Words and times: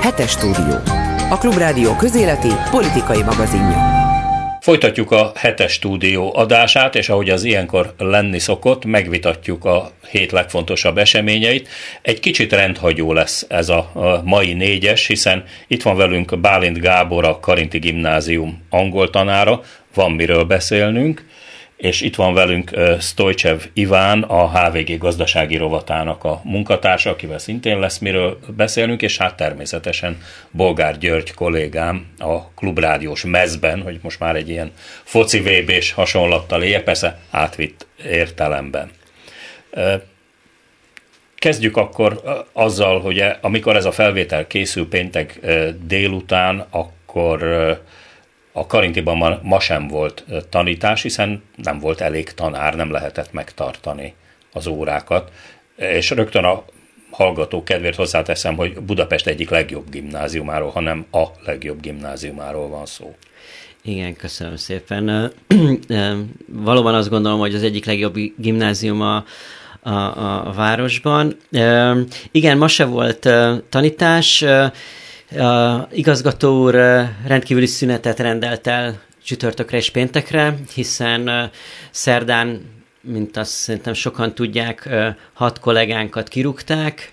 Hetes 0.00 0.30
stúdió. 0.30 0.74
A 1.30 1.38
Klubrádió 1.38 1.96
közéleti 1.96 2.48
politikai 2.70 3.22
magazinja. 3.22 3.76
Folytatjuk 4.60 5.10
a 5.10 5.32
hetes 5.34 5.72
stúdió 5.72 6.32
adását, 6.34 6.94
és 6.94 7.08
ahogy 7.08 7.30
az 7.30 7.44
ilyenkor 7.44 7.94
lenni 7.98 8.38
szokott, 8.38 8.84
megvitatjuk 8.84 9.64
a 9.64 9.90
hét 10.10 10.32
legfontosabb 10.32 10.98
eseményeit. 10.98 11.68
Egy 12.02 12.20
kicsit 12.20 12.52
rendhagyó 12.52 13.12
lesz 13.12 13.46
ez 13.48 13.68
a 13.68 13.92
mai 14.24 14.52
négyes, 14.52 15.06
hiszen 15.06 15.44
itt 15.66 15.82
van 15.82 15.96
velünk 15.96 16.40
Bálint 16.40 16.80
Gábor, 16.80 17.24
a 17.24 17.40
Karinti 17.40 17.78
Gimnázium 17.78 18.62
angol 18.70 19.10
tanára, 19.10 19.60
van 19.94 20.12
miről 20.12 20.44
beszélnünk 20.44 21.24
és 21.78 22.00
itt 22.00 22.14
van 22.14 22.34
velünk 22.34 22.70
Stojcsev 23.00 23.60
Iván, 23.72 24.22
a 24.22 24.50
HVG 24.50 24.98
gazdasági 24.98 25.56
rovatának 25.56 26.24
a 26.24 26.40
munkatársa, 26.44 27.10
akivel 27.10 27.38
szintén 27.38 27.78
lesz 27.78 27.98
miről 27.98 28.38
beszélnünk, 28.56 29.02
és 29.02 29.16
hát 29.16 29.36
természetesen 29.36 30.22
Bolgár 30.50 30.98
György 30.98 31.34
kollégám 31.34 32.06
a 32.18 32.50
klubrádiós 32.50 33.24
mezben, 33.24 33.82
hogy 33.82 33.98
most 34.02 34.20
már 34.20 34.36
egy 34.36 34.48
ilyen 34.48 34.72
foci 35.04 35.40
vb 35.40 35.72
hasonlattal 35.94 36.62
él, 36.62 36.82
persze 36.82 37.18
átvitt 37.30 37.86
értelemben. 38.04 38.90
Kezdjük 41.34 41.76
akkor 41.76 42.22
azzal, 42.52 43.00
hogy 43.00 43.24
amikor 43.40 43.76
ez 43.76 43.84
a 43.84 43.92
felvétel 43.92 44.46
készül 44.46 44.88
péntek 44.88 45.40
délután, 45.86 46.66
akkor 46.70 47.42
a 48.52 48.66
Karintiban 48.66 49.16
ma, 49.16 49.38
ma 49.42 49.60
sem 49.60 49.88
volt 49.88 50.24
tanítás, 50.48 51.02
hiszen 51.02 51.42
nem 51.56 51.78
volt 51.78 52.00
elég 52.00 52.32
tanár, 52.34 52.74
nem 52.74 52.90
lehetett 52.90 53.32
megtartani 53.32 54.14
az 54.52 54.66
órákat. 54.66 55.30
És 55.76 56.10
rögtön 56.10 56.44
a 56.44 56.64
hallgató 57.10 57.62
kedvéért 57.62 57.96
hozzáteszem, 57.96 58.56
hogy 58.56 58.80
Budapest 58.80 59.26
egyik 59.26 59.50
legjobb 59.50 59.90
gimnáziumáról, 59.90 60.70
hanem 60.70 61.06
a 61.10 61.24
legjobb 61.44 61.80
gimnáziumáról 61.80 62.68
van 62.68 62.86
szó. 62.86 63.14
Igen, 63.82 64.16
köszönöm 64.16 64.56
szépen. 64.56 65.32
Valóban 66.46 66.94
azt 66.94 67.08
gondolom, 67.08 67.38
hogy 67.38 67.54
az 67.54 67.62
egyik 67.62 67.84
legjobb 67.84 68.14
gimnázium 68.36 69.00
a, 69.00 69.24
a, 69.82 69.90
a 70.48 70.52
városban. 70.52 71.36
Igen, 72.30 72.58
ma 72.58 72.68
se 72.68 72.84
volt 72.84 73.28
tanítás. 73.68 74.44
Igazgató 75.90 76.62
úr 76.62 76.74
rendkívüli 77.26 77.66
szünetet 77.66 78.18
rendelt 78.18 78.66
el 78.66 79.00
csütörtökre 79.24 79.76
és 79.76 79.90
péntekre, 79.90 80.54
hiszen 80.74 81.50
szerdán, 81.90 82.60
mint 83.00 83.36
azt 83.36 83.50
szerintem 83.50 83.92
sokan 83.92 84.34
tudják, 84.34 84.88
hat 85.32 85.60
kollégánkat 85.60 86.28
kirúgták, 86.28 87.12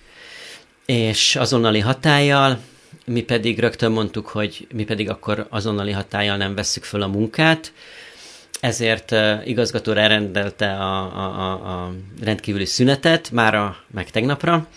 és 0.85 1.35
azonnali 1.35 1.79
hatállyal, 1.79 2.59
mi 3.05 3.21
pedig 3.21 3.59
rögtön 3.59 3.91
mondtuk, 3.91 4.27
hogy 4.27 4.67
mi 4.73 4.83
pedig 4.83 5.09
akkor 5.09 5.47
azonnali 5.49 5.91
hatállyal 5.91 6.37
nem 6.37 6.55
vesszük 6.55 6.83
föl 6.83 7.01
a 7.01 7.07
munkát, 7.07 7.73
ezért 8.59 9.15
igazgató 9.45 9.91
elrendelte 9.91 10.71
a, 10.71 11.01
a, 11.01 11.39
a, 11.39 11.51
a 11.51 11.93
rendkívüli 12.21 12.65
szünetet, 12.65 13.31
már 13.31 13.55
a, 13.55 13.77
meg 13.91 14.09
tegnapra, 14.09 14.67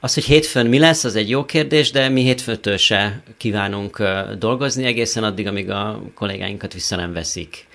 az, 0.00 0.14
hogy 0.14 0.24
hétfőn 0.24 0.66
mi 0.66 0.78
lesz, 0.78 1.04
az 1.04 1.16
egy 1.16 1.28
jó 1.28 1.44
kérdés, 1.44 1.90
de 1.90 2.08
mi 2.08 2.22
hétfőtől 2.22 2.76
se 2.76 3.22
kívánunk 3.36 4.02
dolgozni 4.38 4.84
egészen 4.84 5.24
addig, 5.24 5.46
amíg 5.46 5.70
a 5.70 6.02
kollégáinkat 6.14 6.72
vissza 6.72 6.96
nem 6.96 7.12
veszik. 7.12 7.66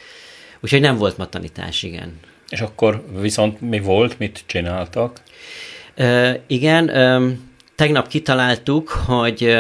Úgyhogy 0.59 0.81
nem 0.81 0.97
volt 0.97 1.17
ma 1.17 1.29
tanítás, 1.29 1.83
igen. 1.83 2.19
És 2.49 2.61
akkor 2.61 3.05
viszont 3.19 3.61
mi 3.61 3.79
volt, 3.79 4.19
mit 4.19 4.43
csináltak? 4.45 5.21
Uh, 5.97 6.33
igen, 6.47 6.89
uh, 6.89 7.31
tegnap 7.75 8.07
kitaláltuk, 8.07 8.89
hogy 8.89 9.55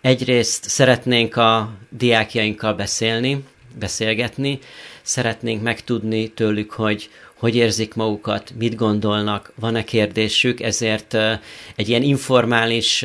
egyrészt 0.00 0.68
szeretnénk 0.68 1.36
a 1.36 1.72
diákjainkkal 1.88 2.74
beszélni, 2.74 3.44
beszélgetni, 3.78 4.58
szeretnénk 5.02 5.62
megtudni 5.62 6.28
tőlük, 6.28 6.72
hogy 6.72 7.10
hogy 7.38 7.56
érzik 7.56 7.94
magukat, 7.94 8.52
mit 8.58 8.74
gondolnak, 8.74 9.52
van-e 9.60 9.84
kérdésük, 9.84 10.60
ezért 10.60 11.14
egy 11.76 11.88
ilyen 11.88 12.02
informális 12.02 13.04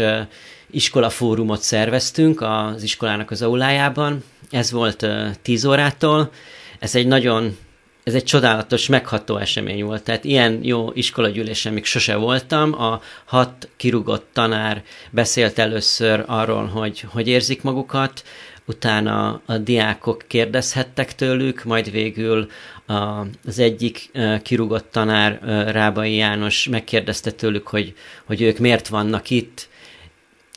iskolafórumot 0.72 1.62
szerveztünk 1.62 2.42
az 2.42 2.84
iskolának 2.84 3.32
az 3.32 3.42
aulájában. 3.42 4.24
Ez 4.50 4.72
volt 4.72 5.08
10 5.42 5.66
órától. 5.66 6.32
Ez 6.80 6.96
egy 6.96 7.08
nagyon 7.08 7.58
ez 8.04 8.14
egy 8.14 8.24
csodálatos, 8.24 8.88
megható 8.88 9.38
esemény 9.38 9.84
volt. 9.84 10.04
Tehát 10.04 10.24
ilyen 10.24 10.60
jó 10.64 10.90
iskolagyűlésen 10.94 11.74
még 11.74 11.86
sose 11.86 12.16
voltam. 12.16 12.82
A 12.82 13.02
hat 13.26 13.70
kirugott 13.78 14.30
tanár 14.34 14.84
beszélt 15.10 15.60
először 15.60 16.24
arról, 16.28 16.66
hogy 16.66 17.02
hogy 17.02 17.28
érzik 17.28 17.62
magukat, 17.62 18.24
utána 18.72 19.42
a 19.46 19.58
diákok 19.58 20.24
kérdezhettek 20.28 21.16
tőlük, 21.16 21.64
majd 21.64 21.92
végül 21.92 22.50
a, 22.86 23.26
az 23.46 23.60
egyik 23.60 24.12
kirúgott 24.44 24.92
tanár, 24.92 25.40
Rábai 25.72 26.16
János 26.16 26.68
megkérdezte 26.68 27.32
tőlük, 27.32 27.68
hogy, 27.68 27.94
hogy 28.26 28.42
ők 28.42 28.58
miért 28.58 28.88
vannak 28.88 29.30
itt, 29.30 29.70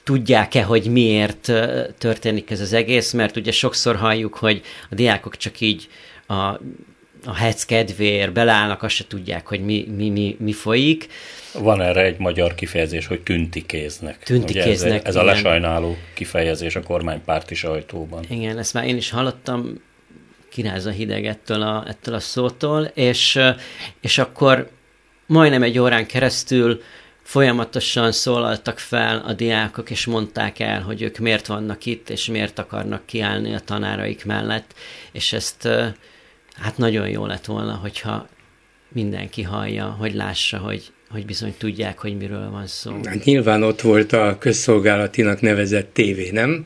tudják-e, 0.05 0.63
hogy 0.63 0.87
miért 0.87 1.53
történik 1.99 2.51
ez 2.51 2.61
az 2.61 2.73
egész, 2.73 3.13
mert 3.13 3.37
ugye 3.37 3.53
sokszor 3.53 3.97
halljuk, 3.97 4.35
hogy 4.35 4.63
a 4.91 4.95
diákok 4.95 5.37
csak 5.37 5.61
így 5.61 5.89
a, 6.27 6.35
a 7.25 7.35
hec 7.35 7.65
kedvéért 7.65 8.33
beleállnak, 8.33 8.83
azt 8.83 8.95
se 8.95 9.07
tudják, 9.07 9.47
hogy 9.47 9.61
mi, 9.61 9.87
mi, 9.97 10.11
mi, 10.11 10.37
mi 10.39 10.53
folyik. 10.53 11.07
Van 11.59 11.81
erre 11.81 12.03
egy 12.03 12.19
magyar 12.19 12.55
kifejezés, 12.55 13.07
hogy 13.07 13.21
tüntikéznek. 13.21 14.19
Tüntikéznek, 14.19 14.91
Ugye 14.91 14.99
ez, 14.99 15.05
ez 15.05 15.17
a 15.17 15.25
lesajnáló 15.25 15.97
kifejezés 16.15 16.77
a 16.77 16.83
kormánypárti 16.83 17.55
sajtóban. 17.55 18.25
Igen, 18.29 18.59
ezt 18.59 18.75
már 18.75 18.87
én 18.87 18.97
is 18.97 19.11
hallottam, 19.11 19.83
kiráz 20.51 20.87
a 20.87 20.91
hideg 20.91 21.27
ettől 21.27 21.63
a, 21.63 21.85
ettől 21.89 22.15
a 22.15 22.21
szótól, 22.21 22.85
és, 22.85 23.41
és 24.01 24.19
akkor 24.19 24.71
majdnem 25.27 25.63
egy 25.63 25.79
órán 25.79 26.07
keresztül 26.07 26.81
folyamatosan 27.23 28.13
szólaltak 28.13 28.79
fel 28.79 29.19
a 29.19 29.33
diákok, 29.33 29.91
és 29.91 30.07
mondták 30.07 30.59
el, 30.59 30.83
hogy 30.83 31.03
ők 31.03 31.19
miért 31.19 31.47
vannak 31.47 31.87
itt, 31.87 32.11
és 32.11 32.27
miért 32.27 32.59
akarnak 32.59 33.07
kiállni 33.07 33.55
a 33.55 33.61
tanáraik 33.61 34.25
mellett, 34.25 34.75
és 35.13 35.33
ezt 35.33 35.69
hát 36.55 36.77
nagyon 36.77 37.09
jó 37.09 37.27
lett 37.27 37.45
volna, 37.45 37.75
hogyha 37.75 38.29
mindenki 38.89 39.43
hallja, 39.43 39.87
hogy 39.87 40.15
lássa, 40.15 40.59
hogy, 40.59 40.93
hogy 41.15 41.27
bizony 41.27 41.55
tudják, 41.59 41.99
hogy 41.99 42.17
miről 42.17 42.51
van 42.51 42.67
szó. 42.67 42.93
Hát 43.05 43.25
nyilván 43.25 43.63
ott 43.63 43.81
volt 43.81 44.13
a 44.13 44.37
közszolgálatinak 44.39 45.41
nevezett 45.41 45.91
tévé, 45.93 46.31
nem? 46.31 46.65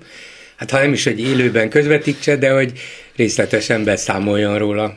Hát 0.57 0.71
ha 0.71 0.79
nem 0.79 0.93
is, 0.93 1.05
hogy 1.05 1.21
élőben 1.21 1.69
közvetítse, 1.69 2.37
de 2.37 2.51
hogy 2.51 2.73
részletesen 3.17 3.85
beszámoljon 3.85 4.59
róla. 4.59 4.95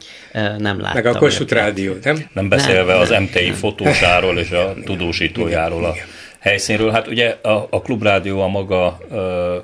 Nem 0.58 0.80
láttam. 0.80 1.04
Meg 1.04 1.06
a 1.06 1.18
Kossuth 1.18 1.54
Rádió, 1.54 1.94
nem? 2.04 2.26
Nem 2.34 2.50
beszélve 2.50 2.92
nem, 2.92 3.02
az 3.02 3.10
MTI 3.10 3.46
nem. 3.46 3.54
fotósáról 3.54 4.38
és 4.38 4.52
a 4.52 4.74
tudósítójáról 4.86 5.86
a 5.86 5.96
helyszínről. 6.40 6.92
Hát 6.92 7.08
ugye 7.08 7.38
a, 7.42 7.68
a 7.70 7.82
Klubrádió 7.82 8.42
a 8.42 8.48
maga 8.48 8.98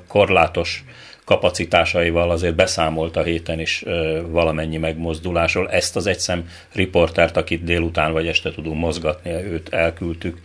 korlátos 0.08 0.84
kapacitásaival 1.28 2.30
azért 2.30 2.54
beszámolt 2.54 3.16
a 3.16 3.22
héten 3.22 3.60
is 3.60 3.84
valamennyi 4.26 4.76
megmozdulásról. 4.76 5.70
Ezt 5.70 5.96
az 5.96 6.06
egyszem 6.06 6.48
riportert, 6.72 7.36
akit 7.36 7.64
délután 7.64 8.12
vagy 8.12 8.26
este 8.26 8.52
tudunk 8.52 8.78
mozgatni, 8.78 9.30
őt 9.30 9.68
elküldtük 9.68 10.38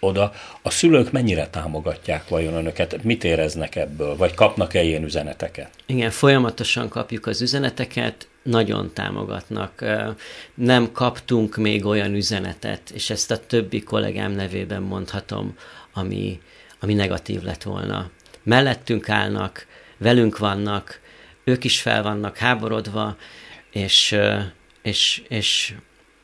oda. 0.00 0.32
A 0.62 0.70
szülők 0.70 1.12
mennyire 1.12 1.46
támogatják 1.46 2.28
vajon 2.28 2.54
önöket? 2.54 3.02
Mit 3.02 3.24
éreznek 3.24 3.76
ebből? 3.76 4.16
Vagy 4.16 4.34
kapnak-e 4.34 4.82
ilyen 4.82 5.04
üzeneteket? 5.04 5.70
Igen, 5.86 6.10
folyamatosan 6.10 6.88
kapjuk 6.88 7.26
az 7.26 7.42
üzeneteket, 7.42 8.28
nagyon 8.42 8.90
támogatnak. 8.94 9.84
Nem 10.54 10.92
kaptunk 10.92 11.56
még 11.56 11.84
olyan 11.84 12.14
üzenetet, 12.14 12.90
és 12.90 13.10
ezt 13.10 13.30
a 13.30 13.46
többi 13.46 13.82
kollégám 13.82 14.32
nevében 14.32 14.82
mondhatom, 14.82 15.56
ami, 15.92 16.40
ami 16.80 16.94
negatív 16.94 17.42
lett 17.42 17.62
volna. 17.62 18.10
Mellettünk 18.42 19.08
állnak, 19.08 19.65
velünk 19.98 20.38
vannak, 20.38 21.00
ők 21.44 21.64
is 21.64 21.80
fel 21.80 22.02
vannak 22.02 22.36
háborodva, 22.36 23.16
és, 23.70 24.16
és, 24.82 25.22
és, 25.28 25.74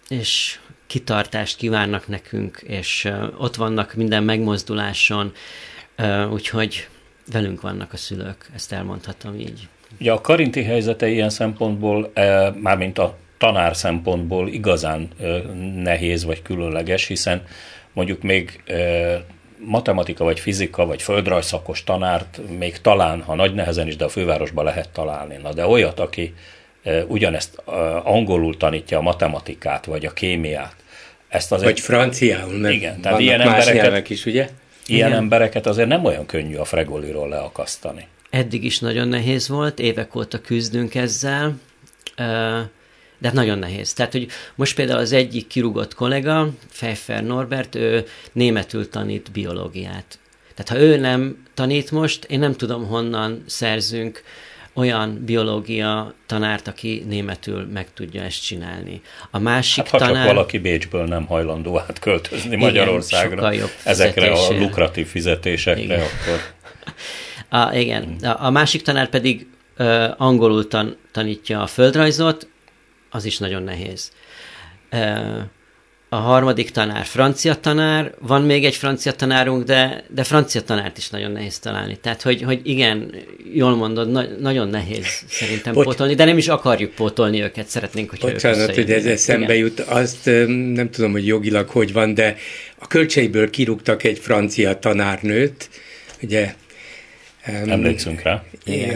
és 0.08 0.58
kitartást 0.86 1.56
kívánnak 1.56 2.08
nekünk, 2.08 2.60
és 2.66 3.12
ott 3.38 3.54
vannak 3.54 3.94
minden 3.94 4.22
megmozduláson, 4.22 5.32
úgyhogy 6.30 6.88
velünk 7.32 7.60
vannak 7.60 7.92
a 7.92 7.96
szülők, 7.96 8.50
ezt 8.54 8.72
elmondhatom 8.72 9.34
így. 9.34 9.68
Ugye 10.00 10.12
a 10.12 10.20
karinti 10.20 10.62
helyzete 10.62 11.08
ilyen 11.08 11.30
szempontból, 11.30 12.12
mármint 12.54 12.98
a 12.98 13.18
tanár 13.38 13.76
szempontból 13.76 14.48
igazán 14.48 15.08
nehéz 15.74 16.24
vagy 16.24 16.42
különleges, 16.42 17.06
hiszen 17.06 17.42
mondjuk 17.92 18.22
még 18.22 18.62
matematika, 19.64 20.24
vagy 20.24 20.40
fizika, 20.40 20.86
vagy 20.86 21.02
földrajzszakos 21.02 21.84
tanárt 21.84 22.40
még 22.58 22.80
talán, 22.80 23.22
ha 23.22 23.34
nagy 23.34 23.54
nehezen 23.54 23.86
is, 23.86 23.96
de 23.96 24.04
a 24.04 24.08
fővárosban 24.08 24.64
lehet 24.64 24.88
találni. 24.88 25.36
Na 25.42 25.52
de 25.52 25.66
olyat, 25.66 26.00
aki 26.00 26.34
ugyanezt 27.06 27.62
angolul 28.04 28.56
tanítja 28.56 28.98
a 28.98 29.02
matematikát, 29.02 29.84
vagy 29.84 30.06
a 30.06 30.12
kémiát, 30.12 30.74
ezt 31.28 31.52
azért... 31.52 31.70
Vagy 31.70 31.80
franciául, 31.80 32.58
mert 32.58 32.74
igen, 32.74 33.00
tehát 33.00 33.20
ilyen 33.20 33.46
más 33.46 33.66
embereket, 33.66 34.10
is, 34.10 34.26
ugye? 34.26 34.48
Ilyen 34.86 35.08
Igen. 35.08 35.20
embereket 35.20 35.66
azért 35.66 35.88
nem 35.88 36.04
olyan 36.04 36.26
könnyű 36.26 36.56
a 36.56 36.64
fregoliról 36.64 37.28
leakasztani. 37.28 38.06
Eddig 38.30 38.64
is 38.64 38.78
nagyon 38.78 39.08
nehéz 39.08 39.48
volt, 39.48 39.78
évek 39.78 40.16
óta 40.16 40.40
küzdünk 40.40 40.94
ezzel, 40.94 41.54
de 43.22 43.28
hát 43.28 43.36
nagyon 43.36 43.58
nehéz. 43.58 43.92
Tehát, 43.92 44.12
hogy 44.12 44.28
most 44.54 44.74
például 44.74 44.98
az 44.98 45.12
egyik 45.12 45.46
kirúgott 45.46 45.94
kollega, 45.94 46.48
Pfeiffer 46.72 47.24
Norbert, 47.24 47.74
ő 47.74 48.04
németül 48.32 48.88
tanít 48.88 49.30
biológiát. 49.32 50.18
Tehát 50.54 50.82
ha 50.82 50.88
ő 50.88 50.96
nem 50.96 51.42
tanít 51.54 51.90
most, 51.90 52.24
én 52.24 52.38
nem 52.38 52.52
tudom 52.52 52.86
honnan 52.86 53.42
szerzünk 53.46 54.22
olyan 54.74 55.22
biológia 55.24 56.14
tanárt, 56.26 56.68
aki 56.68 57.04
németül 57.08 57.66
meg 57.72 57.92
tudja 57.94 58.22
ezt 58.22 58.42
csinálni. 58.44 59.00
A 59.30 59.38
másik 59.38 59.82
hát, 59.82 59.90
ha 59.90 59.98
tanár... 59.98 60.26
csak 60.26 60.34
valaki 60.34 60.58
Bécsből 60.58 61.04
nem 61.04 61.26
hajlandó 61.26 61.78
átköltözni 61.78 62.46
Igen, 62.46 62.58
Magyarországra, 62.58 63.52
ezekre 63.84 64.32
a 64.32 64.52
lukratív 64.52 65.06
fizetésekre, 65.06 65.82
Igen. 65.82 66.00
akkor... 66.00 66.40
A, 67.60 67.74
igen. 67.74 68.16
A, 68.22 68.44
a 68.44 68.50
másik 68.50 68.82
tanár 68.82 69.08
pedig 69.08 69.46
ö, 69.76 70.06
angolul 70.16 70.68
tan, 70.68 70.96
tanítja 71.12 71.62
a 71.62 71.66
földrajzot, 71.66 72.46
az 73.12 73.24
is 73.24 73.38
nagyon 73.38 73.62
nehéz. 73.62 74.12
A 76.08 76.16
harmadik 76.16 76.70
tanár 76.70 77.04
francia 77.04 77.54
tanár, 77.54 78.14
van 78.18 78.42
még 78.42 78.64
egy 78.64 78.74
francia 78.74 79.12
tanárunk, 79.12 79.64
de, 79.64 80.04
de 80.08 80.24
francia 80.24 80.62
tanárt 80.62 80.98
is 80.98 81.10
nagyon 81.10 81.30
nehéz 81.30 81.58
találni. 81.58 81.96
Tehát, 81.96 82.22
hogy, 82.22 82.42
hogy 82.42 82.60
igen, 82.62 83.14
jól 83.54 83.76
mondod, 83.76 84.10
na, 84.10 84.24
nagyon 84.40 84.68
nehéz 84.68 85.06
szerintem 85.28 85.72
Bocs... 85.72 85.84
pótolni, 85.84 86.14
de 86.14 86.24
nem 86.24 86.38
is 86.38 86.48
akarjuk 86.48 86.94
pótolni 86.94 87.42
őket, 87.42 87.66
szeretnénk, 87.66 88.10
hogy 88.10 88.20
Bocsánat, 88.20 88.74
hogy 88.74 88.90
ez 88.90 89.06
eszembe 89.06 89.56
jut, 89.56 89.80
azt 89.80 90.24
nem 90.74 90.90
tudom, 90.90 91.12
hogy 91.12 91.26
jogilag 91.26 91.68
hogy 91.68 91.92
van, 91.92 92.14
de 92.14 92.36
a 92.78 92.86
költségből 92.86 93.50
kirúgtak 93.50 94.04
egy 94.04 94.18
francia 94.18 94.78
tanárnőt, 94.78 95.70
ugye 96.22 96.54
Emlékszünk 97.42 98.22
rá. 98.22 98.42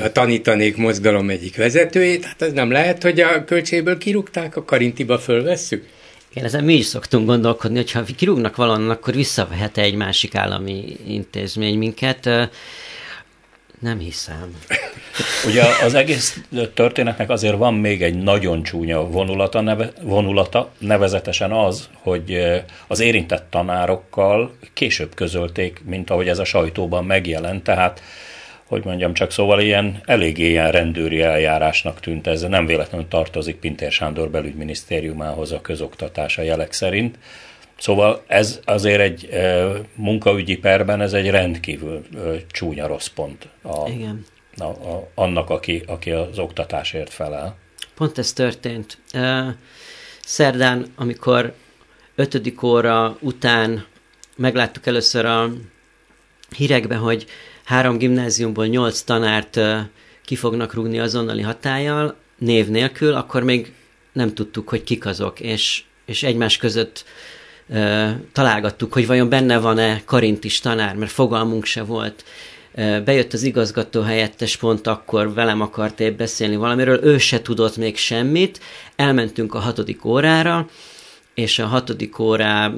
A 0.03 0.13
tanítanék 0.13 0.77
mozgalom 0.77 1.31
egyik 1.31 1.57
vezetőjét, 1.57 2.25
hát 2.25 2.43
ez 2.43 2.53
nem 2.53 2.71
lehet, 2.71 3.03
hogy 3.03 3.21
a 3.21 3.45
költségből 3.45 3.99
kirúgták, 3.99 4.57
a 4.57 4.65
Karintiba 4.65 5.19
fölvesszük? 5.19 5.89
Igen, 6.31 6.45
ezen 6.45 6.65
mi 6.65 6.75
is 6.75 6.85
szoktunk 6.85 7.27
gondolkodni, 7.27 7.77
hogy 7.77 7.91
ha 7.91 8.03
kirúgnak 8.17 8.57
valonnan, 8.57 8.91
akkor 8.91 9.15
visszavehet 9.15 9.79
egy 9.79 9.95
másik 9.95 10.35
állami 10.35 10.97
intézmény 11.07 11.79
minket. 11.79 12.31
Nem 13.81 13.99
hiszem. 13.99 14.57
Ugye 15.49 15.63
az 15.85 15.95
egész 15.95 16.41
történetnek 16.75 17.31
azért 17.31 17.57
van 17.57 17.75
még 17.75 18.03
egy 18.03 18.15
nagyon 18.15 18.63
csúnya 18.63 19.07
vonulata, 19.07 19.61
neve, 19.61 19.93
vonulata, 20.03 20.71
nevezetesen 20.79 21.53
az, 21.53 21.89
hogy 21.93 22.39
az 22.87 23.01
érintett 23.01 23.47
tanárokkal 23.51 24.57
később 24.73 25.15
közölték, 25.15 25.83
mint 25.85 26.11
ahogy 26.11 26.29
ez 26.29 26.39
a 26.39 26.45
sajtóban 26.45 27.05
megjelent, 27.05 27.63
tehát 27.63 28.03
hogy 28.67 28.85
mondjam 28.85 29.15
csak, 29.15 29.31
szóval 29.31 29.61
ilyen 29.61 30.01
eléggé 30.05 30.49
ilyen 30.49 30.71
rendőri 30.71 31.21
eljárásnak 31.23 32.01
tűnt 32.01 32.27
ez, 32.27 32.43
nem 32.43 32.67
véletlenül 32.67 33.09
tartozik 33.09 33.57
Pintér 33.57 33.93
Sándor 33.93 34.31
belügyminisztériumához 34.31 35.53
a 35.53 35.61
közoktatás 35.61 36.39
a 36.39 36.43
jelek 36.43 36.73
szerint. 36.73 37.19
Szóval 37.79 38.23
ez 38.27 38.61
azért 38.65 39.01
egy 39.01 39.29
e, 39.33 39.67
munkaügyi 39.95 40.57
perben 40.57 41.01
ez 41.01 41.13
egy 41.13 41.31
rendkívül 41.31 42.03
e, 42.15 42.19
csúnya 42.51 42.87
rossz 42.87 43.07
pont 43.07 43.49
a, 43.63 43.89
Igen. 43.89 44.25
A, 44.57 44.65
a, 44.65 45.09
annak, 45.15 45.51
aki, 45.51 45.83
aki 45.87 46.11
az 46.11 46.39
oktatásért 46.39 47.13
felel. 47.13 47.57
Pont 47.95 48.19
ez 48.19 48.33
történt. 48.33 48.99
Szerdán, 50.21 50.93
amikor 50.97 51.55
ötödik 52.15 52.63
óra 52.63 53.17
után 53.21 53.87
megláttuk 54.37 54.87
először 54.87 55.25
a 55.25 55.51
hírekbe, 56.57 56.97
hogy 56.97 57.27
három 57.67 57.99
gimnáziumból 57.99 58.67
nyolc 58.67 59.01
tanárt 59.01 59.61
ki 60.25 60.37
fognak 60.37 60.75
rúgni 60.75 60.99
azonnali 60.99 61.43
hatállyal, 61.43 62.17
név 62.39 62.69
nélkül, 62.69 63.13
akkor 63.13 63.43
még 63.43 63.73
nem 64.13 64.35
tudtuk, 64.35 64.69
hogy 64.69 64.83
kik 64.85 65.07
azok, 65.07 65.41
és, 65.41 65.83
és 66.05 66.23
egymás 66.23 66.57
között 66.57 67.05
uh, 67.05 68.11
találgattuk, 68.33 68.93
hogy 68.93 69.07
vajon 69.07 69.29
benne 69.29 69.59
van-e 69.59 70.03
karintis 70.05 70.61
tanár, 70.61 70.95
mert 70.97 71.11
fogalmunk 71.11 71.65
se 71.65 71.83
volt. 71.83 72.25
Bejött 73.05 73.33
az 73.33 73.43
igazgató 73.43 74.01
helyettes 74.01 74.57
pont 74.57 74.87
akkor, 74.87 75.35
velem 75.35 75.61
akart 75.61 76.01
épp 76.01 76.19
beszélni 76.19 76.57
valamiről, 76.57 77.05
ő 77.05 77.19
se 77.19 77.43
tudott 77.43 77.77
még 77.77 77.97
semmit, 77.97 78.61
elmentünk 78.97 79.55
a 79.55 79.59
hatodik 79.59 80.05
órára, 80.05 80.69
és 81.35 81.59
a 81.59 81.67
hatodik 81.67 82.19
órá 82.19 82.73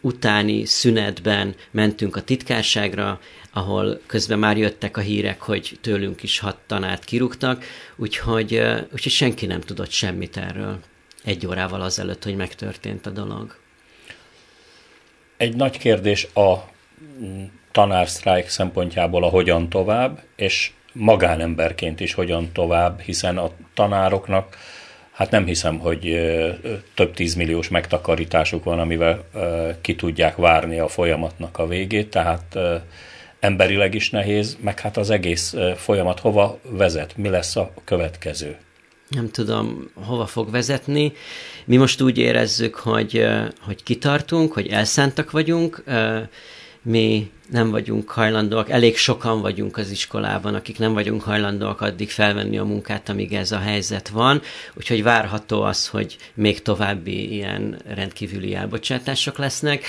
utáni 0.00 0.64
szünetben 0.64 1.54
mentünk 1.70 2.16
a 2.16 2.22
titkárságra, 2.22 3.20
ahol 3.56 4.00
közben 4.06 4.38
már 4.38 4.56
jöttek 4.56 4.96
a 4.96 5.00
hírek, 5.00 5.40
hogy 5.40 5.78
tőlünk 5.80 6.22
is 6.22 6.38
hat 6.38 6.56
tanárt 6.66 7.04
kirúgtak, 7.04 7.64
úgyhogy, 7.96 8.62
úgyhogy 8.92 9.12
senki 9.12 9.46
nem 9.46 9.60
tudott 9.60 9.90
semmit 9.90 10.36
erről 10.36 10.78
egy 11.24 11.46
órával 11.46 11.80
azelőtt, 11.80 12.24
hogy 12.24 12.36
megtörtént 12.36 13.06
a 13.06 13.10
dolog. 13.10 13.56
Egy 15.36 15.56
nagy 15.56 15.78
kérdés 15.78 16.28
a 16.34 16.54
tanársztrájk 17.72 18.48
szempontjából 18.48 19.24
a 19.24 19.28
hogyan 19.28 19.68
tovább, 19.68 20.22
és 20.36 20.70
magánemberként 20.92 22.00
is 22.00 22.14
hogyan 22.14 22.52
tovább, 22.52 23.00
hiszen 23.00 23.38
a 23.38 23.50
tanároknak 23.74 24.56
hát 25.12 25.30
nem 25.30 25.46
hiszem, 25.46 25.78
hogy 25.78 26.20
több 26.94 27.14
tízmilliós 27.14 27.68
megtakarításuk 27.68 28.64
van, 28.64 28.78
amivel 28.78 29.24
ki 29.80 29.94
tudják 29.94 30.36
várni 30.36 30.78
a 30.78 30.88
folyamatnak 30.88 31.58
a 31.58 31.66
végét, 31.66 32.10
tehát 32.10 32.58
emberileg 33.46 33.94
is 33.94 34.10
nehéz, 34.10 34.56
meg 34.60 34.80
hát 34.80 34.96
az 34.96 35.10
egész 35.10 35.54
folyamat 35.76 36.20
hova 36.20 36.58
vezet, 36.70 37.16
mi 37.16 37.28
lesz 37.28 37.56
a 37.56 37.72
következő? 37.84 38.56
Nem 39.08 39.30
tudom, 39.30 39.90
hova 39.94 40.26
fog 40.26 40.50
vezetni. 40.50 41.12
Mi 41.64 41.76
most 41.76 42.00
úgy 42.00 42.18
érezzük, 42.18 42.74
hogy, 42.74 43.26
hogy 43.60 43.82
kitartunk, 43.82 44.52
hogy 44.52 44.66
elszántak 44.66 45.30
vagyunk, 45.30 45.84
mi 46.88 47.30
nem 47.50 47.70
vagyunk 47.70 48.10
hajlandóak, 48.10 48.70
elég 48.70 48.96
sokan 48.96 49.40
vagyunk 49.40 49.76
az 49.76 49.90
iskolában, 49.90 50.54
akik 50.54 50.78
nem 50.78 50.92
vagyunk 50.92 51.22
hajlandóak 51.22 51.80
addig 51.80 52.10
felvenni 52.10 52.58
a 52.58 52.64
munkát, 52.64 53.08
amíg 53.08 53.32
ez 53.32 53.52
a 53.52 53.58
helyzet 53.58 54.08
van, 54.08 54.42
úgyhogy 54.74 55.02
várható 55.02 55.62
az, 55.62 55.88
hogy 55.88 56.16
még 56.34 56.62
további 56.62 57.32
ilyen 57.32 57.78
rendkívüli 57.86 58.54
elbocsátások 58.54 59.38
lesznek. 59.38 59.84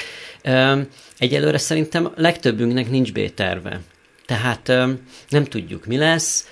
Egyelőre 1.18 1.58
szerintem 1.58 2.12
legtöbbünknek 2.16 2.90
nincs 2.90 3.12
B-terve. 3.14 3.80
Tehát 4.26 4.68
nem 5.30 5.44
tudjuk, 5.44 5.86
mi 5.86 5.98
lesz, 5.98 6.48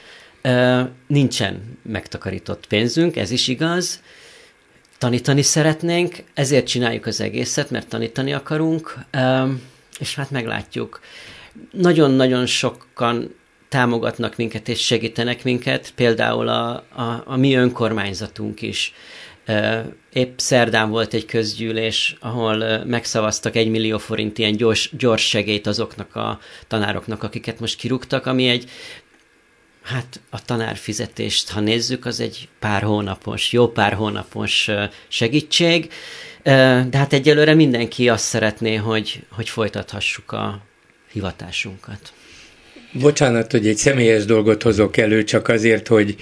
nincsen 1.07 1.79
megtakarított 1.83 2.67
pénzünk, 2.67 3.15
ez 3.15 3.31
is 3.31 3.47
igaz, 3.47 4.01
tanítani 4.97 5.41
szeretnénk, 5.41 6.23
ezért 6.33 6.67
csináljuk 6.67 7.05
az 7.05 7.21
egészet, 7.21 7.69
mert 7.69 7.87
tanítani 7.87 8.33
akarunk, 8.33 8.97
és 9.99 10.15
hát 10.15 10.31
meglátjuk. 10.31 10.99
Nagyon-nagyon 11.71 12.45
sokan 12.45 13.35
támogatnak 13.69 14.35
minket 14.35 14.69
és 14.69 14.85
segítenek 14.85 15.43
minket, 15.43 15.91
például 15.95 16.47
a, 16.47 16.69
a, 16.95 17.23
a 17.25 17.35
mi 17.35 17.55
önkormányzatunk 17.55 18.61
is. 18.61 18.93
Épp 20.13 20.37
szerdán 20.37 20.89
volt 20.89 21.13
egy 21.13 21.25
közgyűlés, 21.25 22.15
ahol 22.19 22.83
megszavaztak 22.85 23.55
egy 23.55 23.69
millió 23.69 23.97
forint 23.97 24.37
ilyen 24.37 24.55
gyors, 24.55 24.91
gyors 24.97 25.27
segélyt 25.27 25.67
azoknak 25.67 26.15
a 26.15 26.39
tanároknak, 26.67 27.23
akiket 27.23 27.59
most 27.59 27.77
kirúgtak, 27.77 28.25
ami 28.25 28.47
egy 28.47 28.69
Hát 29.85 30.21
a 30.29 30.45
tanárfizetést, 30.45 31.49
ha 31.49 31.59
nézzük, 31.59 32.05
az 32.05 32.19
egy 32.19 32.49
pár 32.59 32.81
hónapos, 32.81 33.51
jó 33.51 33.67
pár 33.67 33.93
hónapos 33.93 34.69
segítség, 35.07 35.91
de 36.89 36.97
hát 36.97 37.13
egyelőre 37.13 37.53
mindenki 37.53 38.09
azt 38.09 38.23
szeretné, 38.23 38.75
hogy, 38.75 39.23
hogy 39.29 39.49
folytathassuk 39.49 40.31
a 40.31 40.61
hivatásunkat. 41.11 42.13
Bocsánat, 42.91 43.51
hogy 43.51 43.67
egy 43.67 43.77
személyes 43.77 44.25
dolgot 44.25 44.63
hozok 44.63 44.97
elő, 44.97 45.23
csak 45.23 45.47
azért, 45.47 45.87
hogy 45.87 46.15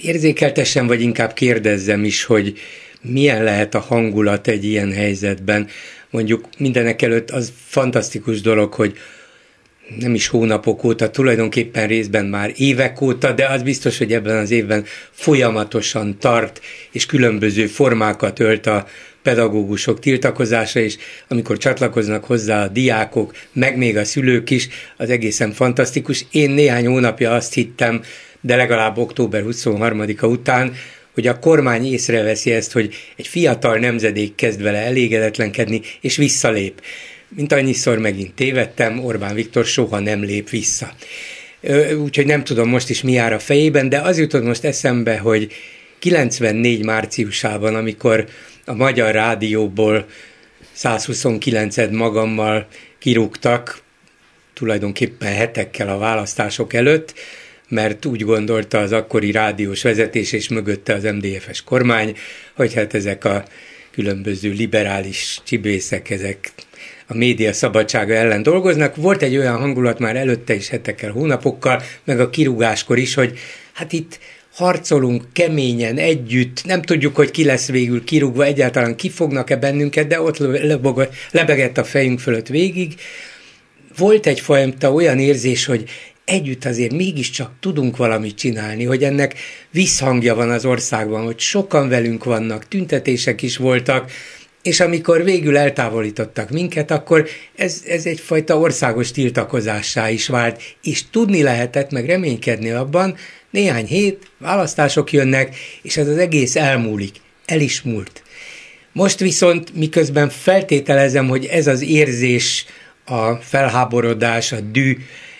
érzékeltessem, 0.00 0.86
vagy 0.86 1.00
inkább 1.00 1.32
kérdezzem 1.32 2.04
is, 2.04 2.24
hogy 2.24 2.58
milyen 3.00 3.44
lehet 3.44 3.74
a 3.74 3.80
hangulat 3.80 4.48
egy 4.48 4.64
ilyen 4.64 4.92
helyzetben. 4.92 5.68
Mondjuk 6.10 6.48
mindenek 6.58 7.02
előtt 7.02 7.30
az 7.30 7.52
fantasztikus 7.66 8.40
dolog, 8.40 8.72
hogy 8.72 8.96
nem 9.98 10.14
is 10.14 10.26
hónapok 10.26 10.84
óta, 10.84 11.10
tulajdonképpen 11.10 11.86
részben 11.86 12.26
már 12.26 12.52
évek 12.56 13.00
óta, 13.00 13.32
de 13.32 13.46
az 13.46 13.62
biztos, 13.62 13.98
hogy 13.98 14.12
ebben 14.12 14.36
az 14.36 14.50
évben 14.50 14.84
folyamatosan 15.10 16.18
tart, 16.18 16.60
és 16.92 17.06
különböző 17.06 17.66
formákat 17.66 18.40
ölt 18.40 18.66
a 18.66 18.86
pedagógusok 19.28 20.00
tiltakozása, 20.00 20.80
és 20.80 20.96
amikor 21.28 21.56
csatlakoznak 21.56 22.24
hozzá 22.24 22.62
a 22.62 22.68
diákok, 22.68 23.34
meg 23.52 23.76
még 23.76 23.96
a 23.96 24.04
szülők 24.04 24.50
is, 24.50 24.68
az 24.96 25.10
egészen 25.10 25.52
fantasztikus. 25.52 26.26
Én 26.30 26.50
néhány 26.50 26.86
hónapja 26.86 27.32
azt 27.34 27.54
hittem, 27.54 28.02
de 28.40 28.56
legalább 28.56 28.98
október 28.98 29.42
23-a 29.46 30.26
után, 30.26 30.74
hogy 31.14 31.26
a 31.26 31.38
kormány 31.38 31.92
észreveszi 31.92 32.52
ezt, 32.52 32.72
hogy 32.72 32.94
egy 33.16 33.26
fiatal 33.26 33.78
nemzedék 33.78 34.34
kezd 34.34 34.62
vele 34.62 34.78
elégedetlenkedni, 34.78 35.80
és 36.00 36.16
visszalép 36.16 36.82
mint 37.36 37.52
annyiszor 37.52 37.98
megint 37.98 38.34
tévedtem, 38.34 39.04
Orbán 39.04 39.34
Viktor 39.34 39.64
soha 39.64 39.98
nem 39.98 40.22
lép 40.22 40.50
vissza. 40.50 40.92
Úgyhogy 42.02 42.26
nem 42.26 42.44
tudom 42.44 42.68
most 42.68 42.90
is 42.90 43.02
mi 43.02 43.12
jár 43.12 43.32
a 43.32 43.38
fejében, 43.38 43.88
de 43.88 43.98
az 43.98 44.18
jutott 44.18 44.44
most 44.44 44.64
eszembe, 44.64 45.18
hogy 45.18 45.52
94 45.98 46.84
márciusában, 46.84 47.74
amikor 47.74 48.26
a 48.68 48.74
Magyar 48.74 49.14
Rádióból 49.14 50.06
129-ed 50.76 51.90
magammal 51.90 52.66
kirúgtak, 52.98 53.78
tulajdonképpen 54.54 55.32
hetekkel 55.32 55.88
a 55.88 55.98
választások 55.98 56.72
előtt, 56.72 57.14
mert 57.68 58.04
úgy 58.04 58.22
gondolta 58.22 58.78
az 58.78 58.92
akkori 58.92 59.30
rádiós 59.30 59.82
vezetés 59.82 60.32
és 60.32 60.48
mögötte 60.48 60.94
az 60.94 61.02
MDF-es 61.02 61.64
kormány, 61.64 62.16
hogy 62.54 62.74
hát 62.74 62.94
ezek 62.94 63.24
a 63.24 63.44
különböző 63.90 64.50
liberális 64.50 65.40
csibészek, 65.44 66.10
ezek 66.10 66.52
a 67.06 67.14
média 67.14 67.52
szabadsága 67.52 68.14
ellen 68.14 68.42
dolgoznak. 68.42 68.96
Volt 68.96 69.22
egy 69.22 69.36
olyan 69.36 69.56
hangulat 69.56 69.98
már 69.98 70.16
előtte 70.16 70.54
is 70.54 70.68
hetekkel, 70.68 71.10
hónapokkal, 71.10 71.82
meg 72.04 72.20
a 72.20 72.30
kirúgáskor 72.30 72.98
is, 72.98 73.14
hogy 73.14 73.38
hát 73.72 73.92
itt 73.92 74.18
harcolunk 74.58 75.24
keményen, 75.32 75.96
együtt, 75.96 76.64
nem 76.64 76.82
tudjuk, 76.82 77.16
hogy 77.16 77.30
ki 77.30 77.44
lesz 77.44 77.68
végül 77.68 78.04
kirúgva, 78.04 78.44
egyáltalán 78.44 78.96
kifognak-e 78.96 79.56
bennünket, 79.56 80.06
de 80.06 80.20
ott 80.20 80.38
lebegett 81.30 81.78
a 81.78 81.84
fejünk 81.84 82.20
fölött 82.20 82.46
végig. 82.46 82.94
Volt 83.96 84.26
egyfajta 84.26 84.92
olyan 84.92 85.18
érzés, 85.18 85.64
hogy 85.64 85.84
együtt 86.24 86.64
azért 86.64 86.92
mégiscsak 86.92 87.52
tudunk 87.60 87.96
valamit 87.96 88.36
csinálni, 88.36 88.84
hogy 88.84 89.04
ennek 89.04 89.34
visszhangja 89.70 90.34
van 90.34 90.50
az 90.50 90.64
országban, 90.64 91.24
hogy 91.24 91.38
sokan 91.38 91.88
velünk 91.88 92.24
vannak, 92.24 92.68
tüntetések 92.68 93.42
is 93.42 93.56
voltak, 93.56 94.10
és 94.62 94.80
amikor 94.80 95.24
végül 95.24 95.56
eltávolítottak 95.56 96.50
minket, 96.50 96.90
akkor 96.90 97.28
ez, 97.56 97.82
ez 97.86 98.06
egyfajta 98.06 98.58
országos 98.58 99.10
tiltakozássá 99.10 100.10
is 100.10 100.28
vált, 100.28 100.62
és 100.82 101.10
tudni 101.10 101.42
lehetett, 101.42 101.90
meg 101.90 102.06
reménykedni 102.06 102.70
abban, 102.70 103.16
néhány 103.50 103.86
hét, 103.86 104.30
választások 104.38 105.12
jönnek, 105.12 105.56
és 105.82 105.96
ez 105.96 106.08
az 106.08 106.16
egész 106.16 106.56
elmúlik, 106.56 107.16
el 107.46 107.60
is 107.60 107.82
múlt. 107.82 108.22
Most 108.92 109.18
viszont, 109.18 109.74
miközben 109.74 110.28
feltételezem, 110.28 111.28
hogy 111.28 111.44
ez 111.44 111.66
az 111.66 111.82
érzés, 111.82 112.66
a 113.04 113.34
felháborodás, 113.34 114.52
a 114.52 114.60
dű, 114.60 114.96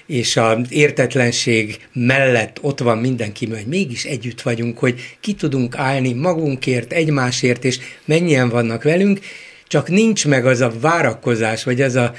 és 0.07 0.37
az 0.37 0.59
értetlenség 0.69 1.89
mellett 1.93 2.59
ott 2.61 2.79
van 2.79 2.99
mindenki, 2.99 3.47
hogy 3.47 3.67
mégis 3.67 4.05
együtt 4.05 4.41
vagyunk, 4.41 4.79
hogy 4.79 5.17
ki 5.21 5.35
tudunk 5.35 5.77
állni 5.77 6.13
magunkért, 6.13 6.93
egymásért, 6.93 7.65
és 7.65 7.79
mennyien 8.05 8.49
vannak 8.49 8.83
velünk, 8.83 9.21
csak 9.67 9.89
nincs 9.89 10.27
meg 10.27 10.47
az 10.47 10.61
a 10.61 10.73
várakozás, 10.81 11.65
vagy 11.65 11.81
az 11.81 11.95
a, 11.95 12.13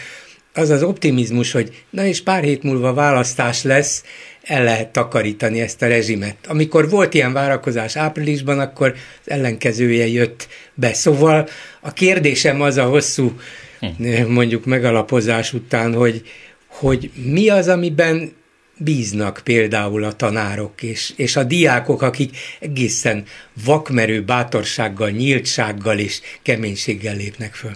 az, 0.53 0.69
az 0.69 0.83
optimizmus, 0.83 1.51
hogy 1.51 1.83
na 1.89 2.05
és 2.05 2.21
pár 2.21 2.43
hét 2.43 2.63
múlva 2.63 2.93
választás 2.93 3.63
lesz, 3.63 4.03
el 4.49 4.63
lehet 4.63 4.87
takarítani 4.87 5.61
ezt 5.61 5.81
a 5.81 5.87
rezsimet. 5.87 6.35
Amikor 6.47 6.89
volt 6.89 7.13
ilyen 7.13 7.33
várakozás 7.33 7.95
áprilisban, 7.95 8.59
akkor 8.59 8.95
az 9.25 9.31
ellenkezője 9.31 10.07
jött 10.07 10.47
be. 10.73 10.93
Szóval 10.93 11.47
a 11.81 11.93
kérdésem 11.93 12.61
az 12.61 12.77
a 12.77 12.83
hosszú, 12.83 13.39
hm. 13.79 14.31
mondjuk 14.31 14.65
megalapozás 14.65 15.53
után, 15.53 15.93
hogy, 15.93 16.21
hogy 16.67 17.11
mi 17.23 17.49
az, 17.49 17.67
amiben 17.67 18.37
bíznak 18.77 19.41
például 19.43 20.03
a 20.03 20.13
tanárok 20.13 20.83
és, 20.83 21.13
és 21.15 21.35
a 21.35 21.43
diákok, 21.43 22.01
akik 22.01 22.37
egészen 22.59 23.23
vakmerő 23.65 24.23
bátorsággal, 24.23 25.09
nyíltsággal 25.09 25.99
és 25.99 26.19
keménységgel 26.41 27.15
lépnek 27.15 27.53
föl. 27.53 27.73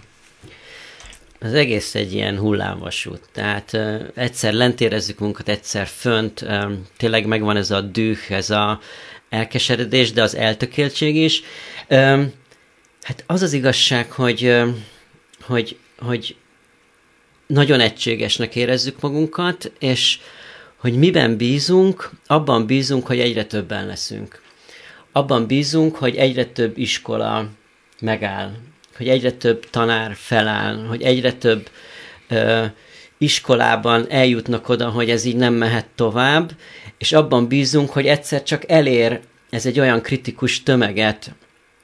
Az 1.44 1.54
egész 1.54 1.96
egy 1.96 2.14
ilyen 2.14 2.38
hullámvasút. 2.38 3.22
Tehát 3.32 3.74
uh, 3.74 4.02
egyszer 4.16 4.54
lent 4.54 4.82
érezzük 4.82 5.20
munkat, 5.20 5.50
egyszer 5.50 5.88
fönt. 5.88 6.42
Um, 6.42 6.86
tényleg 6.98 7.26
megvan 7.26 7.56
ez 7.56 7.72
a 7.72 7.82
düh, 7.82 8.18
ez 8.30 8.50
a 8.50 8.80
elkeseredés, 9.30 10.12
de 10.12 10.22
az 10.22 10.36
eltökéltség 10.36 11.16
is. 11.16 11.42
Um, 11.90 12.32
hát 13.02 13.24
az 13.28 13.42
az 13.42 13.54
igazság, 13.54 14.12
hogy, 14.12 14.46
um, 14.46 14.86
hogy, 15.42 15.78
hogy 15.98 16.36
nagyon 17.48 17.80
egységesnek 17.80 18.56
érezzük 18.56 19.02
magunkat, 19.02 19.72
és 19.80 20.20
hogy 20.78 20.94
miben 20.94 21.38
bízunk, 21.38 22.10
abban 22.28 22.66
bízunk, 22.66 23.08
hogy 23.08 23.20
egyre 23.20 23.46
többen 23.46 23.86
leszünk. 23.86 24.42
Abban 25.12 25.48
bízunk, 25.48 25.96
hogy 25.96 26.16
egyre 26.16 26.46
több 26.46 26.78
iskola 26.78 27.50
megáll, 28.00 28.52
hogy 28.98 29.08
egyre 29.08 29.32
több 29.32 29.70
tanár 29.70 30.16
feláll, 30.16 30.86
hogy 30.86 31.02
egyre 31.02 31.34
több 31.34 31.70
ö, 32.28 32.66
iskolában 33.18 34.06
eljutnak 34.10 34.70
oda, 34.70 34.90
hogy 34.90 35.10
ez 35.10 35.26
így 35.26 35.36
nem 35.36 35.54
mehet 35.54 35.88
tovább, 35.96 36.52
és 36.98 37.12
abban 37.12 37.48
bízunk, 37.48 37.90
hogy 37.90 38.06
egyszer 38.06 38.44
csak 38.44 38.70
elér 38.70 39.22
ez 39.50 39.66
egy 39.66 39.80
olyan 39.80 40.02
kritikus 40.02 40.64
tömeget, 40.64 41.32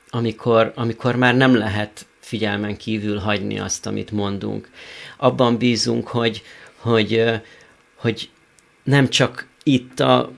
amikor, 0.09 0.71
amikor 0.75 1.15
már 1.15 1.35
nem 1.35 1.55
lehet 1.55 2.05
figyelmen 2.19 2.77
kívül 2.77 3.17
hagyni 3.17 3.59
azt, 3.59 3.85
amit 3.85 4.11
mondunk. 4.11 4.69
Abban 5.17 5.57
bízunk, 5.57 6.07
hogy, 6.07 6.43
hogy, 6.75 7.23
hogy 7.95 8.29
nem 8.83 9.09
csak 9.09 9.47
itt 9.63 9.99
a 9.99 10.31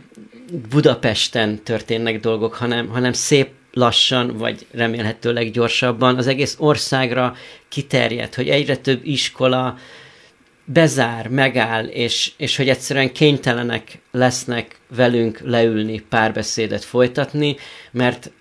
Budapesten 0.70 1.64
történnek 1.64 2.20
dolgok, 2.20 2.54
hanem, 2.54 2.88
hanem 2.88 3.14
szép 3.14 3.50
lassan, 3.74 4.38
vagy 4.38 4.66
remélhetőleg 4.72 5.52
gyorsabban 5.52 6.18
az 6.18 6.28
egész 6.28 6.56
országra 6.60 7.36
kiterjed, 7.70 8.34
hogy 8.34 8.50
egyre 8.50 8.78
több 8.78 9.00
iskola 9.04 9.78
bezár, 10.66 11.28
megáll, 11.28 11.86
és, 11.86 12.32
és 12.38 12.56
hogy 12.56 12.70
egyszerűen 12.70 13.12
kénytelenek 13.12 14.00
lesznek 14.12 14.80
velünk 14.96 15.40
leülni, 15.44 16.00
párbeszédet 16.00 16.84
folytatni, 16.84 17.56
mert 17.92 18.32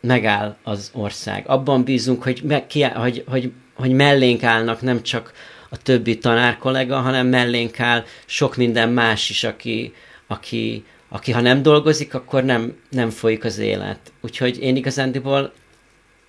megáll 0.00 0.56
az 0.62 0.90
ország. 0.94 1.48
Abban 1.48 1.84
bízunk, 1.84 2.22
hogy, 2.22 2.40
me, 2.44 2.66
ki, 2.66 2.82
hogy, 2.82 3.24
hogy, 3.26 3.52
hogy 3.74 3.90
mellénk 3.92 4.42
állnak 4.42 4.80
nem 4.80 5.02
csak 5.02 5.32
a 5.68 5.76
többi 5.76 6.18
tanárkollega, 6.18 7.00
hanem 7.00 7.26
mellénk 7.26 7.80
áll 7.80 8.04
sok 8.26 8.56
minden 8.56 8.88
más 8.88 9.30
is, 9.30 9.44
aki, 9.44 9.92
aki, 10.26 10.84
aki 11.12 11.32
ha 11.32 11.40
nem 11.40 11.62
dolgozik, 11.62 12.14
akkor 12.14 12.44
nem, 12.44 12.76
nem 12.90 13.10
folyik 13.10 13.44
az 13.44 13.58
élet. 13.58 13.98
Úgyhogy 14.20 14.62
én 14.62 14.76
igazándiból 14.76 15.52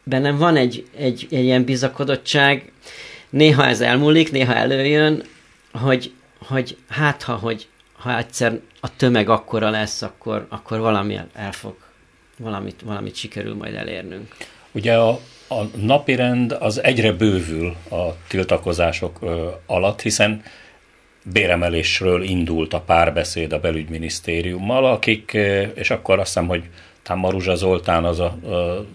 bennem 0.04 0.38
van 0.38 0.56
egy, 0.56 0.86
egy, 0.98 1.28
egy 1.30 1.44
ilyen 1.44 1.64
bizakodottság, 1.64 2.72
néha 3.30 3.66
ez 3.66 3.82
elmúlik, 3.82 4.32
néha 4.32 4.54
előjön, 4.54 5.24
hogy, 5.74 6.14
hogy 6.48 6.78
hát 6.90 7.24
ha, 7.24 7.36
hogy 7.36 7.68
ha 7.94 8.18
egyszer 8.18 8.60
a 8.80 8.96
tömeg 8.96 9.30
akkora 9.30 9.70
lesz, 9.70 10.02
akkor, 10.02 10.46
akkor 10.50 10.80
valami 10.80 11.20
el 11.34 11.52
fog 11.52 11.76
valamit, 12.42 12.82
valamit 12.86 13.16
sikerül 13.16 13.56
majd 13.56 13.76
elérnünk. 13.76 14.36
Ugye 14.72 14.98
a, 14.98 15.10
a 15.48 15.64
napirend 15.76 16.52
az 16.52 16.84
egyre 16.84 17.12
bővül 17.12 17.76
a 17.90 18.16
tiltakozások 18.28 19.18
ö, 19.22 19.50
alatt, 19.66 20.02
hiszen 20.02 20.44
béremelésről 21.24 22.24
indult 22.24 22.74
a 22.74 22.82
párbeszéd 22.82 23.54
a 23.54 23.60
belügyminisztériummal, 23.60 24.86
akik, 24.86 25.38
és 25.74 25.90
akkor 25.90 26.20
azt 26.20 26.28
hiszem, 26.28 26.48
hogy 26.48 26.64
Maruzsa 27.16 27.56
Zoltán 27.56 28.04
az 28.06 28.20
a, 28.20 28.26
a 28.26 28.86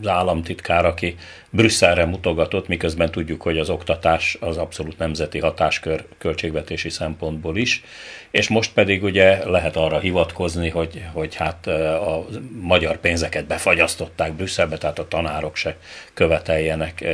az 0.00 0.06
államtitkár, 0.06 0.84
aki 0.84 1.16
Brüsszelre 1.52 2.04
mutogatott, 2.04 2.68
miközben 2.68 3.10
tudjuk, 3.10 3.42
hogy 3.42 3.58
az 3.58 3.70
oktatás 3.70 4.36
az 4.40 4.56
abszolút 4.56 4.98
nemzeti 4.98 5.38
hatáskör 5.38 6.04
költségvetési 6.18 6.88
szempontból 6.88 7.56
is, 7.56 7.82
és 8.30 8.48
most 8.48 8.72
pedig 8.72 9.02
ugye 9.02 9.48
lehet 9.48 9.76
arra 9.76 9.98
hivatkozni, 9.98 10.68
hogy, 10.68 11.04
hogy 11.12 11.34
hát 11.34 11.66
a 11.66 12.26
magyar 12.60 12.96
pénzeket 12.96 13.46
befagyasztották 13.46 14.32
Brüsszelbe, 14.32 14.78
tehát 14.78 14.98
a 14.98 15.08
tanárok 15.08 15.56
se 15.56 15.76
követeljenek 16.14 17.04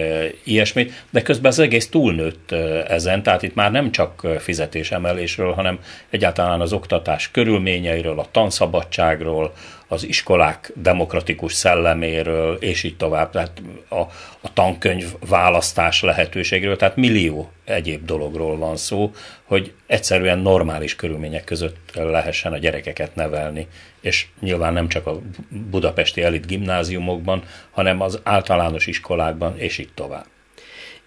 ilyesmit, 0.44 1.04
de 1.10 1.22
közben 1.22 1.50
az 1.50 1.58
egész 1.58 1.88
túlnőtt 1.88 2.52
ezen, 2.88 3.22
tehát 3.22 3.42
itt 3.42 3.54
már 3.54 3.70
nem 3.70 3.92
csak 3.92 4.26
fizetésemelésről, 4.38 5.52
hanem 5.52 5.78
egyáltalán 6.10 6.60
az 6.60 6.72
oktatás 6.72 7.30
körülményeiről, 7.30 8.18
a 8.18 8.28
tanszabadságról, 8.30 9.52
az 9.88 10.04
iskolák 10.04 10.72
demokratikus 10.74 11.52
szelleméről, 11.52 12.54
és 12.54 12.82
így 12.82 12.96
tovább, 12.96 13.30
tehát 13.30 13.62
a, 13.88 14.00
a 14.40 14.52
tankönyv 14.52 15.14
választás 15.28 16.02
lehetőségről, 16.02 16.76
tehát 16.76 16.96
millió 16.96 17.50
egyéb 17.64 18.04
dologról 18.04 18.56
van 18.56 18.76
szó, 18.76 19.12
hogy 19.42 19.72
egyszerűen 19.86 20.38
normális 20.38 20.96
körülmények 20.96 21.44
között 21.44 21.90
lehessen 21.94 22.52
a 22.52 22.58
gyerekeket 22.58 23.14
nevelni, 23.14 23.66
és 24.00 24.26
nyilván 24.40 24.72
nem 24.72 24.88
csak 24.88 25.06
a 25.06 25.20
budapesti 25.48 26.22
elit 26.22 26.46
gimnáziumokban, 26.46 27.42
hanem 27.70 28.00
az 28.00 28.20
általános 28.22 28.86
iskolákban, 28.86 29.58
és 29.58 29.78
így 29.78 29.92
tovább. 29.94 30.26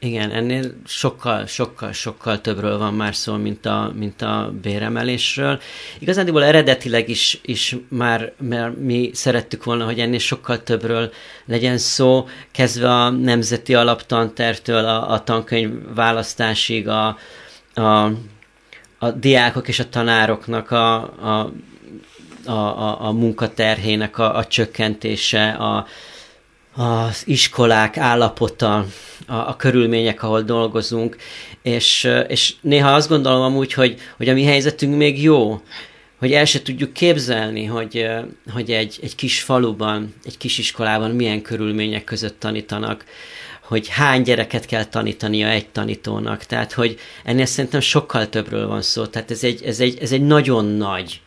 Igen, 0.02 0.32
ennél 0.32 0.74
sokkal, 0.86 1.46
sokkal, 1.46 1.92
sokkal 1.92 2.42
többről 2.42 2.78
van 2.78 2.94
már 2.94 3.16
szó, 3.16 3.36
mint 3.36 3.66
a, 3.66 3.92
mint 3.96 4.22
a 4.22 4.54
béremelésről. 4.62 5.60
Igazándiból 6.00 6.44
eredetileg 6.44 7.10
is, 7.10 7.40
is 7.42 7.76
már 7.88 8.34
mert 8.38 8.78
mi 8.78 9.10
szerettük 9.14 9.64
volna, 9.64 9.86
hogy 9.86 10.00
ennél 10.00 10.20
sokkal 10.20 10.64
többről 10.64 11.12
legyen 11.46 11.78
szó, 11.78 12.28
kezdve 12.52 12.90
a 12.90 13.10
nemzeti 13.10 13.76
alaptantertől 13.76 14.86
a, 14.86 15.12
a 15.12 15.24
tankönyv 15.24 15.72
választásig, 15.96 16.88
a, 16.88 17.18
a, 17.74 18.12
a 19.00 19.12
diákok 19.12 19.68
és 19.68 19.80
a 19.80 19.90
tanároknak 19.90 20.72
a, 20.72 20.96
a, 21.02 21.52
a, 22.46 22.52
a, 22.52 23.06
a 23.06 23.12
munkaterhének 23.12 24.18
a, 24.18 24.36
a 24.36 24.46
csökkentése, 24.46 25.50
a, 25.50 25.86
az 26.80 27.24
iskolák 27.26 27.98
állapota, 27.98 28.86
a, 29.28 29.34
a 29.34 29.56
körülmények, 29.56 30.24
ahol 30.24 30.42
dolgozunk, 30.42 31.16
és, 31.62 32.10
és 32.28 32.54
néha 32.62 32.94
azt 32.94 33.10
gondolom 33.10 33.42
amúgy, 33.42 33.74
hogy, 33.74 34.00
hogy 34.18 34.30
a 34.30 34.34
mi 34.34 34.44
helyzetünk 34.44 34.96
még 34.96 35.24
jó, 35.24 35.62
hogy 36.18 36.34
el 36.34 36.46
se 36.46 36.62
tudjuk 36.62 36.94
képzelni, 36.94 37.66
hogy, 37.66 38.08
hogy 38.54 38.72
egy, 38.72 39.00
egy 39.02 39.16
kis 39.16 39.42
faluban, 39.42 40.14
egy 40.26 40.38
kis 40.38 40.58
iskolában 40.58 41.12
milyen 41.12 41.42
körülmények 41.42 42.04
között 42.04 42.40
tanítanak, 42.40 43.06
hogy 43.64 43.88
hány 43.88 44.22
gyereket 44.22 44.66
kell 44.66 44.84
tanítania 44.84 45.48
egy 45.48 45.68
tanítónak. 45.68 46.44
Tehát, 46.44 46.74
hogy 46.74 46.98
ennél 47.24 47.46
szerintem 47.46 47.80
sokkal 47.80 48.30
többről 48.30 48.68
van 48.68 48.82
szó. 48.82 49.06
Tehát 49.06 49.32
ez 49.32 49.44
egy, 49.44 49.64
ez 49.64 49.80
egy, 49.80 49.98
ez 50.02 50.12
egy 50.12 50.24
nagyon 50.24 50.66
nagy 50.66 51.22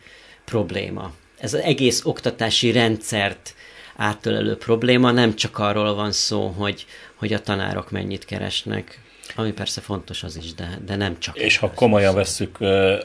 probléma. 0.45 1.11
Ez 1.39 1.53
az 1.53 1.59
egész 1.59 2.01
oktatási 2.05 2.71
rendszert 2.71 3.53
áttölelő 3.95 4.57
probléma, 4.57 5.11
nem 5.11 5.35
csak 5.35 5.59
arról 5.59 5.93
van 5.93 6.11
szó, 6.11 6.47
hogy, 6.47 6.85
hogy 7.15 7.33
a 7.33 7.41
tanárok 7.41 7.91
mennyit 7.91 8.25
keresnek, 8.25 9.01
ami 9.35 9.51
persze 9.51 9.81
fontos 9.81 10.23
az 10.23 10.37
is, 10.37 10.53
de, 10.53 10.79
de 10.85 10.95
nem 10.95 11.19
csak. 11.19 11.37
És 11.37 11.57
ha 11.57 11.71
komolyan 11.71 12.15
vesszük 12.15 12.57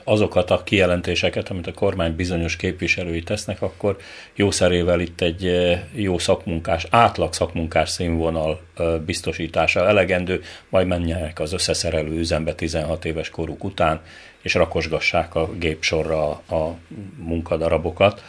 azokat 0.04 0.50
a 0.50 0.62
kijelentéseket, 0.62 1.49
amit 1.49 1.66
a 1.66 1.73
kormány 1.73 2.16
bizonyos 2.16 2.57
képviselői 2.57 3.23
tesznek, 3.23 3.62
akkor 3.62 3.97
jószerével 4.35 5.00
itt 5.00 5.21
egy 5.21 5.52
jó 5.92 6.18
szakmunkás, 6.18 6.87
átlag 6.90 7.33
szakmunkás 7.33 7.90
színvonal 7.90 8.61
biztosítása 9.07 9.87
elegendő, 9.87 10.42
majd 10.68 10.87
menjenek 10.87 11.40
az 11.40 11.52
összeszerelő 11.52 12.18
üzembe 12.18 12.54
16 12.54 13.04
éves 13.04 13.30
koruk 13.30 13.64
után, 13.64 14.00
és 14.42 14.54
rakosgassák 14.54 15.35
a 15.35 15.52
gépsorra 15.59 16.28
a 16.30 16.76
munkadarabokat. 17.16 18.23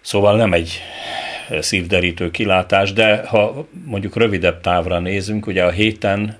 Szóval 0.00 0.36
nem 0.36 0.52
egy 0.52 0.80
szívderítő 1.60 2.30
kilátás, 2.30 2.92
de 2.92 3.26
ha 3.26 3.66
mondjuk 3.84 4.16
rövidebb 4.16 4.60
távra 4.60 4.98
nézünk, 4.98 5.46
ugye 5.46 5.64
a 5.64 5.70
héten 5.70 6.38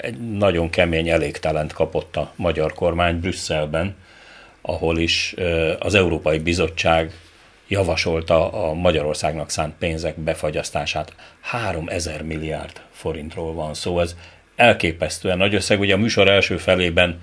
egy 0.00 0.18
nagyon 0.18 0.70
kemény 0.70 1.08
elégtelent 1.08 1.72
kapott 1.72 2.16
a 2.16 2.32
magyar 2.36 2.72
kormány 2.72 3.20
Brüsszelben, 3.20 3.94
ahol 4.62 4.98
is 4.98 5.34
az 5.78 5.94
Európai 5.94 6.38
Bizottság 6.38 7.12
javasolta 7.68 8.52
a 8.52 8.74
Magyarországnak 8.74 9.50
szánt 9.50 9.74
pénzek 9.78 10.18
befagyasztását. 10.18 11.14
3000 11.40 12.22
milliárd 12.22 12.80
forintról 12.90 13.54
van 13.54 13.74
szó, 13.74 14.00
ez 14.00 14.16
elképesztően 14.56 15.38
nagy 15.38 15.54
összeg. 15.54 15.80
Ugye 15.80 15.94
a 15.94 15.98
műsor 15.98 16.28
első 16.28 16.56
felében 16.56 17.20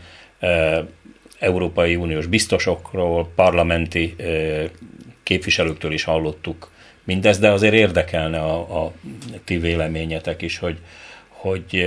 Európai 1.39 1.95
Uniós 1.95 2.25
biztosokról, 2.25 3.31
parlamenti 3.35 4.15
képviselőktől 5.23 5.91
is 5.91 6.03
hallottuk 6.03 6.71
mindez, 7.07 7.39
de 7.39 7.49
azért 7.49 7.73
érdekelne 7.73 8.39
a, 8.39 8.83
a 8.83 8.91
ti 9.43 9.57
véleményetek 9.57 10.41
is, 10.41 10.57
hogy, 10.57 10.77
hogy 11.27 11.85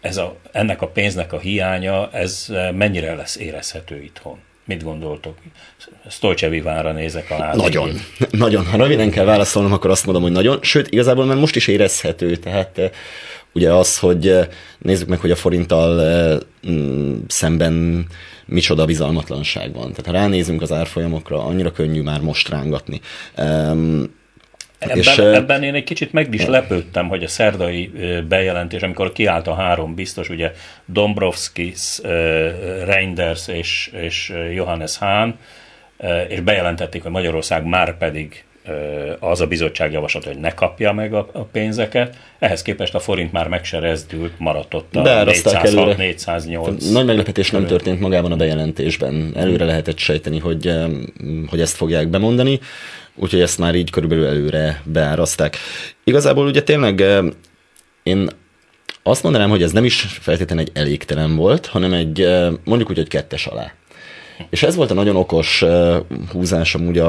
ez 0.00 0.16
a, 0.16 0.36
ennek 0.52 0.82
a 0.82 0.86
pénznek 0.86 1.32
a 1.32 1.38
hiánya, 1.38 2.10
ez 2.12 2.46
mennyire 2.74 3.14
lesz 3.14 3.36
érezhető 3.36 4.02
itthon? 4.02 4.38
Mit 4.64 4.82
gondoltok? 4.82 5.36
Stolcsevi 6.08 6.60
vára 6.60 6.92
nézek 6.92 7.30
a 7.30 7.56
Nagyon, 7.56 7.90
nagyon. 8.30 8.66
Ha 8.66 8.76
röviden 8.76 9.10
kell 9.10 9.24
válaszolnom, 9.24 9.72
akkor 9.72 9.90
azt 9.90 10.04
mondom, 10.04 10.22
hogy 10.22 10.32
nagyon. 10.32 10.58
Sőt, 10.62 10.88
igazából 10.90 11.24
már 11.24 11.36
most 11.36 11.56
is 11.56 11.68
érezhető, 11.68 12.36
tehát 12.36 12.80
ugye 13.52 13.72
az, 13.72 13.98
hogy 13.98 14.36
nézzük 14.78 15.08
meg, 15.08 15.20
hogy 15.20 15.30
a 15.30 15.36
forinttal 15.36 16.42
szemben 17.26 18.06
micsoda 18.46 18.84
bizalmatlanság 18.84 19.72
van. 19.72 19.90
Tehát 19.90 20.06
ha 20.06 20.12
ránézünk 20.12 20.62
az 20.62 20.72
árfolyamokra, 20.72 21.44
annyira 21.44 21.72
könnyű 21.72 22.02
már 22.02 22.20
most 22.20 22.48
rángatni. 22.48 23.00
Ebben, 24.80 24.96
és, 24.96 25.18
ebben 25.18 25.62
én 25.62 25.74
egy 25.74 25.84
kicsit 25.84 26.12
meg 26.12 26.34
is 26.34 26.46
lepődtem, 26.46 27.08
hogy 27.08 27.24
a 27.24 27.28
szerdai 27.28 27.90
bejelentés, 28.28 28.82
amikor 28.82 29.12
kiállt 29.12 29.46
a 29.46 29.54
három 29.54 29.94
biztos, 29.94 30.28
ugye 30.28 30.52
Dombrovskis, 30.84 32.00
Reinders 32.84 33.48
és, 33.48 33.90
és 34.02 34.32
Johannes 34.54 34.98
Hahn, 34.98 35.30
és 36.28 36.40
bejelentették, 36.40 37.02
hogy 37.02 37.10
Magyarország 37.10 37.64
már 37.64 37.96
pedig 37.98 38.44
az 39.18 39.40
a 39.40 39.46
bizottság 39.46 39.92
javaslat, 39.92 40.24
hogy 40.24 40.38
ne 40.38 40.54
kapja 40.54 40.92
meg 40.92 41.14
a, 41.14 41.28
a 41.32 41.42
pénzeket. 41.42 42.16
Ehhez 42.38 42.62
képest 42.62 42.94
a 42.94 42.98
forint 42.98 43.32
már 43.32 43.48
meg 43.48 43.64
se 43.64 43.78
rezdült, 43.78 44.32
maradt 44.38 44.74
ott 44.74 44.96
a 44.96 45.02
406, 45.02 45.96
408. 45.96 46.90
Nagy 46.90 47.04
meglepetés 47.04 47.50
nem 47.50 47.66
történt 47.66 48.00
magában 48.00 48.32
a 48.32 48.36
bejelentésben. 48.36 49.32
Előre 49.36 49.64
lehetett 49.64 49.98
sejteni, 49.98 50.38
hogy, 50.38 50.72
hogy 51.46 51.60
ezt 51.60 51.76
fogják 51.76 52.08
bemondani 52.08 52.60
úgyhogy 53.20 53.40
ezt 53.40 53.58
már 53.58 53.74
így 53.74 53.90
körülbelül 53.90 54.26
előre 54.26 54.82
beárazták. 54.84 55.56
Igazából 56.04 56.46
ugye 56.46 56.62
tényleg 56.62 57.04
én 58.02 58.28
azt 59.02 59.22
mondanám, 59.22 59.50
hogy 59.50 59.62
ez 59.62 59.72
nem 59.72 59.84
is 59.84 60.00
feltétlenül 60.00 60.64
egy 60.64 60.70
elégtelen 60.74 61.36
volt, 61.36 61.66
hanem 61.66 61.92
egy 61.92 62.26
mondjuk 62.64 62.90
úgy, 62.90 62.96
hogy 62.96 63.08
kettes 63.08 63.46
alá. 63.46 63.72
És 64.50 64.62
ez 64.62 64.74
volt 64.74 64.90
a 64.90 64.94
nagyon 64.94 65.16
okos 65.16 65.64
húzás 66.32 66.74
amúgy 66.74 67.02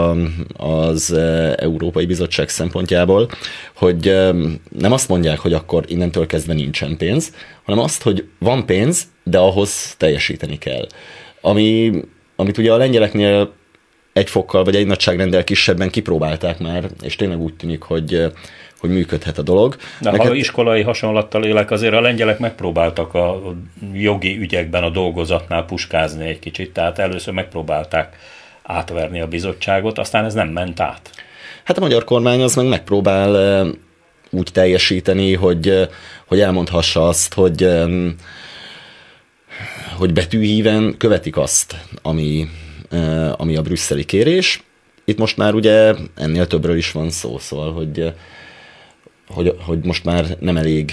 az 0.57 1.11
Európai 1.55 2.05
Bizottság 2.05 2.49
szempontjából, 2.49 3.29
hogy 3.75 4.05
nem 4.69 4.91
azt 4.91 5.09
mondják, 5.09 5.39
hogy 5.39 5.53
akkor 5.53 5.83
innentől 5.87 6.25
kezdve 6.25 6.53
nincsen 6.53 6.97
pénz, 6.97 7.33
hanem 7.63 7.83
azt, 7.83 8.03
hogy 8.03 8.27
van 8.39 8.65
pénz, 8.65 9.03
de 9.23 9.37
ahhoz 9.37 9.95
teljesíteni 9.97 10.57
kell. 10.57 10.87
Ami, 11.41 11.91
amit 12.35 12.57
ugye 12.57 12.73
a 12.73 12.77
lengyeleknél 12.77 13.53
egy 14.13 14.29
fokkal 14.29 14.63
vagy 14.63 14.75
egy 14.75 14.87
nagyságrendel 14.87 15.43
kisebben 15.43 15.89
kipróbálták 15.89 16.59
már, 16.59 16.89
és 17.01 17.15
tényleg 17.15 17.39
úgy 17.39 17.53
tűnik, 17.53 17.81
hogy 17.81 18.31
hogy 18.81 18.89
működhet 18.89 19.37
a 19.37 19.41
dolog. 19.41 19.75
De 19.99 20.11
Neked... 20.11 20.27
ha 20.27 20.33
iskolai 20.33 20.81
hasonlattal 20.81 21.45
élek, 21.45 21.71
azért 21.71 21.93
a 21.93 22.01
lengyelek 22.01 22.39
megpróbáltak 22.39 23.13
a 23.13 23.41
jogi 23.93 24.37
ügyekben 24.37 24.83
a 24.83 24.89
dolgozatnál 24.89 25.65
puskázni 25.65 26.27
egy 26.27 26.39
kicsit, 26.39 26.73
tehát 26.73 26.99
először 26.99 27.33
megpróbálták 27.33 28.17
átverni 28.63 29.21
a 29.21 29.27
bizottságot, 29.27 29.97
aztán 29.97 30.25
ez 30.25 30.33
nem 30.33 30.49
ment 30.49 30.79
át. 30.79 31.09
Hát 31.63 31.77
a 31.77 31.81
magyar 31.81 32.03
kormány 32.03 32.41
az 32.41 32.55
meg 32.55 32.67
megpróbál 32.67 33.65
úgy 34.29 34.49
teljesíteni, 34.53 35.33
hogy, 35.33 35.89
hogy 36.25 36.39
elmondhassa 36.39 37.07
azt, 37.07 37.33
hogy 37.33 37.67
hogy 39.97 40.13
betűhíven 40.13 40.95
követik 40.97 41.37
azt, 41.37 41.75
ami, 42.01 42.47
ami 43.37 43.55
a 43.55 43.61
brüsszeli 43.61 44.03
kérés. 44.03 44.63
Itt 45.05 45.17
most 45.17 45.37
már 45.37 45.53
ugye 45.53 45.93
ennél 46.15 46.47
többről 46.47 46.77
is 46.77 46.91
van 46.91 47.09
szó, 47.09 47.37
szóval, 47.37 47.73
hogy, 47.73 48.13
hogy, 49.27 49.55
hogy 49.65 49.79
most 49.83 50.03
már 50.03 50.37
nem 50.39 50.57
elég 50.57 50.91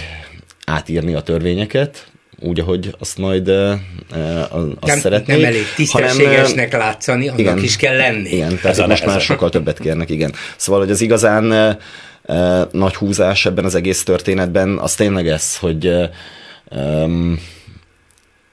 átírni 0.65 1.15
a 1.15 1.21
törvényeket, 1.21 2.11
úgy, 2.41 2.61
ahogy 2.61 2.95
azt 2.99 3.19
majd 3.19 3.49
uh, 3.49 3.73
azt 4.51 4.87
nem, 4.87 4.99
szeretnék. 4.99 5.37
Nem 5.37 5.47
elég 5.47 5.63
tisztességesnek 5.77 6.71
hanem, 6.73 6.87
látszani, 6.87 7.27
annak 7.29 7.41
igen, 7.41 7.59
is 7.59 7.77
kell 7.77 7.97
lenni. 7.97 8.31
Igen, 8.31 8.59
tehát 8.63 8.87
most 8.87 9.07
már 9.07 9.21
sokkal 9.21 9.51
többet 9.51 9.79
kérnek, 9.79 10.11
igen. 10.11 10.35
Szóval, 10.57 10.81
hogy 10.81 10.91
az 10.91 11.01
igazán 11.01 11.79
uh, 12.23 12.73
nagy 12.73 12.95
húzás 12.95 13.47
ebben 13.47 13.65
az 13.65 13.75
egész 13.75 14.03
történetben, 14.03 14.79
az 14.79 14.95
tényleg 14.95 15.29
ez, 15.29 15.57
hogy 15.57 15.87
uh, 15.87 16.05
um, 16.71 17.41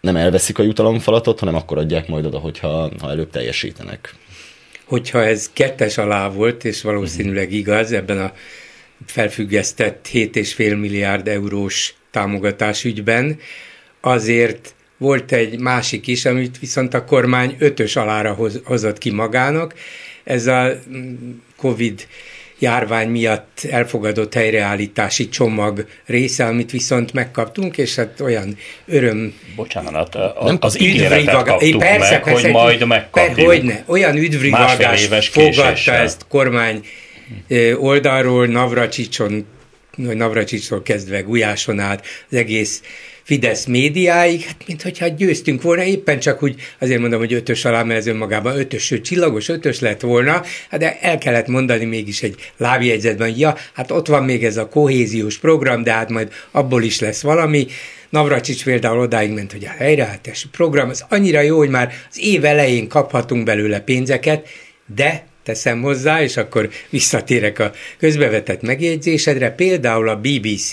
nem 0.05 0.15
elveszik 0.15 0.59
a 0.59 0.63
jutalomfalatot, 0.63 1.39
hanem 1.39 1.55
akkor 1.55 1.77
adják 1.77 2.07
majd 2.07 2.25
oda, 2.25 2.39
hogyha 2.39 2.91
ha 2.99 3.09
előbb 3.09 3.29
teljesítenek. 3.29 4.13
Hogyha 4.83 5.23
ez 5.23 5.49
kettes 5.53 5.97
alá 5.97 6.29
volt, 6.29 6.63
és 6.63 6.81
valószínűleg 6.81 7.51
igaz, 7.51 7.91
ebben 7.91 8.19
a 8.19 8.33
felfüggesztett 9.05 10.07
7,5 10.13 10.79
milliárd 10.79 11.27
eurós 11.27 11.93
támogatás 12.11 12.83
ügyben, 12.83 13.39
azért 14.01 14.75
volt 14.97 15.31
egy 15.31 15.59
másik 15.59 16.07
is, 16.07 16.25
amit 16.25 16.59
viszont 16.59 16.93
a 16.93 17.05
kormány 17.05 17.55
ötös 17.59 17.95
alára 17.95 18.33
hoz, 18.33 18.61
hozott 18.63 18.97
ki 18.97 19.11
magának. 19.11 19.73
Ez 20.23 20.47
a 20.47 20.71
Covid 21.55 22.07
járvány 22.59 23.09
miatt 23.09 23.67
elfogadott 23.69 24.33
helyreállítási 24.33 25.29
csomag 25.29 25.85
része, 26.05 26.45
amit 26.45 26.71
viszont 26.71 27.13
megkaptunk, 27.13 27.77
és 27.77 27.95
hát 27.95 28.19
olyan 28.19 28.57
öröm... 28.85 29.33
Bocsánat, 29.55 30.17
nem 30.43 30.57
az 30.59 30.81
ígéretet 30.81 31.43
kaptuk 31.43 31.79
persze, 31.79 32.09
meg, 32.09 32.23
persze, 32.23 32.41
hogy 32.41 32.51
majd 32.51 32.85
megkapjuk. 32.85 33.35
Per, 33.35 33.45
hogyne, 33.45 33.83
olyan 33.85 34.17
üdvrivalgás 34.17 35.07
fogadta 35.27 35.93
ezt 35.93 36.25
kormány 36.27 36.85
oldalról, 37.79 38.45
Navracsicson 38.45 39.45
Navracsicsról 39.95 40.81
kezdve 40.81 41.21
Gulyáson 41.21 41.79
át, 41.79 42.05
az 42.29 42.37
egész 42.37 42.81
Fidesz 43.25 43.65
médiáig, 43.65 44.41
hát 44.41 44.63
mint 44.67 44.81
hogyha 44.81 45.07
győztünk 45.07 45.61
volna, 45.61 45.83
éppen 45.83 46.19
csak 46.19 46.43
úgy, 46.43 46.55
azért 46.79 46.99
mondom, 46.99 47.19
hogy 47.19 47.33
ötös 47.33 47.65
alá, 47.65 47.83
mert 47.83 47.99
ez 47.99 48.07
önmagában 48.07 48.59
ötös, 48.59 48.83
sőt 48.83 49.03
csillagos 49.03 49.49
ötös 49.49 49.79
lett 49.79 50.01
volna, 50.01 50.43
hát 50.69 50.79
de 50.79 50.99
el 50.99 51.17
kellett 51.17 51.47
mondani 51.47 51.85
mégis 51.85 52.23
egy 52.23 52.35
lábjegyzetben, 52.57 53.29
hogy 53.29 53.39
ja, 53.39 53.55
hát 53.73 53.91
ott 53.91 54.07
van 54.07 54.23
még 54.23 54.43
ez 54.43 54.57
a 54.57 54.67
kohéziós 54.67 55.37
program, 55.37 55.83
de 55.83 55.91
hát 55.91 56.09
majd 56.09 56.31
abból 56.51 56.83
is 56.83 56.99
lesz 56.99 57.21
valami. 57.21 57.67
Navracsics 58.09 58.63
például 58.63 58.99
odáig 58.99 59.31
ment, 59.31 59.51
hogy 59.51 59.65
a 59.65 59.75
helyreállítási 59.77 60.47
program 60.51 60.89
az 60.89 61.05
annyira 61.09 61.41
jó, 61.41 61.57
hogy 61.57 61.69
már 61.69 61.93
az 62.09 62.19
év 62.19 62.45
elején 62.45 62.87
kaphatunk 62.87 63.43
belőle 63.43 63.79
pénzeket, 63.79 64.47
de 64.95 65.25
teszem 65.43 65.81
hozzá, 65.81 66.21
és 66.21 66.37
akkor 66.37 66.69
visszatérek 66.89 67.59
a 67.59 67.71
közbevetett 67.97 68.61
megjegyzésedre, 68.61 69.51
például 69.51 70.09
a 70.09 70.19
BBC 70.19 70.69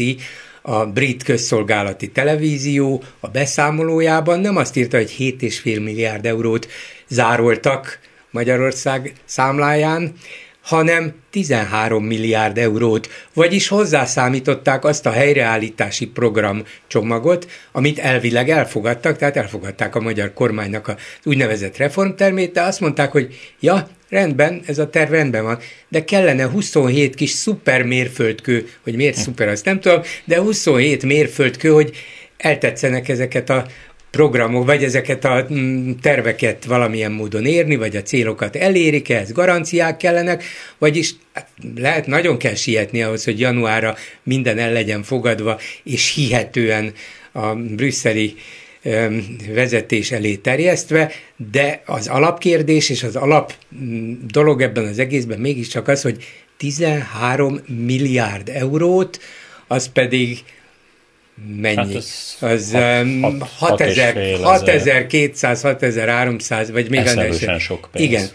a 0.63 0.87
brit 0.87 1.23
közszolgálati 1.23 2.11
televízió 2.11 3.03
a 3.21 3.29
beszámolójában 3.29 4.41
nem 4.41 4.57
azt 4.57 4.77
írta, 4.77 4.97
hogy 4.97 5.15
7,5 5.19 5.65
milliárd 5.65 6.27
eurót 6.27 6.69
zároltak 7.09 7.99
Magyarország 8.31 9.13
számláján, 9.25 10.13
hanem 10.63 11.15
13 11.31 12.05
milliárd 12.05 12.59
eurót, 12.59 13.09
vagyis 13.35 13.69
hozzászámították 13.69 14.85
azt 14.85 15.07
a 15.07 15.11
helyreállítási 15.11 16.07
program 16.07 16.63
csomagot, 16.87 17.51
amit 17.73 17.99
elvileg 17.99 18.51
elfogadtak, 18.51 19.17
tehát 19.17 19.37
elfogadták 19.37 19.95
a 19.95 20.01
magyar 20.01 20.33
kormánynak 20.33 20.89
az 20.89 20.97
úgynevezett 21.25 21.77
reformtermét, 21.77 22.53
de 22.53 22.63
azt 22.63 22.81
mondták, 22.81 23.13
hogy 23.13 23.35
ja, 23.61 23.89
rendben, 24.09 24.63
ez 24.67 24.79
a 24.79 24.91
terv 24.91 25.11
rendben 25.11 25.45
van, 25.45 25.59
de 25.89 26.05
kellene 26.05 26.47
27 26.47 27.15
kis 27.15 27.31
szuper 27.31 27.83
mérföldkő, 27.83 28.69
hogy 28.83 28.97
miért 28.97 29.17
szuper, 29.17 29.49
azt 29.49 29.65
nem 29.65 29.81
tudom, 29.81 30.01
de 30.25 30.41
27 30.41 31.05
mérföldkő, 31.05 31.69
hogy 31.69 31.97
eltetszenek 32.37 33.09
ezeket 33.09 33.51
a 33.51 33.67
programok, 34.13 34.67
vagy 34.67 34.85
ezeket 34.85 35.25
a 35.25 35.47
mm, 35.53 35.91
terveket 36.03 36.65
valamilyen 36.65 37.13
módon 37.13 37.47
érni, 37.47 37.77
vagy 37.77 37.97
a 37.97 38.03
célokat 38.03 38.57
elérik, 38.57 39.09
ehhez 39.11 39.33
garanciák 39.33 39.97
kellenek, 39.97 40.45
vagyis 40.79 41.15
hát 41.33 41.49
lehet, 41.77 42.07
nagyon 42.07 42.39
kell 42.39 42.55
sietni 42.55 43.03
ahhoz, 43.03 43.25
hogy 43.25 43.41
januárra 43.41 43.97
minden 44.23 44.59
el 44.59 44.73
legyen 44.73 45.03
fogadva, 45.03 45.59
és 45.83 46.15
hihetően 46.15 46.93
a 47.33 47.55
brüsszeli 47.55 48.35
vezetés 49.55 50.11
elé 50.13 50.35
terjesztve, 50.37 51.13
de 51.51 51.83
az 51.87 52.09
alapkérdés 52.09 52.91
és 52.91 53.03
az 53.03 53.17
alap 53.17 53.55
mm, 53.83 54.13
dolog 54.27 54.63
ebben 54.63 54.85
az 54.85 54.99
egészben 54.99 55.39
mégiscsak 55.39 55.89
az, 55.89 56.03
hogy 56.03 56.25
13 56.57 57.61
milliárd 57.85 58.49
eurót, 58.49 59.21
az 59.67 59.93
pedig 59.93 60.39
mennyi? 61.61 61.77
Hát 61.77 61.95
az, 61.95 62.37
az 62.41 62.77
6200, 63.59 65.63
6300, 65.63 66.71
vagy 66.71 66.91
még 66.91 67.07
annál 67.07 67.59
sok 67.59 67.89
pénz. 67.93 68.05
Igen, 68.05 68.29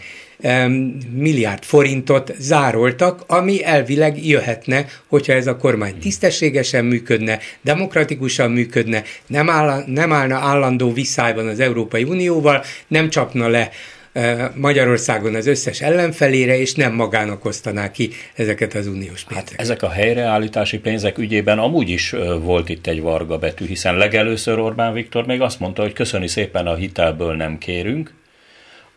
milliárd 1.12 1.62
forintot 1.62 2.32
zároltak, 2.38 3.24
ami 3.26 3.64
elvileg 3.64 4.26
jöhetne, 4.26 4.86
hogyha 5.06 5.32
ez 5.32 5.46
a 5.46 5.56
kormány 5.56 5.98
tisztességesen 5.98 6.84
működne, 6.84 7.38
demokratikusan 7.62 8.50
működne, 8.50 9.02
nem, 9.26 9.50
áll, 9.50 9.84
nem 9.86 10.12
állna 10.12 10.36
állandó 10.36 10.92
viszályban 10.92 11.46
az 11.46 11.60
Európai 11.60 12.04
Unióval, 12.04 12.64
nem 12.88 13.10
csapna 13.10 13.48
le 13.48 13.70
Magyarországon 14.54 15.34
az 15.34 15.46
összes 15.46 15.80
ellenfelére, 15.80 16.58
és 16.58 16.74
nem 16.74 16.94
magának 16.94 17.44
osztaná 17.44 17.90
ki 17.90 18.10
ezeket 18.34 18.74
az 18.74 18.86
uniós 18.86 19.24
hát 19.24 19.28
pénzeket. 19.28 19.50
Hát 19.50 19.60
ezek 19.60 19.82
a 19.82 19.88
helyreállítási 19.88 20.78
pénzek 20.78 21.18
ügyében 21.18 21.58
amúgy 21.58 21.88
is 21.88 22.14
volt 22.40 22.68
itt 22.68 22.86
egy 22.86 23.00
varga 23.00 23.38
betű, 23.38 23.66
hiszen 23.66 23.96
legelőször 23.96 24.58
Orbán 24.58 24.92
Viktor 24.92 25.26
még 25.26 25.40
azt 25.40 25.60
mondta, 25.60 25.82
hogy 25.82 25.92
köszöni 25.92 26.26
szépen 26.26 26.66
a 26.66 26.74
hitelből 26.74 27.34
nem 27.34 27.58
kérünk, 27.58 28.12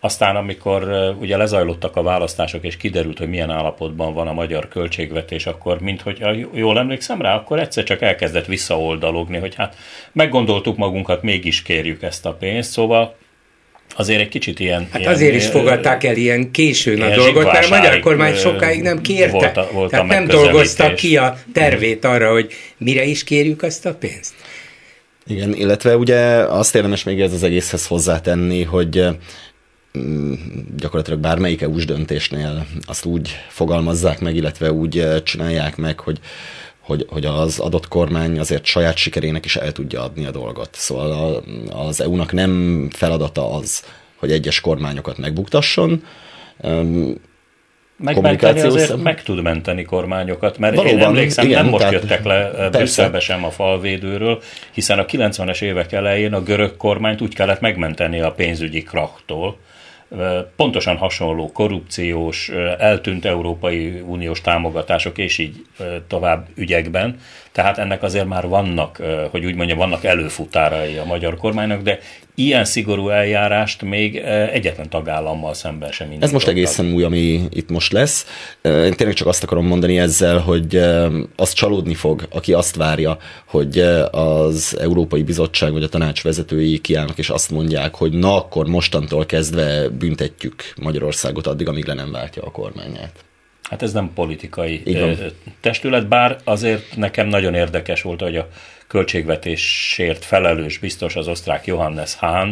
aztán, 0.04 0.36
amikor 0.36 0.84
ugye 1.20 1.38
lezajlottak 1.38 1.96
a 1.96 2.02
választások, 2.02 2.64
és 2.64 2.78
kiderült, 2.78 3.18
hogy 3.18 3.30
milyen 3.30 3.50
állapotban 3.50 4.14
van 4.14 4.28
a 4.28 4.34
magyar 4.34 4.68
költségvetés, 4.68 5.46
akkor, 5.46 5.80
mint 5.80 6.02
hogy 6.02 6.48
jól 6.54 6.80
emlékszem 6.80 7.22
rá, 7.22 7.36
akkor 7.36 7.60
egyszer 7.60 7.84
csak 7.84 8.02
elkezdett 8.02 8.46
visszaoldalogni, 8.46 9.38
hogy 9.38 9.56
hát 9.56 9.76
meggondoltuk 10.12 10.78
magunkat, 10.78 11.22
mégis 11.22 11.62
kérjük 11.62 12.02
ezt 12.02 12.26
a 12.26 12.34
pénzt, 12.34 12.72
szóval 12.72 13.16
azért 13.96 14.22
egy 14.22 14.30
kicsit 14.30 14.60
ilyen... 14.60 14.88
Hát 14.92 15.02
ilyen, 15.02 15.14
azért 15.14 15.36
is 15.36 15.46
fogadták 15.46 16.04
el 16.04 16.16
ilyen 16.16 16.52
későn 16.52 16.98
ilyen 16.98 17.12
a 17.12 17.16
dolgot, 17.16 17.44
mert 17.44 17.66
a 17.66 17.70
magyar 17.70 18.00
kormány 18.00 18.36
sokáig 18.36 18.82
nem 18.82 19.02
kérte. 19.02 19.32
Volt 19.32 19.58
a, 19.58 19.70
volt 19.72 19.90
Tehát 19.90 20.06
a 20.06 20.14
nem 20.14 20.28
dolgoztak 20.28 20.96
ki 20.96 21.18
a 21.18 21.38
tervét 21.54 22.06
arra, 22.06 22.32
hogy 22.32 22.54
mire 22.78 23.04
is 23.04 23.24
kérjük 23.24 23.64
azt 23.64 23.86
a 23.86 23.94
pénzt. 23.94 24.34
Igen, 25.28 25.54
illetve 25.54 25.98
ugye 25.98 26.20
azt 26.36 26.76
érdemes 26.76 27.04
még 27.04 27.22
ez 27.22 27.34
az 27.34 27.44
egészhez 27.44 27.88
hozzátenni, 27.88 28.64
hogy 28.64 29.06
Mm, 29.98 30.34
gyakorlatilag 30.78 31.20
bármelyik 31.20 31.62
EU-s 31.62 31.86
döntésnél 31.86 32.66
azt 32.86 33.06
úgy 33.06 33.38
fogalmazzák 33.48 34.20
meg, 34.20 34.36
illetve 34.36 34.72
úgy 34.72 35.24
csinálják 35.24 35.78
meg, 35.78 36.00
hogy, 36.00 36.20
hogy, 36.82 37.06
hogy 37.10 37.26
az 37.26 37.60
adott 37.60 37.88
kormány 37.88 38.40
azért 38.40 38.66
saját 38.66 38.98
sikerének 38.98 39.46
is 39.46 39.56
el 39.56 39.72
tudja 39.72 40.04
adni 40.04 40.26
a 40.26 40.32
dolgot. 40.32 40.70
Szóval 40.72 41.44
az 41.70 42.02
EU-nak 42.02 42.32
nem 42.32 42.88
feladata 42.92 43.54
az, 43.54 43.86
hogy 44.16 44.32
egyes 44.32 44.62
kormányokat 44.62 45.18
megbuktasson, 45.18 46.04
Megmenteni 48.04 48.62
azért 48.62 48.88
szem... 48.88 49.00
meg 49.00 49.24
tud 49.24 49.42
menteni 49.42 49.84
kormányokat, 49.84 50.58
mert 50.58 50.76
Valóban, 50.76 51.00
én 51.00 51.06
emlékszem, 51.06 51.46
igen, 51.46 51.62
nem 51.62 51.70
most 51.70 51.84
tehát, 51.84 51.94
jöttek 51.94 52.24
le 52.24 52.52
eh, 52.52 52.70
Brüsszelbe 52.70 53.20
sem 53.20 53.44
a 53.44 53.50
falvédőről, 53.50 54.42
hiszen 54.72 55.00
a 55.00 55.06
90-es 55.06 55.62
évek 55.62 55.92
elején 55.92 56.34
a 56.34 56.42
görög 56.44 56.78
kormányt 56.78 57.22
úgy 57.22 57.36
kellett 57.36 57.60
megmenteni 57.60 58.22
a 58.22 58.32
pénzügyi 58.32 58.84
krachtól, 58.84 59.58
pontosan 60.56 60.98
hasonló 60.98 61.52
korrupciós, 61.52 62.50
eltűnt 62.78 63.26
Európai 63.26 64.00
Uniós 64.00 64.42
támogatások 64.42 65.18
és 65.18 65.38
így 65.38 65.66
tovább 66.08 66.48
ügyekben. 66.56 67.20
Tehát 67.52 67.78
ennek 67.78 68.04
azért 68.04 68.28
már 68.28 68.48
vannak, 68.48 69.02
hogy 69.32 69.46
úgy 69.46 69.56
mondjam, 69.56 69.78
vannak 69.78 70.04
előfutárai 70.04 70.98
a 70.98 71.06
magyar 71.06 71.38
kormánynak, 71.38 71.82
de 71.82 72.00
ilyen 72.36 72.66
szigorú 72.66 73.10
eljárást 73.10 73.82
még 73.82 74.16
egyetlen 74.52 74.90
tagállammal 74.90 75.54
szemben 75.54 75.92
sem 75.92 76.08
Ez 76.20 76.32
most 76.32 76.48
egészen 76.48 76.94
új, 76.94 77.04
ami 77.04 77.42
itt 77.50 77.70
most 77.70 77.92
lesz. 77.92 78.26
Én 78.62 78.94
tényleg 78.94 79.16
csak 79.16 79.28
azt 79.28 79.44
akarom 79.44 79.68
mondani 79.68 80.00
ezzel, 80.00 80.38
hogy 80.38 80.76
az 81.36 81.54
csalódni 81.54 81.94
fog, 81.94 82.28
aki 82.30 82.54
azt 82.54 82.76
várja, 82.76 83.18
hogy 83.46 83.80
az 84.12 84.78
Európai 84.80 85.24
Bizottság 85.24 85.72
vagy 85.72 85.84
a 85.84 85.90
tanács 85.90 86.24
vezetői 86.24 86.80
kiállnak 86.80 87.18
és 87.18 87.30
azt 87.30 87.52
mondják, 87.52 87.96
hogy 87.96 88.14
na 88.14 88.36
akkor 88.36 88.68
mostantól 88.68 89.26
kezdve 89.26 89.90
büntetjük 89.90 90.64
Magyarországot 90.82 91.48
addig, 91.48 91.68
amíg 91.68 91.86
le 91.86 91.94
nem 91.94 92.12
váltja 92.12 92.44
a 92.44 92.52
kormányát. 92.52 93.24
Hát 93.70 93.82
ez 93.82 93.94
nem 93.94 94.12
politikai 94.16 94.82
Igen. 94.86 95.18
testület, 95.62 96.08
bár 96.08 96.38
azért 96.44 96.96
nekem 96.96 97.28
nagyon 97.28 97.54
érdekes 97.54 98.02
volt, 98.02 98.22
hogy 98.22 98.36
a 98.36 98.48
költségvetésért 98.92 100.26
felelős 100.26 100.78
biztos 100.78 101.16
az 101.16 101.28
osztrák 101.28 101.66
Johannes 101.66 102.16
Hahn 102.16 102.50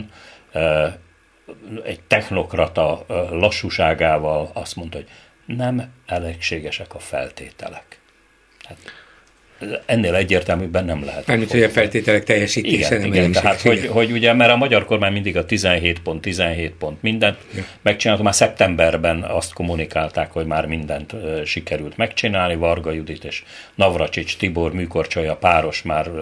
egy 1.84 2.00
technokrata 2.08 3.06
lassúságával 3.30 4.50
azt 4.54 4.76
mondta, 4.76 4.98
hogy 4.98 5.10
nem 5.46 5.94
elégségesek 6.06 6.94
a 6.94 7.00
feltételek. 7.00 8.00
Hát, 8.68 8.78
ennél 9.86 10.16
egyértelműbben 10.16 10.86
nem 10.86 11.06
lehet. 11.06 11.28
Mármint, 11.28 11.52
hogy 11.52 11.64
a 11.64 11.70
feltételek 11.70 12.24
teljesítése 12.24 12.96
igen, 12.96 13.00
nem 13.00 13.14
igen, 13.14 13.32
tehát, 13.32 13.62
hogy, 13.62 13.88
hogy 13.88 14.12
ugye, 14.12 14.34
mert 14.34 14.52
a 14.52 14.56
magyar 14.56 14.86
kormány 14.86 15.12
mindig 15.12 15.38
a 15.38 15.46
17 15.46 16.00
pont, 16.00 16.22
17 16.22 16.74
pont 16.80 17.02
mindent 17.02 17.38
ja. 17.56 17.66
megcsinálta, 17.82 18.24
már 18.24 18.36
szeptemberben 18.36 19.24
azt 19.24 19.54
kommunikálták, 19.54 20.32
hogy 20.32 20.46
már 20.46 20.66
mindent 20.66 21.14
uh, 21.14 21.44
sikerült 21.44 21.98
megcsinálni, 21.98 22.56
Varga 22.56 22.92
Judit 22.92 23.24
és 23.24 23.44
Navracsics 23.76 24.38
Tibor 24.38 24.74
műkorcsolya 24.74 25.36
páros 25.36 25.82
már 25.82 26.08
uh, 26.08 26.22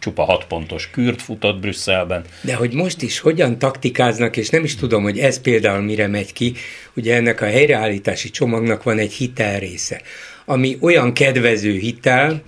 csupa 0.00 0.24
6 0.24 0.44
pontos 0.44 0.90
kürt 0.90 1.22
futott 1.22 1.60
Brüsszelben. 1.60 2.24
De 2.40 2.54
hogy 2.54 2.72
most 2.72 3.02
is 3.02 3.18
hogyan 3.18 3.58
taktikáznak, 3.58 4.36
és 4.36 4.48
nem 4.48 4.64
is 4.64 4.76
tudom, 4.76 5.02
hogy 5.02 5.18
ez 5.18 5.40
például 5.40 5.82
mire 5.82 6.06
megy 6.06 6.32
ki, 6.32 6.52
ugye 6.96 7.14
ennek 7.14 7.40
a 7.40 7.46
helyreállítási 7.46 8.30
csomagnak 8.30 8.82
van 8.82 8.98
egy 8.98 9.12
hitel 9.12 9.58
része 9.58 10.00
ami 10.44 10.78
olyan 10.80 11.12
kedvező 11.12 11.72
hitel, 11.72 12.42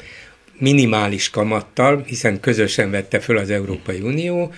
minimális 0.59 1.31
kamattal, 1.31 2.03
hiszen 2.07 2.41
közösen 2.41 2.91
vette 2.91 3.21
föl 3.21 3.39
az 3.39 3.51
Európai 3.51 4.01
Unió, 4.01 4.53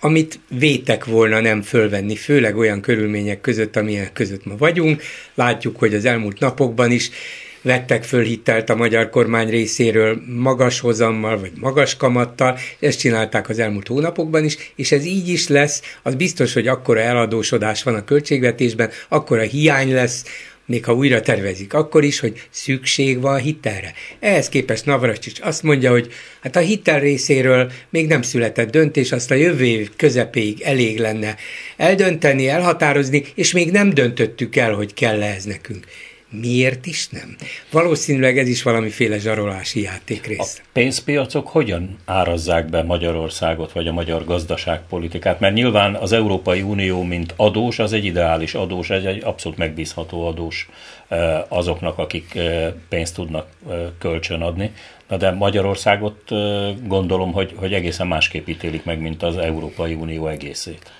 amit 0.00 0.40
vétek 0.58 1.04
volna 1.04 1.40
nem 1.40 1.62
fölvenni, 1.62 2.16
főleg 2.16 2.56
olyan 2.56 2.80
körülmények 2.80 3.40
között, 3.40 3.76
amilyen 3.76 4.12
között 4.12 4.44
ma 4.44 4.56
vagyunk. 4.56 5.02
Látjuk, 5.34 5.78
hogy 5.78 5.94
az 5.94 6.04
elmúlt 6.04 6.38
napokban 6.38 6.90
is 6.90 7.10
vettek 7.62 8.04
föl 8.04 8.22
hitelt 8.22 8.70
a 8.70 8.74
magyar 8.74 9.10
kormány 9.10 9.48
részéről 9.48 10.22
magas 10.26 10.80
hozammal, 10.80 11.38
vagy 11.38 11.52
magas 11.54 11.96
kamattal, 11.96 12.58
ezt 12.80 12.98
csinálták 12.98 13.48
az 13.48 13.58
elmúlt 13.58 13.86
hónapokban 13.86 14.44
is, 14.44 14.72
és 14.76 14.92
ez 14.92 15.04
így 15.04 15.28
is 15.28 15.48
lesz, 15.48 15.82
az 16.02 16.14
biztos, 16.14 16.52
hogy 16.52 16.66
akkora 16.66 17.00
eladósodás 17.00 17.82
van 17.82 17.94
a 17.94 18.04
költségvetésben, 18.04 18.90
akkora 19.08 19.42
hiány 19.42 19.92
lesz, 19.92 20.24
még 20.68 20.84
ha 20.84 20.94
újra 20.94 21.20
tervezik, 21.20 21.74
akkor 21.74 22.04
is, 22.04 22.20
hogy 22.20 22.42
szükség 22.50 23.20
van 23.20 23.38
hitelre. 23.38 23.92
Ehhez 24.20 24.48
képest 24.48 24.86
Navracsics 24.86 25.40
azt 25.40 25.62
mondja, 25.62 25.90
hogy 25.90 26.12
hát 26.40 26.56
a 26.56 26.60
hitel 26.60 27.00
részéről 27.00 27.72
még 27.90 28.06
nem 28.06 28.22
született 28.22 28.70
döntés, 28.70 29.12
azt 29.12 29.30
a 29.30 29.34
jövő 29.34 29.64
év 29.64 29.90
közepéig 29.96 30.60
elég 30.60 30.98
lenne 30.98 31.36
eldönteni, 31.76 32.48
elhatározni, 32.48 33.24
és 33.34 33.52
még 33.52 33.70
nem 33.70 33.90
döntöttük 33.90 34.56
el, 34.56 34.74
hogy 34.74 34.94
kell 34.94 35.22
ez 35.22 35.44
nekünk. 35.44 35.86
Miért 36.30 36.86
is 36.86 37.08
nem? 37.08 37.36
Valószínűleg 37.70 38.38
ez 38.38 38.48
is 38.48 38.62
valamiféle 38.62 39.18
zsarolási 39.18 39.82
játék 39.82 40.26
része. 40.26 40.60
A 40.62 40.68
pénzpiacok 40.72 41.48
hogyan 41.48 41.98
árazzák 42.04 42.68
be 42.68 42.82
Magyarországot, 42.82 43.72
vagy 43.72 43.86
a 43.86 43.92
magyar 43.92 44.24
gazdaságpolitikát? 44.24 45.40
Mert 45.40 45.54
nyilván 45.54 45.94
az 45.94 46.12
Európai 46.12 46.62
Unió, 46.62 47.02
mint 47.02 47.34
adós, 47.36 47.78
az 47.78 47.92
egy 47.92 48.04
ideális 48.04 48.54
adós, 48.54 48.90
ez 48.90 49.04
egy 49.04 49.22
abszolút 49.24 49.58
megbízható 49.58 50.26
adós 50.26 50.68
eh, 51.08 51.52
azoknak, 51.52 51.98
akik 51.98 52.34
eh, 52.34 52.72
pénzt 52.88 53.14
tudnak 53.14 53.46
eh, 53.68 53.76
kölcsönadni. 53.98 54.72
Na 55.08 55.16
de 55.16 55.30
Magyarországot 55.30 56.30
gondolom, 56.86 57.32
hogy, 57.32 57.52
hogy 57.56 57.72
egészen 57.72 58.06
másképp 58.06 58.48
ítélik 58.48 58.84
meg, 58.84 59.00
mint 59.00 59.22
az 59.22 59.36
Európai 59.36 59.94
Unió 59.94 60.26
egészét. 60.26 60.90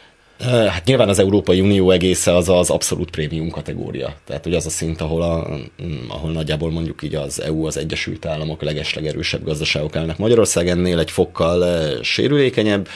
Hát 0.46 0.84
nyilván 0.84 1.08
az 1.08 1.18
Európai 1.18 1.60
Unió 1.60 1.90
egésze 1.90 2.36
az 2.36 2.48
az 2.48 2.70
abszolút 2.70 3.10
prémium 3.10 3.50
kategória. 3.50 4.14
Tehát, 4.24 4.44
hogy 4.44 4.54
az 4.54 4.66
a 4.66 4.70
szint, 4.70 5.00
ahol, 5.00 5.22
a, 5.22 5.48
mm, 5.82 6.08
ahol 6.08 6.30
nagyjából 6.30 6.70
mondjuk 6.70 7.02
így 7.02 7.14
az 7.14 7.42
EU, 7.42 7.66
az 7.66 7.76
Egyesült 7.76 8.26
Államok 8.26 8.62
legeslegerősebb 8.62 9.44
gazdaságok 9.44 9.96
állnak. 9.96 10.18
Magyarország 10.18 10.68
ennél 10.68 10.98
egy 10.98 11.10
fokkal 11.10 11.88
sérülékenyebb, 12.02 12.88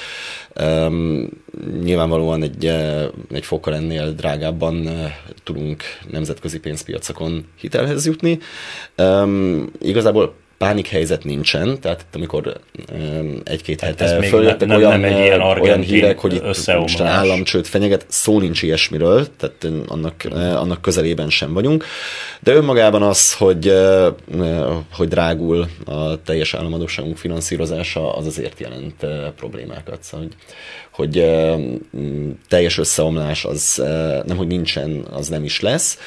Um, 0.60 1.28
nyilvánvalóan 1.82 2.42
egy, 2.42 2.64
egy 3.32 3.44
fokkal 3.44 3.74
ennél 3.74 4.12
drágábban 4.12 4.88
tudunk 5.44 5.82
nemzetközi 6.10 6.60
pénzpiacokon 6.60 7.46
hitelhez 7.60 8.06
jutni. 8.06 8.38
Um, 8.98 9.70
igazából 9.80 10.34
pánikhelyzet 10.62 11.24
nincsen, 11.24 11.80
tehát 11.80 12.04
amikor 12.12 12.60
egy-két 13.44 13.80
hete 13.80 14.22
följöttek 14.22 14.68
ne, 14.68 14.76
olyan, 14.76 15.00
nem 15.00 15.12
egy 15.12 15.18
ilyen 15.18 15.40
olyan 15.40 15.80
hírek, 15.80 16.18
hogy 16.18 16.34
itt 16.34 16.74
most 16.78 17.00
államcsőd 17.00 17.66
fenyeget, 17.66 18.06
szó 18.08 18.38
nincs 18.40 18.62
ilyesmiről, 18.62 19.26
tehát 19.36 19.66
annak, 19.86 20.14
annak 20.34 20.82
közelében 20.82 21.30
sem 21.30 21.52
vagyunk, 21.52 21.84
de 22.40 22.52
önmagában 22.52 23.02
az, 23.02 23.34
hogy, 23.34 23.72
hogy 24.92 25.08
drágul 25.08 25.66
a 25.84 26.22
teljes 26.22 26.54
államadóságunk 26.54 27.16
finanszírozása, 27.16 28.14
az 28.14 28.26
azért 28.26 28.60
jelent 28.60 29.06
problémákat. 29.36 30.02
Szóval, 30.02 30.26
hogy, 30.26 30.36
hogy 31.12 31.24
teljes 32.48 32.78
összeomlás 32.78 33.44
az 33.44 33.82
nem, 34.26 34.36
hogy 34.36 34.46
nincsen, 34.46 35.06
az 35.10 35.28
nem 35.28 35.44
is 35.44 35.60
lesz, 35.60 35.98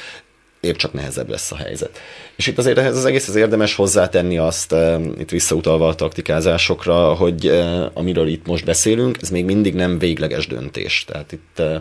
épp 0.60 0.76
csak 0.76 0.92
nehezebb 0.92 1.28
lesz 1.28 1.52
a 1.52 1.56
helyzet. 1.56 2.00
És 2.36 2.46
itt 2.46 2.58
azért 2.58 2.78
ez 2.78 2.96
az 2.96 3.04
egész 3.04 3.28
az 3.28 3.34
érdemes 3.34 3.74
hozzátenni 3.74 4.38
azt, 4.38 4.72
eh, 4.72 5.00
itt 5.18 5.30
visszautalva 5.30 5.88
a 5.88 5.94
taktikázásokra, 5.94 7.14
hogy 7.14 7.46
eh, 7.46 7.96
amiről 7.96 8.26
itt 8.26 8.46
most 8.46 8.64
beszélünk, 8.64 9.18
ez 9.20 9.30
még 9.30 9.44
mindig 9.44 9.74
nem 9.74 9.98
végleges 9.98 10.46
döntés. 10.46 11.04
Tehát 11.04 11.32
itt 11.32 11.58
eh, 11.58 11.80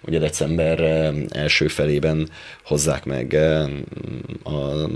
ugye 0.00 0.18
december 0.18 0.80
első 1.28 1.68
felében 1.68 2.28
hozzák 2.64 3.04
meg 3.04 3.34
a, 4.42 4.88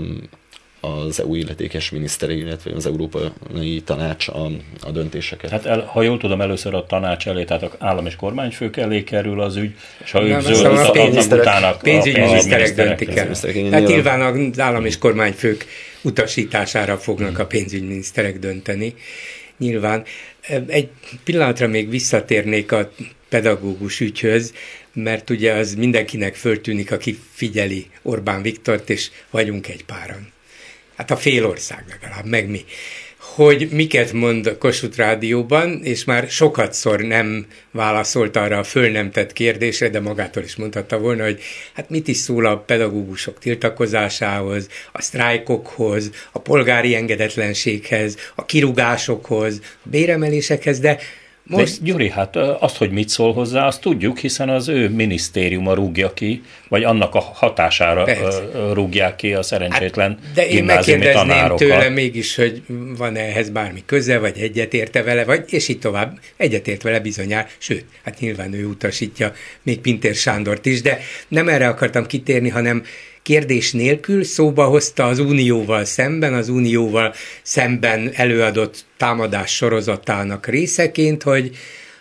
az 0.81 1.19
EU 1.19 1.35
illetékes 1.35 1.89
miniszteri, 1.89 2.37
illetve 2.37 2.71
az 2.75 2.85
Európai 2.85 3.81
Tanács 3.81 4.27
a, 4.27 4.51
a 4.81 4.91
döntéseket. 4.91 5.49
Hát 5.49 5.65
el, 5.65 5.81
ha 5.81 6.01
jól 6.01 6.17
tudom, 6.17 6.41
először 6.41 6.73
a 6.73 6.85
tanács 6.85 7.27
elé, 7.27 7.43
tehát 7.43 7.63
az 7.63 7.69
állam 7.79 8.05
és 8.05 8.15
kormányfők 8.15 8.77
elé 8.77 9.03
kerül 9.03 9.41
az 9.41 9.55
ügy, 9.55 9.73
és 10.03 10.11
ha 10.11 10.23
ők 10.23 10.41
zöld, 10.41 10.65
a 10.65 11.35
utána 11.35 11.75
pénzügyminiszterek 11.75 12.75
döntik 12.75 13.15
el. 13.15 13.27
Hát 13.71 13.87
nyilván 13.87 14.21
az 14.21 14.59
állam 14.59 14.85
és 14.85 14.97
kormányfők 14.97 15.65
utasítására 16.01 16.97
fognak 16.97 17.39
a 17.39 17.45
pénzügyminiszterek 17.45 18.39
dönteni. 18.39 18.93
Nyilván. 19.57 20.03
Egy 20.67 20.89
pillanatra 21.23 21.67
még 21.67 21.89
visszatérnék 21.89 22.71
a 22.71 22.91
pedagógus 23.29 23.99
ügyhöz, 23.99 24.53
mert 24.93 25.29
ugye 25.29 25.53
az 25.53 25.75
mindenkinek 25.75 26.35
föltűnik, 26.35 26.91
aki 26.91 27.19
figyeli 27.31 27.85
Orbán 28.01 28.41
Viktort, 28.41 28.89
és 28.89 29.09
vagyunk 29.29 29.67
egy 29.67 29.85
páran 29.85 30.31
hát 31.01 31.11
a 31.11 31.17
fél 31.17 31.45
ország 31.45 31.83
legalább, 31.89 32.25
meg 32.25 32.49
mi, 32.49 32.65
hogy 33.17 33.67
miket 33.71 34.13
mond 34.13 34.47
a 34.47 34.57
Kossuth 34.57 34.97
Rádióban, 34.97 35.83
és 35.83 36.03
már 36.03 36.29
sokat 36.29 36.73
szor 36.73 36.99
nem 36.99 37.45
válaszolt 37.71 38.35
arra 38.35 38.57
a 38.57 38.63
föl 38.63 38.91
nem 38.91 39.11
tett 39.11 39.33
kérdésre, 39.33 39.89
de 39.89 39.99
magától 39.99 40.43
is 40.43 40.55
mondhatta 40.55 40.97
volna, 40.99 41.23
hogy 41.23 41.41
hát 41.73 41.89
mit 41.89 42.07
is 42.07 42.17
szól 42.17 42.45
a 42.45 42.57
pedagógusok 42.57 43.39
tiltakozásához, 43.39 44.67
a 44.91 45.01
sztrájkokhoz, 45.01 46.09
a 46.31 46.39
polgári 46.39 46.95
engedetlenséghez, 46.95 48.17
a 48.35 48.45
kirugásokhoz, 48.45 49.59
a 49.63 49.89
béremelésekhez, 49.89 50.79
de 50.79 50.99
most... 51.43 51.81
De 51.81 51.91
Gyuri, 51.91 52.09
hát 52.09 52.35
azt, 52.35 52.77
hogy 52.77 52.91
mit 52.91 53.09
szól 53.09 53.33
hozzá, 53.33 53.67
azt 53.67 53.81
tudjuk, 53.81 54.19
hiszen 54.19 54.49
az 54.49 54.67
ő 54.67 54.89
minisztériuma 54.89 55.73
rúgja 55.73 56.13
ki, 56.13 56.43
vagy 56.67 56.83
annak 56.83 57.15
a 57.15 57.19
hatására 57.19 58.03
Persze. 58.03 58.41
rúgják 58.73 59.15
ki 59.15 59.33
a 59.33 59.41
szerencsétlen 59.41 60.09
hát, 60.09 60.33
De 60.33 60.47
én 60.47 60.63
megkérdezném 60.63 61.27
tanárokat. 61.27 61.57
tőle 61.57 61.89
mégis, 61.89 62.35
hogy 62.35 62.61
van 62.97 63.15
-e 63.15 63.19
ehhez 63.19 63.49
bármi 63.49 63.83
köze, 63.85 64.17
vagy 64.17 64.37
egyetérte 64.39 65.03
vele, 65.03 65.25
vagy 65.25 65.43
és 65.49 65.67
így 65.67 65.79
tovább 65.79 66.19
egyetért 66.37 66.81
vele 66.81 66.99
bizonyára, 66.99 67.47
sőt, 67.57 67.85
hát 68.03 68.19
nyilván 68.19 68.53
ő 68.53 68.65
utasítja 68.65 69.33
még 69.63 69.79
Pintér 69.79 70.15
Sándort 70.15 70.65
is, 70.65 70.81
de 70.81 70.99
nem 71.27 71.47
erre 71.47 71.67
akartam 71.67 72.05
kitérni, 72.05 72.49
hanem 72.49 72.83
kérdés 73.23 73.71
nélkül 73.71 74.23
szóba 74.23 74.65
hozta 74.65 75.05
az 75.05 75.19
Unióval 75.19 75.85
szemben, 75.85 76.33
az 76.33 76.49
Unióval 76.49 77.13
szemben 77.41 78.11
előadott 78.13 78.85
támadás 78.97 79.55
sorozatának 79.55 80.47
részeként, 80.47 81.23
hogy 81.23 81.51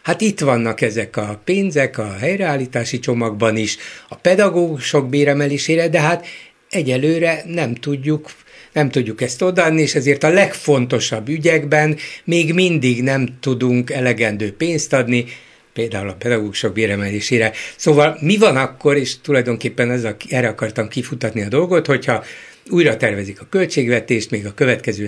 hát 0.02 0.20
itt 0.20 0.40
vannak 0.40 0.80
ezek 0.80 1.16
a 1.16 1.40
pénzek 1.44 1.98
a 1.98 2.16
helyreállítási 2.20 2.98
csomagban 2.98 3.56
is, 3.56 3.76
a 4.08 4.14
pedagógusok 4.14 5.08
béremelésére, 5.08 5.88
de 5.88 6.00
hát 6.00 6.26
egyelőre 6.70 7.42
nem 7.46 7.74
tudjuk 7.74 8.30
nem 8.72 8.90
tudjuk 8.90 9.20
ezt 9.20 9.42
odaadni, 9.42 9.80
és 9.80 9.94
ezért 9.94 10.22
a 10.22 10.28
legfontosabb 10.28 11.28
ügyekben 11.28 11.96
még 12.24 12.54
mindig 12.54 13.02
nem 13.02 13.28
tudunk 13.40 13.90
elegendő 13.90 14.52
pénzt 14.52 14.92
adni, 14.92 15.24
például 15.72 16.08
a 16.08 16.14
pedagógusok 16.14 16.72
béremelésére. 16.72 17.52
Szóval 17.76 18.18
mi 18.20 18.36
van 18.36 18.56
akkor, 18.56 18.96
és 18.96 19.20
tulajdonképpen 19.20 19.90
ez 19.90 20.04
a, 20.04 20.16
erre 20.28 20.48
akartam 20.48 20.88
kifutatni 20.88 21.42
a 21.42 21.48
dolgot, 21.48 21.86
hogyha 21.86 22.24
újra 22.68 22.96
tervezik 22.96 23.40
a 23.40 23.46
költségvetést, 23.50 24.30
még 24.30 24.46
a 24.46 24.54
következő 24.54 25.06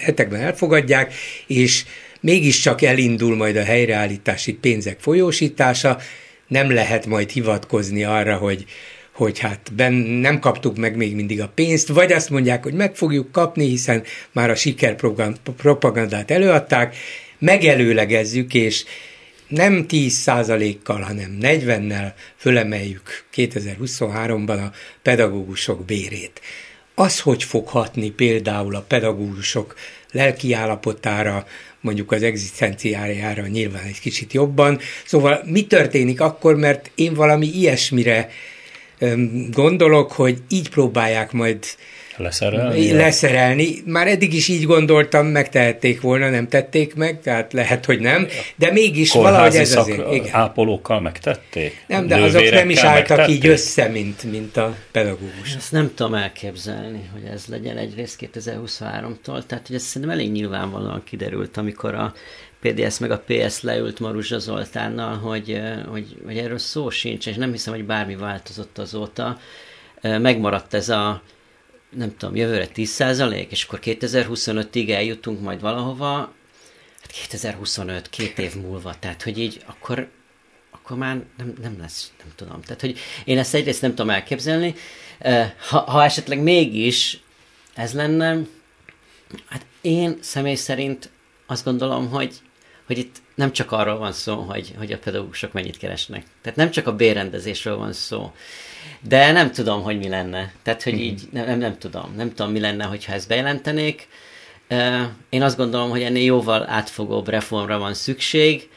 hetekben 0.00 0.40
elfogadják, 0.40 1.14
és 1.46 1.84
mégiscsak 2.20 2.82
elindul 2.82 3.36
majd 3.36 3.56
a 3.56 3.64
helyreállítási 3.64 4.52
pénzek 4.52 5.00
folyósítása, 5.00 5.98
nem 6.46 6.70
lehet 6.70 7.06
majd 7.06 7.30
hivatkozni 7.30 8.04
arra, 8.04 8.36
hogy 8.36 8.64
hogy 9.12 9.38
hát 9.38 9.72
ben 9.76 9.92
nem 9.92 10.38
kaptuk 10.38 10.76
meg 10.76 10.96
még 10.96 11.14
mindig 11.14 11.40
a 11.40 11.52
pénzt, 11.54 11.88
vagy 11.88 12.12
azt 12.12 12.30
mondják, 12.30 12.62
hogy 12.62 12.72
meg 12.72 12.94
fogjuk 12.94 13.32
kapni, 13.32 13.68
hiszen 13.68 14.02
már 14.32 14.50
a 14.50 14.54
sikerpropagandát 14.54 16.30
előadták, 16.30 16.96
megelőlegezzük, 17.38 18.54
és 18.54 18.84
nem 19.50 19.86
10%-kal, 19.88 21.00
hanem 21.00 21.38
40-nel 21.40 22.12
fölemeljük 22.36 23.24
2023-ban 23.34 24.66
a 24.66 24.72
pedagógusok 25.02 25.84
bérét. 25.84 26.40
Az, 26.94 27.20
hogy 27.20 27.42
fog 27.42 27.68
hatni 27.68 28.10
például 28.10 28.74
a 28.74 28.84
pedagógusok 28.88 29.74
lelki 30.12 30.52
állapotára, 30.52 31.46
mondjuk 31.80 32.12
az 32.12 32.22
egzisztenciájára 32.22 33.46
nyilván 33.46 33.84
egy 33.84 34.00
kicsit 34.00 34.32
jobban. 34.32 34.78
Szóval 35.04 35.42
mi 35.44 35.66
történik 35.66 36.20
akkor, 36.20 36.56
mert 36.56 36.90
én 36.94 37.14
valami 37.14 37.46
ilyesmire 37.46 38.30
gondolok, 39.50 40.12
hogy 40.12 40.42
így 40.48 40.68
próbálják 40.68 41.32
majd 41.32 41.64
Leszerelni? 42.16 42.92
Leszerelni. 42.92 43.74
Már 43.84 44.06
eddig 44.06 44.34
is 44.34 44.48
így 44.48 44.64
gondoltam, 44.64 45.26
megtehették 45.26 46.00
volna, 46.00 46.30
nem 46.30 46.48
tették 46.48 46.94
meg, 46.94 47.20
tehát 47.20 47.52
lehet, 47.52 47.84
hogy 47.84 48.00
nem, 48.00 48.26
de 48.56 48.72
mégis 48.72 49.10
Kórházi 49.10 49.34
valahogy 49.34 49.56
ez 49.56 49.76
azért. 49.76 50.12
Igen. 50.12 50.34
ápolókkal 50.34 51.00
megtették? 51.00 51.84
Nem, 51.86 52.06
de 52.06 52.16
azok 52.16 52.50
nem 52.50 52.70
is 52.70 52.78
álltak 52.78 53.16
megtették? 53.16 53.36
így 53.36 53.46
össze, 53.46 53.88
mint, 53.88 54.22
mint 54.30 54.56
a 54.56 54.76
pedagógus. 54.90 55.54
Ezt 55.56 55.72
nem 55.72 55.92
tudom 55.94 56.14
elképzelni, 56.14 57.10
hogy 57.12 57.22
ez 57.32 57.44
legyen 57.46 57.76
egyrészt 57.76 58.28
2023-tól, 58.34 59.46
tehát 59.46 59.66
hogy 59.66 59.76
ez 59.76 59.82
szerintem 59.82 60.16
elég 60.18 60.30
nyilvánvalóan 60.30 61.02
kiderült, 61.04 61.56
amikor 61.56 61.94
a 61.94 62.14
PDS 62.60 62.98
meg 62.98 63.10
a 63.10 63.22
PS 63.26 63.62
leült 63.62 64.00
Maruzsa 64.00 64.38
Zoltánnal, 64.38 65.16
hogy, 65.16 65.60
hogy, 65.90 66.16
hogy 66.24 66.36
erről 66.36 66.58
szó 66.58 66.90
sincs, 66.90 67.26
és 67.26 67.36
nem 67.36 67.50
hiszem, 67.50 67.74
hogy 67.74 67.84
bármi 67.84 68.16
változott 68.16 68.78
azóta. 68.78 69.38
Megmaradt 70.02 70.74
ez 70.74 70.88
a 70.88 71.22
nem 71.90 72.16
tudom, 72.16 72.36
jövőre 72.36 72.68
10%, 72.74 73.46
és 73.50 73.64
akkor 73.64 73.78
2025-ig 73.82 74.90
eljutunk 74.90 75.40
majd 75.40 75.60
valahova, 75.60 76.32
hát 77.00 77.10
2025, 77.10 78.10
két 78.10 78.38
év 78.38 78.54
múlva, 78.54 78.94
tehát 78.98 79.22
hogy 79.22 79.38
így 79.38 79.62
akkor, 79.66 80.08
akkor 80.70 80.96
már 80.96 81.22
nem, 81.36 81.54
nem 81.62 81.76
lesz, 81.78 82.12
nem 82.18 82.32
tudom. 82.36 82.62
Tehát, 82.62 82.80
hogy 82.80 82.98
én 83.24 83.38
ezt 83.38 83.54
egyrészt 83.54 83.82
nem 83.82 83.90
tudom 83.90 84.10
elképzelni. 84.10 84.74
Ha, 85.68 85.78
ha 85.78 86.04
esetleg 86.04 86.42
mégis 86.42 87.20
ez 87.74 87.92
lenne, 87.92 88.38
hát 89.46 89.66
én 89.80 90.18
személy 90.20 90.54
szerint 90.54 91.10
azt 91.46 91.64
gondolom, 91.64 92.08
hogy, 92.08 92.34
hogy 92.90 92.98
itt 92.98 93.16
nem 93.34 93.52
csak 93.52 93.72
arról 93.72 93.98
van 93.98 94.12
szó, 94.12 94.34
hogy, 94.34 94.74
hogy 94.78 94.92
a 94.92 94.98
pedagógusok 94.98 95.52
mennyit 95.52 95.76
keresnek. 95.76 96.24
Tehát 96.42 96.58
nem 96.58 96.70
csak 96.70 96.86
a 96.86 96.96
bérrendezésről 96.96 97.76
van 97.76 97.92
szó. 97.92 98.32
De 99.00 99.32
nem 99.32 99.52
tudom, 99.52 99.82
hogy 99.82 99.98
mi 99.98 100.08
lenne. 100.08 100.52
Tehát, 100.62 100.82
hogy 100.82 101.00
így 101.00 101.22
nem, 101.32 101.46
nem, 101.46 101.58
nem 101.58 101.78
tudom. 101.78 102.12
Nem 102.16 102.34
tudom, 102.34 102.52
mi 102.52 102.60
lenne, 102.60 102.84
hogyha 102.84 103.12
ezt 103.12 103.28
bejelentenék. 103.28 104.08
Én 105.28 105.42
azt 105.42 105.56
gondolom, 105.56 105.90
hogy 105.90 106.02
ennél 106.02 106.24
jóval 106.24 106.68
átfogóbb 106.68 107.28
reformra 107.28 107.78
van 107.78 107.94
szükség. 107.94 108.68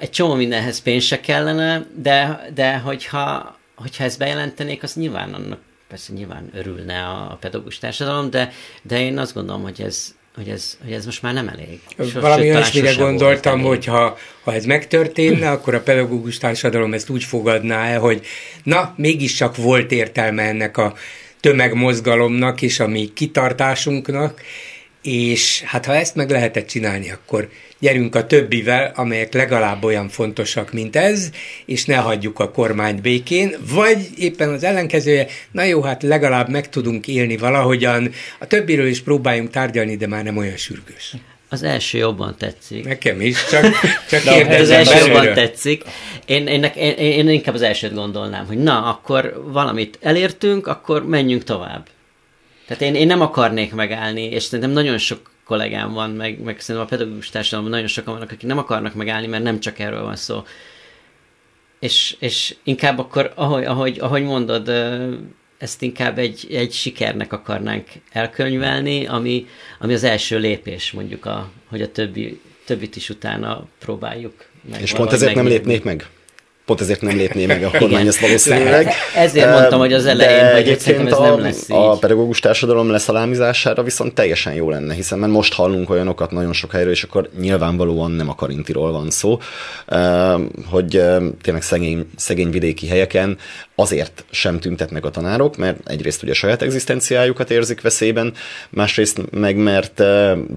Egy 0.00 0.10
csomó 0.10 0.34
mindenhez 0.34 0.80
pénz 0.80 1.04
se 1.04 1.20
kellene, 1.20 1.86
de, 1.94 2.48
de 2.54 2.78
hogyha, 2.78 3.56
hogyha 3.74 4.04
ezt 4.04 4.18
bejelentenék, 4.18 4.82
az 4.82 4.94
nyilván 4.94 5.34
annak 5.34 5.60
persze 5.88 6.12
nyilván 6.12 6.50
örülne 6.54 7.04
a 7.04 7.36
pedagógus 7.40 7.78
társadalom, 7.78 8.30
de, 8.30 8.52
de 8.82 9.00
én 9.00 9.18
azt 9.18 9.34
gondolom, 9.34 9.62
hogy 9.62 9.82
ez, 9.82 10.14
hogy 10.38 10.48
ez, 10.48 10.78
hogy 10.82 10.92
ez 10.92 11.04
most 11.04 11.22
már 11.22 11.34
nem 11.34 11.48
elég. 11.48 11.80
Sos, 11.98 12.12
Valami 12.12 12.50
olyasmire 12.50 12.92
gondoltam, 12.92 13.60
hogy 13.60 13.84
ha, 13.84 14.18
ha 14.44 14.54
ez 14.54 14.64
megtörténne, 14.64 15.50
akkor 15.50 15.74
a 15.74 15.80
pedagógus 15.80 16.38
társadalom 16.38 16.94
ezt 16.94 17.08
úgy 17.08 17.24
fogadná 17.24 17.84
el, 17.84 18.00
hogy 18.00 18.26
na, 18.62 18.94
mégiscsak 18.96 19.56
volt 19.56 19.92
értelme 19.92 20.42
ennek 20.42 20.76
a 20.76 20.94
tömegmozgalomnak 21.40 22.62
és 22.62 22.80
a 22.80 22.86
mi 22.86 23.12
kitartásunknak, 23.14 24.40
és 25.02 25.62
hát 25.62 25.86
ha 25.86 25.94
ezt 25.94 26.14
meg 26.14 26.30
lehetett 26.30 26.66
csinálni, 26.66 27.10
akkor 27.10 27.48
gyerünk 27.78 28.14
a 28.14 28.26
többivel, 28.26 28.92
amelyek 28.94 29.32
legalább 29.32 29.84
olyan 29.84 30.08
fontosak, 30.08 30.72
mint 30.72 30.96
ez, 30.96 31.30
és 31.64 31.84
ne 31.84 31.96
hagyjuk 31.96 32.38
a 32.38 32.50
kormányt 32.50 33.02
békén, 33.02 33.54
vagy 33.72 34.08
éppen 34.16 34.48
az 34.48 34.64
ellenkezője, 34.64 35.26
na 35.50 35.62
jó, 35.62 35.82
hát 35.82 36.02
legalább 36.02 36.48
meg 36.48 36.68
tudunk 36.68 37.06
élni 37.06 37.36
valahogyan, 37.36 38.10
a 38.38 38.46
többiről 38.46 38.86
is 38.86 39.02
próbáljunk 39.02 39.50
tárgyalni, 39.50 39.96
de 39.96 40.06
már 40.06 40.24
nem 40.24 40.36
olyan 40.36 40.56
sürgős. 40.56 41.14
Az 41.50 41.62
első 41.62 41.98
jobban 41.98 42.34
tetszik. 42.38 42.84
Nekem 42.84 43.20
is, 43.20 43.46
csak, 43.46 43.62
csak 44.10 44.22
kérdezem. 44.22 44.60
Az 44.60 44.70
első 44.70 44.92
belőle. 44.92 45.24
jobban 45.24 45.34
tetszik. 45.34 45.84
Én, 46.26 46.46
én, 46.46 46.64
én, 46.64 46.94
én 46.96 47.28
inkább 47.28 47.54
az 47.54 47.62
elsőt 47.62 47.94
gondolnám, 47.94 48.46
hogy 48.46 48.58
na, 48.58 48.84
akkor 48.84 49.42
valamit 49.46 49.98
elértünk, 50.02 50.66
akkor 50.66 51.06
menjünk 51.06 51.44
tovább. 51.44 51.86
Tehát 52.68 52.82
én, 52.82 52.94
én 52.94 53.06
nem 53.06 53.20
akarnék 53.20 53.74
megállni, 53.74 54.22
és 54.22 54.42
szerintem 54.42 54.70
nagyon 54.70 54.98
sok 54.98 55.30
kollégám 55.44 55.92
van, 55.92 56.10
meg, 56.10 56.40
meg 56.40 56.60
szerintem 56.60 56.90
a 56.90 56.96
pedagógus 56.96 57.30
társadalomban 57.30 57.72
nagyon 57.72 57.88
sokan 57.88 58.12
vannak, 58.12 58.30
akik 58.30 58.48
nem 58.48 58.58
akarnak 58.58 58.94
megállni, 58.94 59.26
mert 59.26 59.42
nem 59.42 59.60
csak 59.60 59.78
erről 59.78 60.02
van 60.02 60.16
szó. 60.16 60.42
És, 61.80 62.16
és 62.18 62.56
inkább 62.62 62.98
akkor, 62.98 63.32
ahogy, 63.34 63.64
ahogy, 63.64 63.98
ahogy 64.00 64.22
mondod, 64.22 64.72
ezt 65.58 65.82
inkább 65.82 66.18
egy, 66.18 66.46
egy 66.50 66.72
sikernek 66.72 67.32
akarnánk 67.32 67.88
elkönyvelni, 68.12 69.06
ami, 69.06 69.46
ami 69.78 69.92
az 69.94 70.04
első 70.04 70.38
lépés, 70.38 70.92
mondjuk, 70.92 71.26
a, 71.26 71.50
hogy 71.68 71.82
a 71.82 71.92
többi, 71.92 72.40
többit 72.64 72.96
is 72.96 73.10
utána 73.10 73.66
próbáljuk 73.78 74.44
meg. 74.70 74.80
És 74.80 74.92
pont 74.92 75.12
ezért 75.12 75.34
nem 75.34 75.46
lépnék 75.46 75.84
meg? 75.84 76.06
Pont 76.68 76.80
ezért 76.80 77.00
nem 77.00 77.16
lépné 77.16 77.46
meg 77.46 77.62
a 77.62 77.70
kormány 77.78 78.06
ezt 78.06 78.20
valószínűleg. 78.20 78.92
Ezért 79.14 79.50
mondtam, 79.50 79.78
hogy 79.78 79.92
az 79.92 80.06
elején, 80.06 80.44
De 80.44 80.52
hogy 80.52 80.78
szerintem 80.78 81.06
ez 81.06 81.18
nem 81.18 81.40
lesz 81.40 81.68
így. 81.68 81.76
A 81.76 81.96
pedagógus 81.96 82.40
társadalom 82.40 82.90
leszalámizására 82.90 83.82
viszont 83.82 84.14
teljesen 84.14 84.54
jó 84.54 84.70
lenne, 84.70 84.94
hiszen 84.94 85.18
mert 85.18 85.32
most 85.32 85.54
hallunk 85.54 85.90
olyanokat 85.90 86.30
nagyon 86.30 86.52
sok 86.52 86.72
helyről, 86.72 86.92
és 86.92 87.02
akkor 87.02 87.30
nyilvánvalóan 87.40 88.10
nem 88.10 88.28
a 88.28 88.34
karintiról 88.34 88.92
van 88.92 89.10
szó, 89.10 89.38
hogy 90.70 91.02
tényleg 91.42 91.62
szegény, 91.62 92.10
szegény 92.16 92.50
vidéki 92.50 92.86
helyeken 92.86 93.38
azért 93.74 94.24
sem 94.30 94.60
tüntetnek 94.60 95.04
a 95.04 95.10
tanárok, 95.10 95.56
mert 95.56 95.88
egyrészt 95.88 96.22
ugye 96.22 96.32
saját 96.32 96.62
egzisztenciájukat 96.62 97.50
érzik 97.50 97.80
veszélyben, 97.80 98.32
másrészt 98.70 99.20
meg 99.30 99.56
mert 99.56 100.02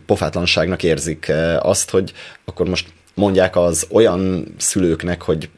pofátlanságnak 0.06 0.84
érzik 0.84 1.32
azt, 1.60 1.90
hogy 1.90 2.14
akkor 2.46 2.70
most 2.70 2.88
mondják 3.14 3.56
az 3.56 3.88
olyan 3.92 4.46
szülőknek, 4.58 5.22
hogy 5.22 5.50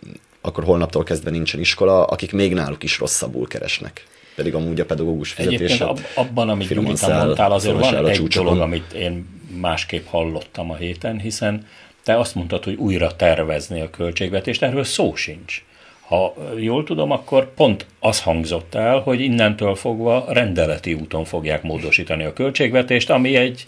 akkor 0.45 0.63
holnaptól 0.63 1.03
kezdve 1.03 1.29
nincsen 1.29 1.59
iskola, 1.59 2.05
akik 2.05 2.31
még 2.31 2.53
náluk 2.53 2.83
is 2.83 2.99
rosszabbul 2.99 3.47
keresnek. 3.47 4.03
Pedig 4.35 4.55
amúgy 4.55 4.79
a 4.79 4.85
pedagógus 4.85 5.31
fizetése 5.31 5.85
ab, 5.85 5.99
abban, 6.15 6.49
amit 6.49 6.69
Judita 6.69 7.07
mondtál, 7.25 7.51
azért 7.51 7.79
van 7.79 8.07
egy 8.07 8.27
dolog, 8.27 8.59
amit 8.59 8.93
én 8.93 9.25
másképp 9.61 10.05
hallottam 10.05 10.71
a 10.71 10.75
héten, 10.75 11.19
hiszen 11.19 11.67
te 12.03 12.19
azt 12.19 12.35
mondtad, 12.35 12.63
hogy 12.63 12.75
újra 12.75 13.15
tervezni 13.15 13.81
a 13.81 13.89
költségvetést, 13.89 14.63
erről 14.63 14.83
szó 14.83 15.15
sincs. 15.15 15.63
Ha 16.07 16.33
jól 16.57 16.83
tudom, 16.83 17.11
akkor 17.11 17.53
pont 17.53 17.85
az 17.99 18.21
hangzott 18.21 18.75
el, 18.75 18.99
hogy 18.99 19.19
innentől 19.19 19.75
fogva 19.75 20.25
rendeleti 20.27 20.93
úton 20.93 21.25
fogják 21.25 21.63
módosítani 21.63 22.23
a 22.23 22.33
költségvetést, 22.33 23.09
ami 23.09 23.35
egy 23.35 23.65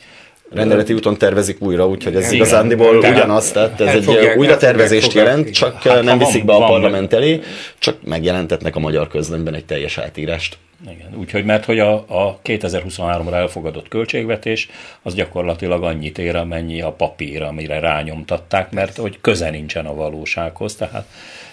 rendeleti 0.51 0.93
úton 0.93 1.17
tervezik 1.17 1.62
újra, 1.62 1.88
úgyhogy 1.88 2.15
ez 2.15 2.31
igazándiból 2.31 2.97
ugyanaz, 2.97 3.51
tehát 3.51 3.81
ez 3.81 3.95
egy 3.95 4.38
újra 4.38 4.58
tervezést 4.58 5.13
jelent, 5.13 5.49
csak 5.51 5.81
hát, 5.81 6.03
nem 6.03 6.17
viszik 6.17 6.45
be 6.45 6.53
a 6.53 6.65
parlament 6.65 7.13
elé, 7.13 7.39
csak 7.79 7.97
megjelentetnek 8.03 8.75
a 8.75 8.79
magyar 8.79 9.08
közlönyben 9.08 9.53
egy 9.53 9.65
teljes 9.65 9.97
átírást. 9.97 10.58
Igen, 10.89 11.15
úgyhogy 11.15 11.45
mert 11.45 11.65
hogy 11.65 11.79
a, 11.79 11.93
a 11.93 12.39
2023-ra 12.43 13.34
elfogadott 13.34 13.88
költségvetés 13.88 14.69
az 15.01 15.13
gyakorlatilag 15.13 15.84
annyit 15.84 16.17
ér, 16.17 16.36
amennyi 16.36 16.81
a 16.81 16.91
papír, 16.91 17.41
amire 17.41 17.79
rányomtatták, 17.79 18.71
mert 18.71 18.97
hogy 18.97 19.17
köze 19.21 19.49
nincsen 19.49 19.86
a 19.86 19.93
valósághoz, 19.93 20.75
tehát 20.75 21.08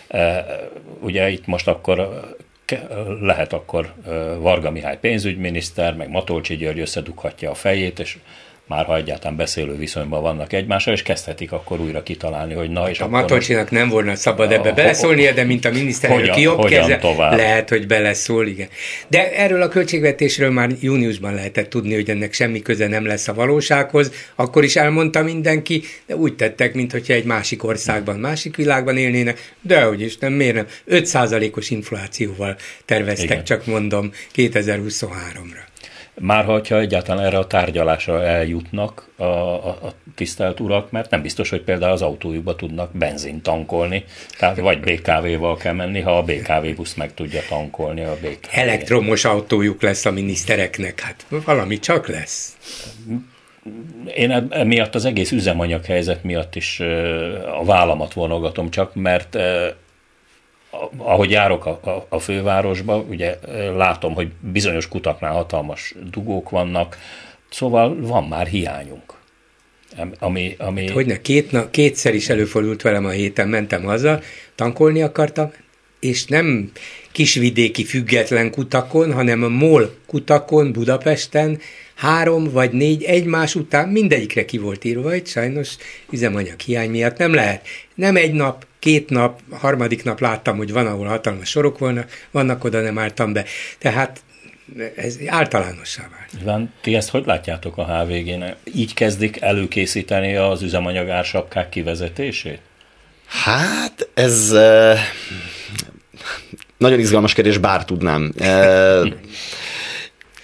e, 0.09 0.47
ugye 1.01 1.31
itt 1.31 1.47
most 1.47 1.69
akkor 1.69 2.21
lehet 3.21 3.53
akkor 3.53 3.93
e, 4.07 4.11
Varga 4.35 4.71
Mihály 4.71 4.99
pénzügyminiszter, 5.01 5.95
meg 5.95 6.11
Matolcsi 6.11 6.57
György 6.57 6.81
összedughatja 6.81 7.51
a 7.51 7.55
fejét, 7.55 7.99
és 7.99 8.17
már 8.73 8.85
ha 8.85 8.97
egyáltalán 8.97 9.37
beszélő 9.37 9.77
viszonyban 9.77 10.23
vannak 10.23 10.53
egymással, 10.53 10.95
és 10.95 11.03
kezdhetik 11.03 11.53
akkor 11.53 11.81
újra 11.81 12.03
kitalálni, 12.03 12.55
hogy 12.55 12.71
na 12.71 12.91
és 12.91 13.01
a 13.01 13.05
akkor... 13.05 13.21
Matolcsinak 13.21 13.71
nem 13.71 13.89
volna 13.89 14.15
szabad 14.15 14.53
ebbe 14.53 14.69
a, 14.69 14.73
beleszólnia, 14.73 15.33
de 15.33 15.45
mint 15.45 15.65
a 15.65 15.71
miniszterelnök 15.71 16.37
jobb 16.37 16.65
keze, 16.65 16.97
tovább? 16.97 17.37
lehet, 17.37 17.69
hogy 17.69 17.87
beleszól, 17.87 18.47
igen. 18.47 18.69
De 19.09 19.33
erről 19.33 19.63
a 19.63 19.69
költségvetésről 19.69 20.51
már 20.51 20.71
júniusban 20.81 21.35
lehetett 21.35 21.69
tudni, 21.69 21.95
hogy 21.95 22.11
ennek 22.11 22.33
semmi 22.33 22.63
köze 22.63 22.87
nem 22.87 23.07
lesz 23.07 23.29
a 23.29 23.35
valósághoz, 23.35 24.13
akkor 24.35 24.65
is 24.65 24.77
elmondta 24.77 25.23
mindenki, 25.23 25.83
de 26.07 26.17
úgy 26.17 26.35
tettek, 26.35 26.75
mintha 26.75 26.99
egy 27.07 27.25
másik 27.25 27.65
országban, 27.65 28.17
másik 28.19 28.57
világban 28.57 28.97
élnének, 28.97 29.55
de 29.61 29.83
hogy 29.83 30.01
is 30.01 30.19
nem, 30.19 30.33
miért 30.33 30.55
nem? 30.55 30.67
5%-os 30.89 31.71
inflációval 31.71 32.57
terveztek, 32.85 33.31
igen. 33.31 33.45
csak 33.45 33.67
mondom, 33.67 34.13
2023-ra. 34.35 35.71
Már 36.21 36.45
hogyha 36.45 36.79
egyáltalán 36.79 37.25
erre 37.25 37.39
a 37.39 37.47
tárgyalásra 37.47 38.25
eljutnak 38.25 39.09
a, 39.17 39.25
a, 39.25 39.69
a 39.69 39.93
tisztelt 40.15 40.61
urak, 40.61 40.91
mert 40.91 41.11
nem 41.11 41.23
biztos, 41.23 41.51
hogy 41.51 41.63
például 41.63 41.93
az 41.93 42.03
autójukba 42.03 42.57
tudnak 42.57 42.97
benzint 42.97 43.43
tankolni, 43.43 44.05
tehát 44.39 44.57
vagy 44.57 44.81
BKV-val 44.81 45.57
kell 45.57 45.73
menni, 45.73 46.01
ha 46.01 46.19
a 46.19 46.23
BKV 46.23 46.67
busz 46.77 46.95
meg 46.95 47.15
tudja 47.15 47.41
tankolni 47.49 48.03
a 48.03 48.17
BKV. 48.21 48.49
Elektromos 48.51 49.25
autójuk 49.25 49.83
lesz 49.83 50.05
a 50.05 50.11
minisztereknek, 50.11 51.01
hát 51.01 51.27
valami 51.45 51.79
csak 51.79 52.09
lesz. 52.09 52.57
Én 54.15 54.31
emiatt 54.51 54.95
az 54.95 55.05
egész 55.05 55.31
üzemanyag 55.31 55.85
helyzet 55.85 56.25
miatt 56.25 56.55
is 56.55 56.81
a 57.61 57.65
vállamat 57.65 58.13
vonogatom 58.13 58.71
csak, 58.71 58.95
mert 58.95 59.39
ahogy 60.97 61.31
járok 61.31 61.67
a, 61.67 61.81
a, 61.91 62.07
a 62.09 62.19
fővárosba, 62.19 62.97
ugye 62.97 63.39
látom, 63.77 64.15
hogy 64.15 64.31
bizonyos 64.41 64.89
kutaknál 64.89 65.33
hatalmas 65.33 65.95
dugók 66.11 66.51
vannak, 66.51 66.99
szóval 67.51 68.01
van 68.01 68.25
már 68.25 68.47
hiányunk. 68.47 69.21
Ami, 70.19 70.55
ami... 70.59 70.81
Hát, 70.81 70.91
hogyne, 70.91 71.21
két, 71.21 71.53
na, 71.53 71.71
kétszer 71.71 72.15
is 72.15 72.29
előfordult 72.29 72.83
velem 72.83 73.05
a 73.05 73.11
héten, 73.11 73.49
mentem 73.49 73.83
haza, 73.83 74.21
tankolni 74.55 75.03
akartam, 75.03 75.53
és 76.01 76.25
nem 76.25 76.73
kisvidéki 77.13 77.85
független 77.85 78.51
kutakon, 78.51 79.13
hanem 79.13 79.43
a 79.43 79.49
MOL 79.49 79.95
kutakon 80.07 80.73
Budapesten 80.73 81.59
három 82.03 82.51
vagy 82.51 82.73
négy 82.73 83.03
egymás 83.03 83.55
után 83.55 83.89
mindegyikre 83.89 84.45
ki 84.45 84.59
volt 84.59 84.85
írva, 84.85 85.09
hogy 85.09 85.27
sajnos 85.27 85.77
üzemanyag 86.11 86.61
hiány 86.61 86.91
miatt 86.91 87.17
nem 87.17 87.35
lehet. 87.35 87.67
Nem 87.95 88.17
egy 88.17 88.33
nap, 88.33 88.67
két 88.79 89.11
nap, 89.11 89.41
harmadik 89.51 90.05
nap 90.05 90.21
láttam, 90.21 90.57
hogy 90.57 90.73
van, 90.73 90.87
ahol 90.87 91.07
hatalmas 91.07 91.49
sorok 91.49 91.79
vannak, 91.79 92.11
vannak 92.31 92.65
oda 92.65 92.81
nem 92.81 92.99
álltam 92.99 93.33
be. 93.33 93.45
Tehát 93.79 94.21
ez 94.97 95.17
általánossá 95.27 96.03
vált. 96.03 96.43
Iván, 96.43 96.73
ti 96.81 96.95
ezt 96.95 97.11
hogy 97.11 97.27
látjátok 97.27 97.77
a 97.77 97.85
HVG-n? 97.85 98.45
Így 98.75 98.95
kezdik 98.95 99.41
előkészíteni 99.41 100.37
az 100.37 100.63
üzemanyag 100.63 101.09
ársapkák 101.09 101.69
kivezetését? 101.69 102.61
Hát, 103.27 104.09
ez 104.15 104.51
uh, 104.53 104.99
nagyon 106.77 106.99
izgalmas 106.99 107.33
kérdés, 107.33 107.59
bár 107.59 107.85
tudnám. 107.85 108.33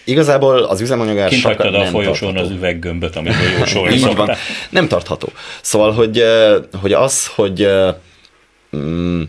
Igazából 0.09 0.59
az 0.63 0.81
üzemanyagár 0.81 1.29
Kint 1.29 1.43
hagytad 1.43 1.75
a 1.75 1.85
folyosón 1.85 2.35
tartható. 2.35 2.49
az 2.49 2.51
üveggömböt, 2.51 3.17
amit 3.17 3.33
folyósolni 3.33 4.15
van. 4.15 4.31
Nem 4.71 4.89
tartható. 4.89 5.29
Szóval, 5.61 5.93
hogy, 5.93 6.25
hogy 6.81 6.93
az, 6.93 7.27
hogy 7.27 7.69
mm, 8.77 9.23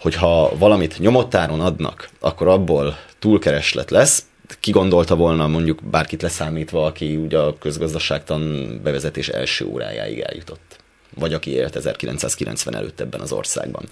hogyha 0.00 0.52
valamit 0.58 0.98
nyomottáron 0.98 1.60
adnak, 1.60 2.08
akkor 2.20 2.48
abból 2.48 2.96
túlkereslet 3.18 3.90
lesz, 3.90 4.24
ki 4.60 4.70
gondolta 4.70 5.16
volna 5.16 5.46
mondjuk 5.46 5.78
bárkit 5.90 6.22
leszámítva, 6.22 6.84
aki 6.84 7.16
ugye 7.16 7.38
a 7.38 7.58
közgazdaságtan 7.58 8.70
bevezetés 8.82 9.28
első 9.28 9.64
órájáig 9.66 10.18
eljutott 10.18 10.78
vagy 11.14 11.32
aki 11.34 11.50
élt 11.50 11.76
1990 11.76 12.74
előtt 12.74 13.00
ebben 13.00 13.20
az 13.20 13.32
országban. 13.32 13.84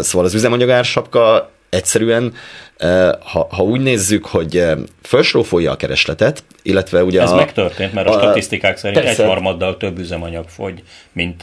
Szóval 0.00 0.24
az 0.24 0.34
üzemanyagársapka 0.34 1.50
egyszerűen, 1.68 2.34
ha, 3.20 3.46
ha 3.50 3.62
úgy 3.62 3.80
nézzük, 3.80 4.26
hogy 4.26 4.64
felsrófolja 5.02 5.70
a 5.70 5.76
keresletet, 5.76 6.44
illetve 6.62 7.04
ugye 7.04 7.22
Ez 7.22 7.30
a, 7.30 7.34
megtörtént, 7.34 7.92
mert 7.92 8.08
a, 8.08 8.16
a 8.16 8.18
statisztikák 8.18 8.76
szerint 8.76 9.02
persze, 9.02 9.22
egyharmaddal 9.22 9.76
több 9.76 9.98
üzemanyag 9.98 10.48
fogy, 10.48 10.82
mint 11.12 11.42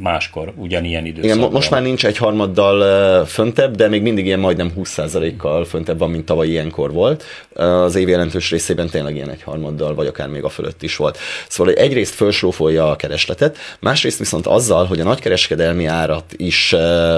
máskor, 0.00 0.52
ugyanilyen 0.56 1.06
időszakban. 1.06 1.38
Igen, 1.38 1.50
most 1.52 1.70
már 1.70 1.82
nincs 1.82 2.06
egyharmaddal 2.06 3.24
föntebb, 3.24 3.76
de 3.76 3.88
még 3.88 4.02
mindig 4.02 4.26
ilyen 4.26 4.38
majdnem 4.38 4.72
20%-kal 4.76 5.64
föntebb 5.64 5.98
van, 5.98 6.10
mint 6.10 6.24
tavaly 6.24 6.48
ilyenkor 6.48 6.92
volt. 6.92 7.24
Az 7.54 7.94
év 7.94 8.08
jelentős 8.08 8.50
részében 8.50 8.88
tényleg 8.88 9.14
ilyen 9.14 9.30
egyharmaddal, 9.30 9.94
vagy 9.94 10.06
akár 10.06 10.28
még 10.28 10.44
a 10.44 10.48
fölött 10.48 10.82
is 10.82 10.96
volt. 10.96 11.18
Szóval 11.48 11.72
egyrészt 11.72 12.14
felsrófolja 12.14 12.90
a 12.90 12.96
keresletet, 12.96 13.56
másrészt 13.80 14.18
viszont 14.18 14.46
azzal, 14.46 14.84
hogy 14.84 15.00
a 15.00 15.04
nagykereskedelmi 15.04 15.86
árat 15.86 16.24
is 16.36 16.74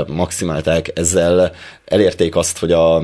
maximálták, 0.07 0.91
ezzel 0.95 1.53
elérték 1.85 2.37
azt, 2.37 2.59
hogy 2.59 2.73
a, 2.73 3.03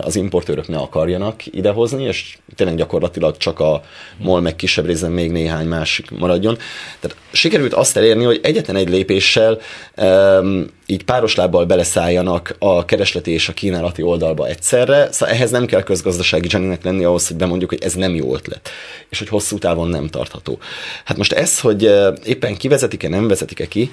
az 0.00 0.16
importőrök 0.16 0.68
ne 0.68 0.76
akarjanak 0.76 1.46
idehozni, 1.46 2.04
és 2.04 2.38
tényleg 2.54 2.76
gyakorlatilag 2.76 3.36
csak 3.36 3.60
a 3.60 3.82
MOL 4.18 4.40
meg 4.40 4.56
kisebb 4.56 4.86
részben 4.86 5.10
még 5.10 5.30
néhány 5.30 5.66
másik 5.66 6.10
maradjon. 6.10 6.56
Tehát 7.00 7.16
sikerült 7.32 7.74
azt 7.74 7.96
elérni, 7.96 8.24
hogy 8.24 8.40
egyetlen 8.42 8.76
egy 8.76 8.88
lépéssel 8.88 9.58
um, 9.96 10.66
így 10.86 11.04
páros 11.04 11.34
lábbal 11.34 11.64
beleszálljanak 11.64 12.56
a 12.58 12.84
keresleti 12.84 13.30
és 13.30 13.48
a 13.48 13.52
kínálati 13.52 14.02
oldalba 14.02 14.46
egyszerre, 14.46 15.08
szóval 15.12 15.34
ehhez 15.34 15.50
nem 15.50 15.66
kell 15.66 15.82
közgazdasági 15.82 16.48
Jennynek 16.50 16.84
lenni 16.84 17.04
ahhoz, 17.04 17.28
hogy 17.28 17.36
bemondjuk, 17.36 17.70
hogy 17.70 17.82
ez 17.82 17.94
nem 17.94 18.14
jó 18.14 18.34
ötlet, 18.34 18.70
és 19.08 19.18
hogy 19.18 19.28
hosszú 19.28 19.58
távon 19.58 19.88
nem 19.88 20.06
tartható. 20.06 20.58
Hát 21.04 21.16
most 21.16 21.32
ez, 21.32 21.60
hogy 21.60 21.90
éppen 22.24 22.56
kivezetik-e, 22.56 23.08
nem 23.08 23.28
vezetik-e 23.28 23.68
ki, 23.68 23.90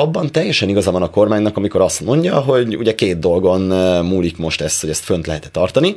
abban 0.00 0.32
teljesen 0.32 0.68
igaza 0.68 0.90
van 0.90 1.02
a 1.02 1.10
kormánynak, 1.10 1.56
amikor 1.56 1.80
azt 1.80 2.00
mondja, 2.00 2.40
hogy 2.40 2.76
ugye 2.76 2.94
két 2.94 3.18
dolgon 3.18 3.60
múlik 4.04 4.36
most 4.36 4.60
ez, 4.60 4.80
hogy 4.80 4.90
ezt 4.90 5.04
fönt 5.04 5.26
lehet 5.26 5.50
tartani. 5.52 5.96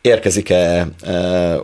Érkezik-e 0.00 0.88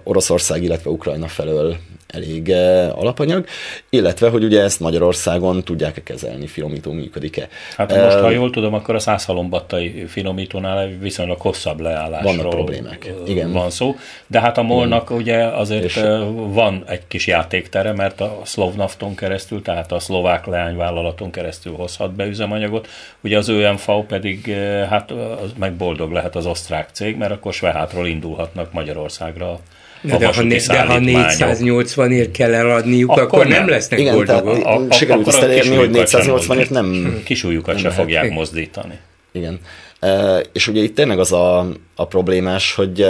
Oroszország, 0.05 0.63
illetve 0.63 0.91
Ukrajna 0.91 1.29
felől 1.29 1.77
elég 2.13 2.51
alapanyag, 2.95 3.47
illetve, 3.91 4.29
hogy 4.29 4.45
ugye 4.45 4.63
ezt 4.63 4.81
Magyarországon 4.81 5.63
tudják-e 5.63 6.03
kezelni, 6.03 6.47
finomító 6.47 6.93
működik-e. 6.93 7.49
Hát 7.77 8.03
most, 8.03 8.19
ha 8.19 8.31
jól 8.31 8.51
tudom, 8.51 8.75
akkor 8.75 8.95
a 8.95 8.99
százhalombattai 8.99 10.05
finomítónál 10.07 10.89
viszonylag 11.01 11.41
hosszabb 11.41 11.81
leállásról 11.81 12.37
vannak 12.37 12.51
problémák. 12.51 13.13
Igen. 13.27 13.53
van 13.53 13.71
szó, 13.71 13.97
de 14.27 14.41
hát 14.41 14.59
a 14.59 14.63
molnak 14.63 15.11
Igen. 15.11 15.23
ugye 15.23 15.45
azért 15.47 15.85
És... 15.85 16.01
van 16.35 16.85
egy 16.87 17.03
kis 17.09 17.27
játéktere, 17.27 17.93
mert 17.93 18.21
a 18.21 18.41
Szlovnafton 18.45 19.15
keresztül, 19.15 19.63
tehát 19.63 19.93
a 19.93 19.99
szlovák 19.99 20.47
leányvállalaton 20.47 21.31
keresztül 21.31 21.73
hozhat 21.73 22.13
be 22.15 22.27
üzemanyagot, 22.27 22.89
ugye 23.21 23.39
az 23.39 23.49
ÖMV 23.49 23.91
pedig 24.09 24.55
hát 24.89 25.11
az 25.11 25.53
meg 25.59 25.73
boldog 25.73 26.13
lehet 26.13 26.37
az 26.37 26.47
osztrák 26.47 26.89
cég, 26.93 27.17
mert 27.17 27.33
akkor 27.33 27.53
Svehátról 27.53 28.07
indulhatnak 28.07 28.73
Magyarországra 28.73 29.61
de, 30.03 30.17
de, 30.17 30.27
ha, 30.27 30.43
ne, 30.43 30.57
de 30.57 30.81
ha 30.81 30.99
480-ért 31.01 32.31
kell 32.33 32.55
eladniuk, 32.55 33.11
akkor, 33.11 33.23
akkor 33.23 33.47
nem, 33.47 33.59
nem 33.59 33.69
lesznek 33.69 33.99
Igen, 33.99 34.15
boldogok. 34.15 34.65
A, 34.65 34.77
a, 34.77 34.93
sikerült 34.93 35.27
ezt 35.27 35.43
elérni, 35.43 35.77
hogy 35.77 35.91
480-ért 35.93 36.71
nem... 36.71 37.21
Kisúlyukat 37.25 37.79
se 37.79 37.91
fogják 37.91 38.31
mozdítani. 38.31 38.99
Igen. 39.33 39.61
E, 40.01 40.39
és 40.53 40.69
ugye 40.69 40.83
itt 40.83 40.95
tényleg 40.95 41.19
az 41.19 41.33
a, 41.33 41.69
a 41.95 42.07
problémás, 42.07 42.75
hogy 42.75 43.07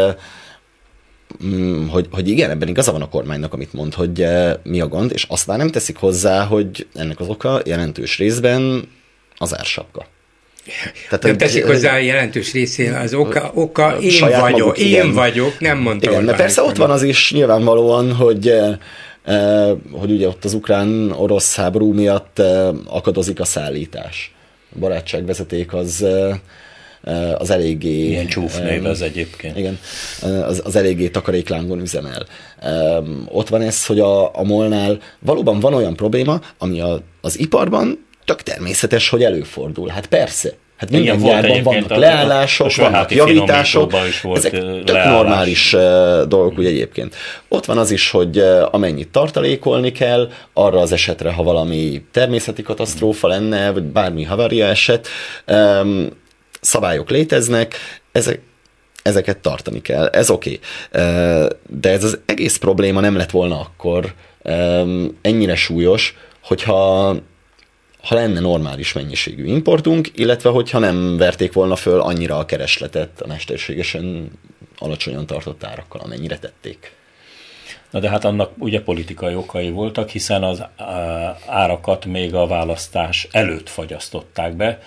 mm, 1.44 1.88
hogy, 1.88 2.06
hogy 2.10 2.28
igen, 2.28 2.50
ebben 2.50 2.68
igaza 2.68 2.92
van 2.92 3.02
a 3.02 3.08
kormánynak, 3.08 3.54
amit 3.54 3.72
mond, 3.72 3.94
hogy 3.94 4.26
mi 4.62 4.80
a 4.80 4.88
gond, 4.88 5.10
és 5.14 5.26
aztán 5.28 5.58
nem 5.58 5.70
teszik 5.70 5.96
hozzá, 5.96 6.44
hogy 6.44 6.86
ennek 6.94 7.20
az 7.20 7.28
oka 7.28 7.60
jelentős 7.64 8.18
részben 8.18 8.88
az 9.36 9.58
ársapka. 9.58 10.06
Tehát, 11.08 11.22
nem 11.22 11.36
teszik 11.36 11.66
hozzá 11.66 11.94
a 11.94 11.98
jelentős 11.98 12.52
részén 12.52 12.94
az 12.94 13.14
oka, 13.14 13.50
oka 13.54 13.96
én 14.00 14.20
vagyok, 14.20 14.50
maguk, 14.50 14.78
én 14.78 14.86
igen. 14.86 15.12
vagyok, 15.12 15.60
nem 15.60 15.78
mondta 15.78 16.10
Igen, 16.10 16.24
mert 16.24 16.36
persze 16.36 16.62
ott 16.62 16.76
van 16.76 16.90
az 16.90 17.02
is 17.02 17.32
nyilvánvalóan, 17.32 18.12
hogy 18.12 18.48
eh, 18.48 18.76
eh, 19.24 19.76
hogy 19.90 20.10
ugye 20.10 20.28
ott 20.28 20.44
az 20.44 20.54
ukrán-orosz 20.54 21.56
háború 21.56 21.92
miatt 21.92 22.38
eh, 22.38 22.68
akadozik 22.86 23.40
a 23.40 23.44
szállítás. 23.44 24.34
A 24.74 24.78
barátságvezeték 24.78 25.72
az 25.74 26.06
az 27.38 27.50
eléggé... 27.50 28.08
Ilyen 28.08 28.26
csúfnév 28.26 28.86
ez 28.86 29.00
egyébként. 29.00 29.58
Igen, 29.58 29.78
az, 30.22 30.62
az 30.64 30.76
eléggé 30.76 31.08
takaréklángon 31.08 31.80
üzemel. 31.80 32.26
Ott 33.28 33.48
van 33.48 33.60
ez, 33.62 33.86
hogy 33.86 34.00
a, 34.00 34.36
a 34.38 34.42
molnál 34.42 34.98
valóban 35.18 35.60
van 35.60 35.74
olyan 35.74 35.96
probléma, 35.96 36.40
ami 36.58 36.80
a, 36.80 37.00
az 37.20 37.38
iparban 37.38 38.06
tök 38.24 38.42
természetes, 38.42 39.08
hogy 39.08 39.24
előfordul. 39.24 39.88
Hát 39.88 40.06
persze. 40.06 40.52
Hát 40.82 40.90
minden 40.90 41.18
Igen, 41.18 41.26
gyárban 41.26 41.62
vannak 41.62 41.90
a, 41.90 41.98
leállások, 41.98 42.66
a 42.76 42.82
vannak 42.82 43.14
javítások, 43.14 43.92
is 44.08 44.20
volt 44.20 44.36
ezek 44.36 44.50
tök 44.50 44.88
leállás. 44.88 45.12
normális 45.12 45.70
dolgok 46.28 46.58
úgy 46.58 46.66
egyébként. 46.66 47.14
Ott 47.48 47.64
van 47.64 47.78
az 47.78 47.90
is, 47.90 48.10
hogy 48.10 48.38
amennyit 48.70 49.08
tartalékolni 49.08 49.92
kell, 49.92 50.30
arra 50.52 50.80
az 50.80 50.92
esetre, 50.92 51.32
ha 51.32 51.42
valami 51.42 52.04
természeti 52.10 52.62
katasztrófa 52.62 53.28
lenne, 53.28 53.70
vagy 53.70 53.82
bármi 53.82 54.22
havaria 54.22 54.66
eset, 54.66 55.08
szabályok 56.60 57.10
léteznek, 57.10 57.74
ezek, 58.12 58.40
ezeket 59.02 59.38
tartani 59.38 59.82
kell. 59.82 60.06
Ez 60.06 60.30
oké. 60.30 60.60
Okay. 60.92 61.48
De 61.68 61.90
ez 61.90 62.04
az 62.04 62.18
egész 62.26 62.56
probléma 62.56 63.00
nem 63.00 63.16
lett 63.16 63.30
volna 63.30 63.60
akkor 63.60 64.14
ennyire 65.22 65.54
súlyos, 65.54 66.16
hogyha 66.42 67.16
ha 68.02 68.14
lenne 68.14 68.40
normális 68.40 68.92
mennyiségű 68.92 69.44
importunk, 69.44 70.10
illetve 70.14 70.50
hogyha 70.50 70.78
nem 70.78 71.16
verték 71.16 71.52
volna 71.52 71.76
föl 71.76 72.00
annyira 72.00 72.38
a 72.38 72.44
keresletet 72.44 73.20
a 73.20 73.26
mesterségesen 73.26 74.30
alacsonyan 74.78 75.26
tartott 75.26 75.64
árakkal, 75.64 76.00
amennyire 76.00 76.38
tették. 76.38 76.92
Na 77.90 77.98
de 78.00 78.08
hát 78.08 78.24
annak 78.24 78.52
ugye 78.58 78.82
politikai 78.82 79.34
okai 79.34 79.70
voltak, 79.70 80.08
hiszen 80.08 80.42
az 80.42 80.62
árakat 81.46 82.04
még 82.04 82.34
a 82.34 82.46
választás 82.46 83.28
előtt 83.30 83.68
fagyasztották 83.68 84.56
be. 84.56 84.78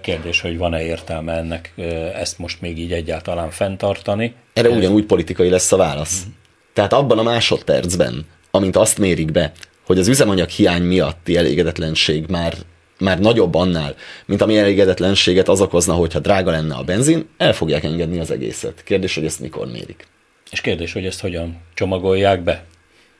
Kérdés, 0.00 0.40
hogy 0.40 0.58
van-e 0.58 0.82
értelme 0.82 1.32
ennek 1.32 1.72
ezt 2.14 2.38
most 2.38 2.60
még 2.60 2.78
így 2.78 2.92
egyáltalán 2.92 3.50
fenntartani? 3.50 4.34
Erre 4.52 4.68
ugyanúgy 4.68 5.04
politikai 5.04 5.48
lesz 5.48 5.72
a 5.72 5.76
válasz. 5.76 6.24
Mm. 6.26 6.30
Tehát 6.72 6.92
abban 6.92 7.18
a 7.18 7.22
másodpercben, 7.22 8.26
amint 8.50 8.76
azt 8.76 8.98
mérik 8.98 9.32
be, 9.32 9.52
hogy 9.86 9.98
az 9.98 10.08
üzemanyag 10.08 10.48
hiány 10.48 10.82
miatti 10.82 11.36
elégedetlenség 11.36 12.26
már 12.28 12.54
már 12.98 13.18
nagyobb 13.18 13.54
annál, 13.54 13.94
mint 14.26 14.42
ami 14.42 14.58
elégedetlenséget 14.58 15.48
az 15.48 15.60
okozna, 15.60 15.94
hogyha 15.94 16.18
drága 16.18 16.50
lenne 16.50 16.74
a 16.74 16.82
benzin, 16.82 17.28
el 17.36 17.52
fogják 17.52 17.84
engedni 17.84 18.18
az 18.18 18.30
egészet. 18.30 18.82
Kérdés, 18.84 19.14
hogy 19.14 19.24
ezt 19.24 19.40
mikor 19.40 19.66
mérik. 19.66 20.06
És 20.50 20.60
kérdés, 20.60 20.92
hogy 20.92 21.06
ezt 21.06 21.20
hogyan 21.20 21.56
csomagolják 21.74 22.42
be? 22.42 22.64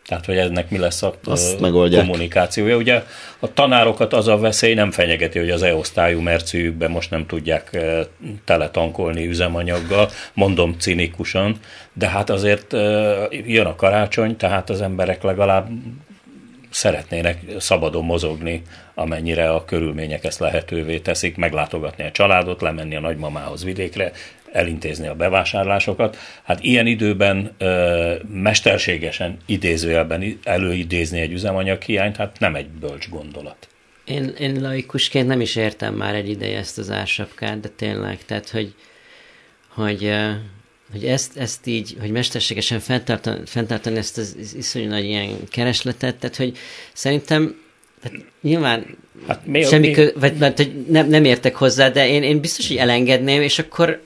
Tehát, 0.06 0.24
hogy 0.24 0.36
ennek 0.36 0.70
mi 0.70 0.78
lesz 0.78 1.02
a 1.02 1.14
Azt 1.24 1.58
kommunikációja. 1.60 2.76
Ugye 2.76 3.02
a 3.38 3.52
tanárokat 3.52 4.12
az 4.12 4.28
a 4.28 4.36
veszély 4.38 4.74
nem 4.74 4.90
fenyegeti, 4.90 5.38
hogy 5.38 5.50
az 5.50 5.62
E-osztályú 5.62 6.20
mercűjükbe 6.20 6.88
most 6.88 7.10
nem 7.10 7.26
tudják 7.26 7.78
teletankolni 8.44 9.26
üzemanyaggal, 9.26 10.10
mondom 10.34 10.76
cinikusan, 10.78 11.56
de 11.92 12.08
hát 12.08 12.30
azért 12.30 12.72
jön 13.30 13.66
a 13.66 13.76
karácsony, 13.76 14.36
tehát 14.36 14.70
az 14.70 14.80
emberek 14.80 15.22
legalább 15.22 15.68
szeretnének 16.70 17.40
szabadon 17.58 18.04
mozogni, 18.04 18.62
amennyire 18.94 19.50
a 19.50 19.64
körülmények 19.64 20.24
ezt 20.24 20.38
lehetővé 20.38 20.98
teszik, 20.98 21.36
meglátogatni 21.36 22.04
a 22.04 22.10
családot, 22.10 22.60
lemenni 22.60 22.96
a 22.96 23.00
nagymamához 23.00 23.64
vidékre, 23.64 24.12
elintézni 24.52 25.06
a 25.06 25.14
bevásárlásokat. 25.14 26.16
Hát 26.42 26.62
ilyen 26.62 26.86
időben 26.86 27.50
ö, 27.58 28.14
mesterségesen 28.32 29.36
idézőjelben 29.46 30.38
előidézni 30.42 31.20
egy 31.20 31.32
üzemanyag 31.32 31.82
hiányt, 31.82 32.16
hát 32.16 32.36
nem 32.38 32.54
egy 32.54 32.68
bölcs 32.68 33.08
gondolat. 33.08 33.68
Én, 34.04 34.34
én 34.38 34.60
laikusként 34.60 35.26
nem 35.26 35.40
is 35.40 35.56
értem 35.56 35.94
már 35.94 36.14
egy 36.14 36.28
ideje 36.28 36.58
ezt 36.58 36.78
az 36.78 36.90
ársapkát, 36.90 37.60
de 37.60 37.68
tényleg, 37.68 38.24
tehát 38.24 38.48
hogy, 38.48 38.74
hogy 39.68 40.12
hogy 40.93 41.05
ezt, 41.05 41.37
ezt 41.37 41.66
így, 41.66 41.97
hogy 42.01 42.11
mesterségesen 42.11 42.80
fenntartani, 42.80 43.41
fenntartani 43.47 43.97
ezt 43.97 44.18
az 44.18 44.37
iszonyú 44.57 44.89
nagy 44.89 45.05
ilyen 45.05 45.37
keresletet, 45.49 46.16
tehát 46.16 46.37
hogy 46.37 46.59
szerintem 46.93 47.64
tehát 48.03 48.26
nyilván 48.43 48.97
hát 49.26 49.47
mi, 49.47 49.62
semmi, 49.62 49.87
mi? 49.87 49.93
Kö, 49.93 50.11
vagy 50.14 50.37
mert, 50.37 50.57
hogy 50.57 50.87
nem, 50.87 51.09
nem 51.09 51.24
értek 51.24 51.57
hozzá, 51.57 51.89
de 51.89 52.09
én, 52.09 52.22
én 52.22 52.41
biztos, 52.41 52.68
hogy 52.68 52.76
elengedném, 52.76 53.43
és 53.43 53.59
akkor 53.59 54.03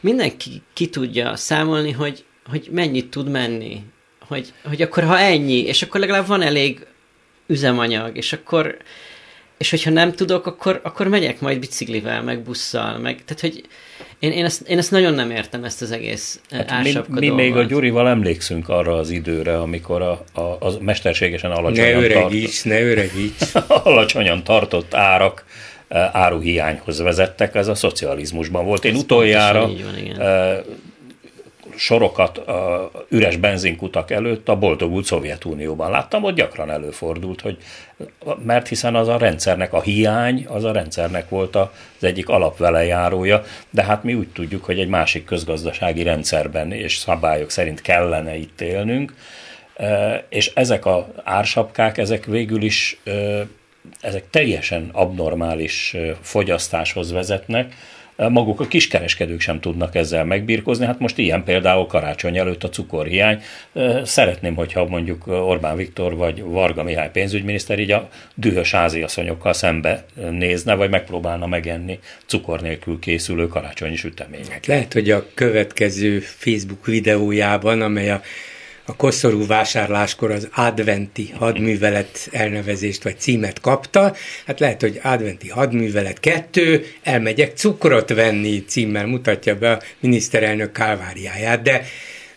mindenki 0.00 0.62
ki 0.72 0.88
tudja 0.88 1.36
számolni, 1.36 1.90
hogy, 1.90 2.24
hogy 2.46 2.68
mennyit 2.70 3.10
tud 3.10 3.28
menni. 3.28 3.82
Hogy, 4.20 4.52
hogy 4.64 4.82
akkor 4.82 5.04
ha 5.04 5.18
ennyi, 5.18 5.58
és 5.58 5.82
akkor 5.82 6.00
legalább 6.00 6.26
van 6.26 6.42
elég 6.42 6.86
üzemanyag, 7.46 8.16
és 8.16 8.32
akkor 8.32 8.76
és 9.60 9.70
hogyha 9.70 9.90
nem 9.90 10.12
tudok, 10.12 10.46
akkor, 10.46 10.80
akkor 10.82 11.08
megyek 11.08 11.40
majd 11.40 11.58
biciklivel, 11.58 12.22
meg 12.22 12.42
busszal, 12.42 12.98
meg, 12.98 13.24
tehát 13.24 13.40
hogy 13.40 13.62
én, 14.18 14.32
én, 14.32 14.44
ezt, 14.44 14.68
én 14.68 14.78
ezt 14.78 14.90
nagyon 14.90 15.14
nem 15.14 15.30
értem, 15.30 15.64
ezt 15.64 15.82
az 15.82 15.90
egész 15.90 16.40
hát 16.50 16.70
ársapka 16.70 17.20
Mi, 17.20 17.28
mi 17.28 17.34
még 17.34 17.56
a 17.56 17.62
Gyurival 17.62 18.08
emlékszünk 18.08 18.68
arra 18.68 18.96
az 18.96 19.10
időre, 19.10 19.58
amikor 19.58 20.02
a, 20.02 20.24
a, 20.32 20.40
a 20.40 20.72
mesterségesen 20.80 21.50
alacsonyan 21.50 21.90
Ne 21.90 22.04
öregíts, 22.04 22.62
tartott, 22.62 22.72
ne 22.72 22.82
öregíts. 22.82 23.42
alacsonyan 23.90 24.44
tartott 24.44 24.94
árak 24.94 25.44
áruhiányhoz 26.12 26.98
vezettek, 26.98 27.54
ez 27.54 27.68
a 27.68 27.74
szocializmusban 27.74 28.64
volt. 28.64 28.84
Én 28.84 28.94
ez 28.94 29.00
utoljára 29.00 29.60
van, 29.60 29.98
igen 29.98 30.20
sorokat 31.80 32.40
üres 33.08 33.36
benzinkutak 33.36 34.10
előtt 34.10 34.48
a 34.48 34.58
boldogult 34.58 35.04
Szovjetunióban 35.04 35.90
láttam, 35.90 36.24
ott 36.24 36.34
gyakran 36.34 36.70
előfordult, 36.70 37.40
hogy 37.40 37.56
mert 38.42 38.68
hiszen 38.68 38.94
az 38.94 39.08
a 39.08 39.16
rendszernek 39.16 39.72
a 39.72 39.80
hiány, 39.80 40.46
az 40.48 40.64
a 40.64 40.72
rendszernek 40.72 41.28
volt 41.28 41.56
az 41.56 41.68
egyik 42.00 42.28
alapvelejárója, 42.28 43.44
de 43.70 43.84
hát 43.84 44.02
mi 44.02 44.14
úgy 44.14 44.28
tudjuk, 44.28 44.64
hogy 44.64 44.80
egy 44.80 44.88
másik 44.88 45.24
közgazdasági 45.24 46.02
rendszerben 46.02 46.72
és 46.72 46.96
szabályok 46.96 47.50
szerint 47.50 47.80
kellene 47.80 48.36
itt 48.36 48.60
élnünk, 48.60 49.14
és 50.28 50.52
ezek 50.54 50.86
a 50.86 51.08
ársapkák, 51.24 51.98
ezek 51.98 52.24
végül 52.24 52.62
is 52.62 53.00
ezek 54.00 54.30
teljesen 54.30 54.88
abnormális 54.92 55.96
fogyasztáshoz 56.20 57.12
vezetnek, 57.12 57.74
maguk 58.28 58.60
a 58.60 58.66
kiskereskedők 58.66 59.40
sem 59.40 59.60
tudnak 59.60 59.94
ezzel 59.94 60.24
megbírkozni. 60.24 60.86
Hát 60.86 60.98
most 60.98 61.18
ilyen 61.18 61.44
például 61.44 61.86
karácsony 61.86 62.38
előtt 62.38 62.64
a 62.64 62.68
cukorhiány. 62.68 63.42
Szeretném, 64.02 64.54
hogyha 64.54 64.84
mondjuk 64.84 65.26
Orbán 65.26 65.76
Viktor 65.76 66.16
vagy 66.16 66.42
Varga 66.42 66.82
Mihály 66.82 67.10
pénzügyminiszter 67.10 67.78
így 67.78 67.90
a 67.90 68.08
dühös 68.34 68.70
háziasszonyokkal 68.70 69.52
szembe 69.52 70.04
nézne, 70.30 70.74
vagy 70.74 70.90
megpróbálna 70.90 71.46
megenni 71.46 71.98
cukor 72.26 72.60
nélkül 72.60 72.98
készülő 72.98 73.46
karácsonyi 73.46 73.96
süteményeket. 73.96 74.52
Hát 74.52 74.66
lehet, 74.66 74.92
hogy 74.92 75.10
a 75.10 75.26
következő 75.34 76.18
Facebook 76.18 76.86
videójában, 76.86 77.82
amely 77.82 78.10
a 78.10 78.20
a 78.84 78.96
koszorú 78.96 79.46
vásárláskor 79.46 80.30
az 80.30 80.48
adventi 80.54 81.32
hadművelet 81.36 82.28
elnevezést 82.32 83.02
vagy 83.02 83.18
címet 83.18 83.60
kapta. 83.60 84.14
Hát 84.46 84.60
lehet, 84.60 84.80
hogy 84.80 85.00
adventi 85.02 85.48
hadművelet 85.48 86.20
kettő, 86.20 86.86
elmegyek 87.02 87.56
cukrot 87.56 88.14
venni 88.14 88.64
címmel 88.64 89.06
mutatja 89.06 89.58
be 89.58 89.70
a 89.70 89.80
miniszterelnök 90.00 90.72
kálváriáját, 90.72 91.62
de 91.62 91.82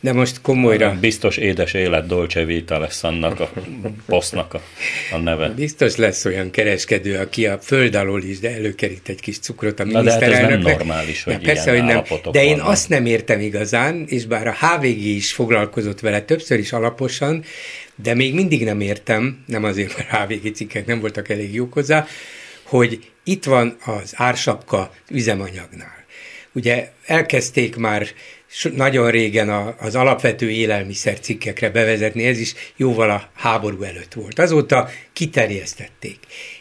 de 0.04 0.14
most 0.14 0.41
komolyra... 0.41 0.97
Biztos 0.99 1.38
édes 1.38 1.74
élet 1.74 2.08
Dolce 2.08 2.45
Vita 2.45 2.80
lesz 2.80 3.04
annak 3.04 3.39
a 3.39 3.51
posznak 4.06 4.54
a, 4.54 4.62
a 5.12 5.18
neve. 5.18 5.49
Biztos 5.49 5.95
lesz 5.95 6.26
olyan 6.26 6.51
kereskedő, 6.51 7.18
aki 7.18 7.45
a 7.47 7.60
föld 7.60 7.95
alól 7.95 8.24
is, 8.24 8.39
de 8.39 8.56
előkerít 8.56 9.10
egy 9.10 9.20
kis 9.20 9.39
cukrot 9.39 9.80
a 9.80 9.84
miniszterelnöknek. 9.84 10.30
de 10.30 10.36
hát 10.36 10.51
ez 10.51 10.64
nem 10.64 10.78
normális, 10.78 11.24
hogy 11.24 11.34
ja, 11.34 11.39
persze, 11.39 11.72
hogy 11.72 11.84
nem. 11.84 12.04
De 12.32 12.43
én 12.43 12.49
vannak. 12.49 12.72
azt 12.72 12.89
nem 12.89 13.06
értem 13.06 13.39
igazán, 13.39 14.06
és 14.08 14.26
bár 14.26 14.47
a 14.47 14.56
HVG 14.60 15.06
is 15.06 15.34
foglalkozott 15.34 15.99
vele 15.99 16.22
többször 16.22 16.60
is 16.60 16.72
alaposan, 16.72 17.43
de 17.95 18.14
még 18.14 18.34
mindig 18.34 18.64
nem 18.64 18.82
értem, 18.82 19.43
nem 19.47 19.64
azért, 19.64 19.97
mert 19.97 20.32
HVG 20.32 20.54
cikkek 20.56 20.86
nem 20.86 20.99
voltak 20.99 21.30
elég 21.30 21.54
jók 21.54 21.74
hozzá, 21.74 22.08
hogy 22.64 22.99
itt 23.24 23.43
van 23.43 23.78
az 23.86 24.14
ársapka 24.16 24.91
üzemanyagnál. 25.10 26.04
Ugye 26.54 26.89
elkezdték 27.06 27.76
már 27.76 28.08
nagyon 28.76 29.12
régen 29.12 29.49
a, 29.49 29.76
az 29.80 29.95
alapvető 29.95 30.49
élelmiszer 30.49 31.20
cikkekre 31.20 31.70
bevezetni, 31.70 32.26
ez 32.26 32.39
is 32.39 32.54
jóval 32.76 33.10
a 33.10 33.30
háború 33.34 33.82
előtt 33.82 34.14
volt. 34.14 34.39
Azóta 34.39 34.89
kiterjesztették. 35.14 36.18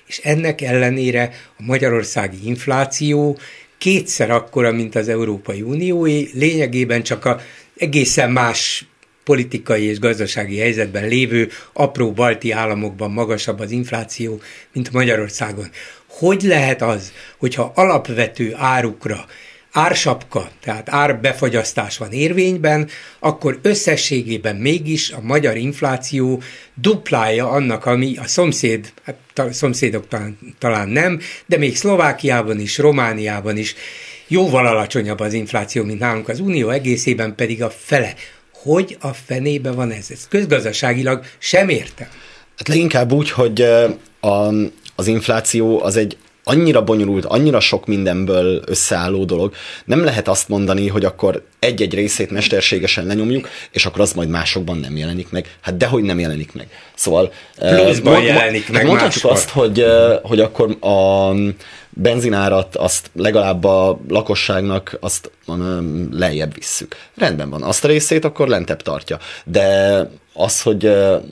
És 0.07 0.19
ennek 0.19 0.61
ellenére 0.61 1.31
a 1.59 1.63
magyarországi 1.63 2.39
infláció 2.45 3.39
kétszer 3.79 4.31
akkora, 4.31 4.73
mint 4.73 4.95
az 4.95 5.09
Európai 5.09 5.63
Unióé, 5.63 6.31
lényegében 6.35 7.03
csak 7.03 7.25
a 7.25 7.41
egészen 7.77 8.31
más 8.31 8.87
politikai 9.25 9.85
és 9.85 9.99
gazdasági 9.99 10.59
helyzetben 10.59 11.09
lévő 11.09 11.49
apró 11.73 12.13
balti 12.13 12.51
államokban 12.51 13.11
magasabb 13.11 13.61
az 13.61 13.71
infláció, 13.71 14.41
mint 14.73 14.93
Magyarországon. 14.93 15.71
Hogy 16.07 16.43
lehet 16.43 16.83
az, 16.83 17.13
hogyha 17.39 17.73
alapvető 17.75 18.55
árukra 18.57 19.27
ársapka, 19.73 20.49
tehát 20.63 20.89
árbefagyasztás 20.91 21.99
van 21.99 22.13
érvényben, 22.13 22.89
akkor 23.19 23.59
összességében 23.63 24.57
mégis 24.57 25.11
a 25.11 25.21
magyar 25.21 25.57
infláció 25.57 26.43
duplája 26.75 27.51
annak, 27.51 27.87
ami 27.87 28.17
a 28.17 28.27
szomszéd, 28.27 28.93
hát 29.05 29.17
a 29.35 29.53
szomszédok 29.53 30.09
talán, 30.09 30.39
talán 30.59 30.89
nem, 30.89 31.21
de 31.47 31.57
még 31.57 31.77
Szlovákiában 31.77 32.61
is, 32.61 32.79
Romániában 32.79 33.57
is 33.57 33.75
jóval 34.27 34.67
alacsonyabb 34.67 35.21
az 35.21 35.33
infláció, 35.33 35.85
mint 35.85 35.99
nálunk 35.99 36.29
az 36.29 36.41
Unió 36.41 36.69
egészében 36.69 37.35
pedig 37.35 37.63
a 37.63 37.71
fele. 37.71 38.15
Hogy 38.53 38.97
a 39.01 39.09
fenébe 39.09 39.71
van 39.71 39.91
ez? 39.91 40.07
Ez 40.11 40.29
közgazdaságilag 40.29 41.25
sem 41.39 41.69
értem. 41.69 42.09
Hát 42.57 42.69
leginkább 42.69 43.13
úgy, 43.13 43.31
hogy 43.31 43.63
a, 44.21 44.49
az 44.97 45.07
infláció 45.07 45.83
az 45.83 45.97
egy 45.97 46.17
annyira 46.45 46.83
bonyolult, 46.83 47.25
annyira 47.25 47.61
sok 47.61 47.87
mindenből 47.87 48.63
összeálló 48.67 49.25
dolog, 49.25 49.55
nem 49.85 50.05
lehet 50.05 50.29
azt 50.29 50.49
mondani, 50.49 50.89
hogy 50.89 51.05
akkor 51.05 51.43
egy-egy 51.59 51.95
részét 51.95 52.31
mesterségesen 52.31 53.07
lenyomjuk, 53.07 53.49
és 53.71 53.87
akkor 53.87 54.01
az 54.01 54.13
majd 54.13 54.29
másokban 54.29 54.79
nem 54.79 54.97
jelenik 54.97 55.31
meg. 55.31 55.57
Hát 55.61 55.77
dehogy 55.77 56.03
nem 56.03 56.19
jelenik 56.19 56.53
meg. 56.55 56.69
Szóval... 56.95 57.33
Pluszban 57.59 58.17
uh, 58.17 58.25
jelenik 58.25 58.71
meg 58.71 58.87
Mondhatjuk 58.87 59.25
azt, 59.25 59.51
hogy, 59.51 59.81
uh, 59.81 60.15
hogy 60.23 60.41
akkor 60.41 60.77
a 60.81 61.31
benzinárat 61.89 62.77
azt 62.77 63.11
legalább 63.15 63.65
a 63.65 64.01
lakosságnak 64.09 64.97
azt 65.01 65.31
um, 65.47 66.09
lejjebb 66.13 66.55
visszük. 66.55 66.97
Rendben 67.17 67.51
van, 67.51 67.63
azt 67.63 67.85
a 67.85 67.89
részét 67.89 68.25
akkor 68.25 68.49
lentebb 68.49 68.83
tartja. 68.83 69.19
De 69.45 69.99
az, 70.33 70.63
hogy 70.63 70.85
uh, 70.85 71.23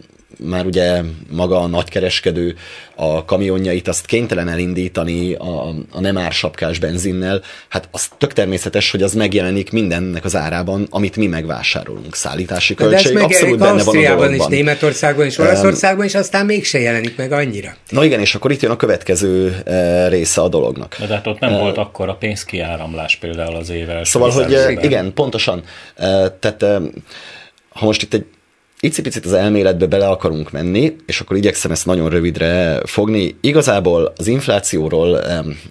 már 0.42 0.66
ugye 0.66 1.00
maga 1.30 1.60
a 1.60 1.66
nagykereskedő 1.66 2.56
a 2.94 3.24
kamionjait 3.24 3.88
azt 3.88 4.06
kénytelen 4.06 4.48
elindítani 4.48 5.34
a, 5.34 5.68
a 5.90 6.00
nem 6.00 6.18
ársapkás 6.18 6.78
benzinnel, 6.78 7.42
hát 7.68 7.88
az 7.90 8.08
tök 8.18 8.32
természetes, 8.32 8.90
hogy 8.90 9.02
az 9.02 9.14
megjelenik 9.14 9.72
mindennek 9.72 10.24
az 10.24 10.36
árában, 10.36 10.86
amit 10.90 11.16
mi 11.16 11.26
megvásárolunk. 11.26 12.14
Szállítási 12.14 12.74
költség 12.74 13.14
De 13.14 13.22
abszolút 13.22 13.58
benne 13.58 13.82
van 13.82 13.96
a 13.96 14.00
dologban. 14.02 14.34
is, 14.34 14.46
Németországban 14.46 15.26
és 15.26 15.38
Olaszországban 15.38 16.04
is, 16.04 16.14
aztán 16.14 16.46
mégse 16.46 16.78
jelenik 16.78 17.16
meg 17.16 17.32
annyira. 17.32 17.74
Na 17.88 18.04
igen, 18.04 18.20
és 18.20 18.34
akkor 18.34 18.50
itt 18.50 18.60
jön 18.60 18.70
a 18.70 18.76
következő 18.76 19.62
e, 19.64 20.08
része 20.08 20.40
a 20.40 20.48
dolognak. 20.48 20.96
De 20.98 21.14
hát 21.14 21.26
ott 21.26 21.38
nem 21.38 21.52
uh, 21.52 21.58
volt 21.58 21.78
akkor 21.78 22.08
a 22.08 22.14
pénzkiáramlás 22.14 23.16
például 23.16 23.56
az 23.56 23.70
évvel. 23.70 24.04
Szóval, 24.04 24.30
hogy 24.30 24.78
igen, 24.82 25.12
pontosan. 25.14 25.62
Tehát 26.40 26.64
ha 27.68 27.84
most 27.84 28.02
itt 28.02 28.14
egy 28.14 28.24
icipicit 28.80 29.24
az 29.24 29.32
elméletbe 29.32 29.86
bele 29.86 30.08
akarunk 30.08 30.50
menni, 30.50 30.96
és 31.06 31.20
akkor 31.20 31.36
igyekszem 31.36 31.70
ezt 31.70 31.86
nagyon 31.86 32.08
rövidre 32.08 32.80
fogni. 32.84 33.36
Igazából 33.40 34.12
az 34.16 34.26
inflációról 34.26 35.20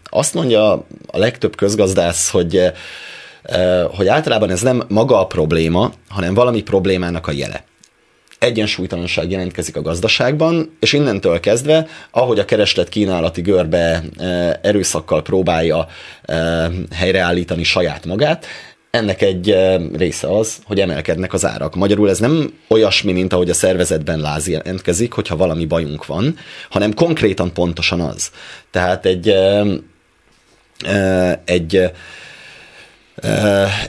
azt 0.03 0.33
mondja 0.33 0.71
a 1.07 1.17
legtöbb 1.17 1.55
közgazdász, 1.55 2.29
hogy 2.29 2.55
eh, 2.55 3.85
hogy 3.95 4.07
általában 4.07 4.49
ez 4.49 4.61
nem 4.61 4.83
maga 4.87 5.19
a 5.19 5.27
probléma, 5.27 5.91
hanem 6.07 6.33
valami 6.33 6.61
problémának 6.61 7.27
a 7.27 7.31
jele 7.31 7.63
egyensúlytalanság 8.39 9.31
jelentkezik 9.31 9.75
a 9.75 9.81
gazdaságban, 9.81 10.77
és 10.79 10.93
innentől 10.93 11.39
kezdve, 11.39 11.87
ahogy 12.11 12.39
a 12.39 12.45
kereslet 12.45 12.89
kínálati 12.89 13.41
görbe 13.41 14.03
eh, 14.17 14.53
erőszakkal 14.61 15.21
próbálja 15.21 15.87
eh, 16.21 16.67
helyreállítani 16.91 17.63
saját 17.63 18.05
magát, 18.05 18.45
ennek 18.91 19.21
egy 19.21 19.55
része 19.93 20.37
az, 20.37 20.57
hogy 20.63 20.79
emelkednek 20.79 21.33
az 21.33 21.45
árak. 21.45 21.75
Magyarul 21.75 22.09
ez 22.09 22.19
nem 22.19 22.53
olyasmi, 22.67 23.11
mint 23.11 23.33
ahogy 23.33 23.49
a 23.49 23.53
szervezetben 23.53 24.19
láz 24.19 24.47
jelentkezik, 24.47 25.13
hogyha 25.13 25.35
valami 25.35 25.65
bajunk 25.65 26.05
van, 26.05 26.37
hanem 26.69 26.93
konkrétan 26.93 27.53
pontosan 27.53 28.01
az. 28.01 28.31
Tehát 28.71 29.05
egy, 29.05 29.35
egy 31.45 31.91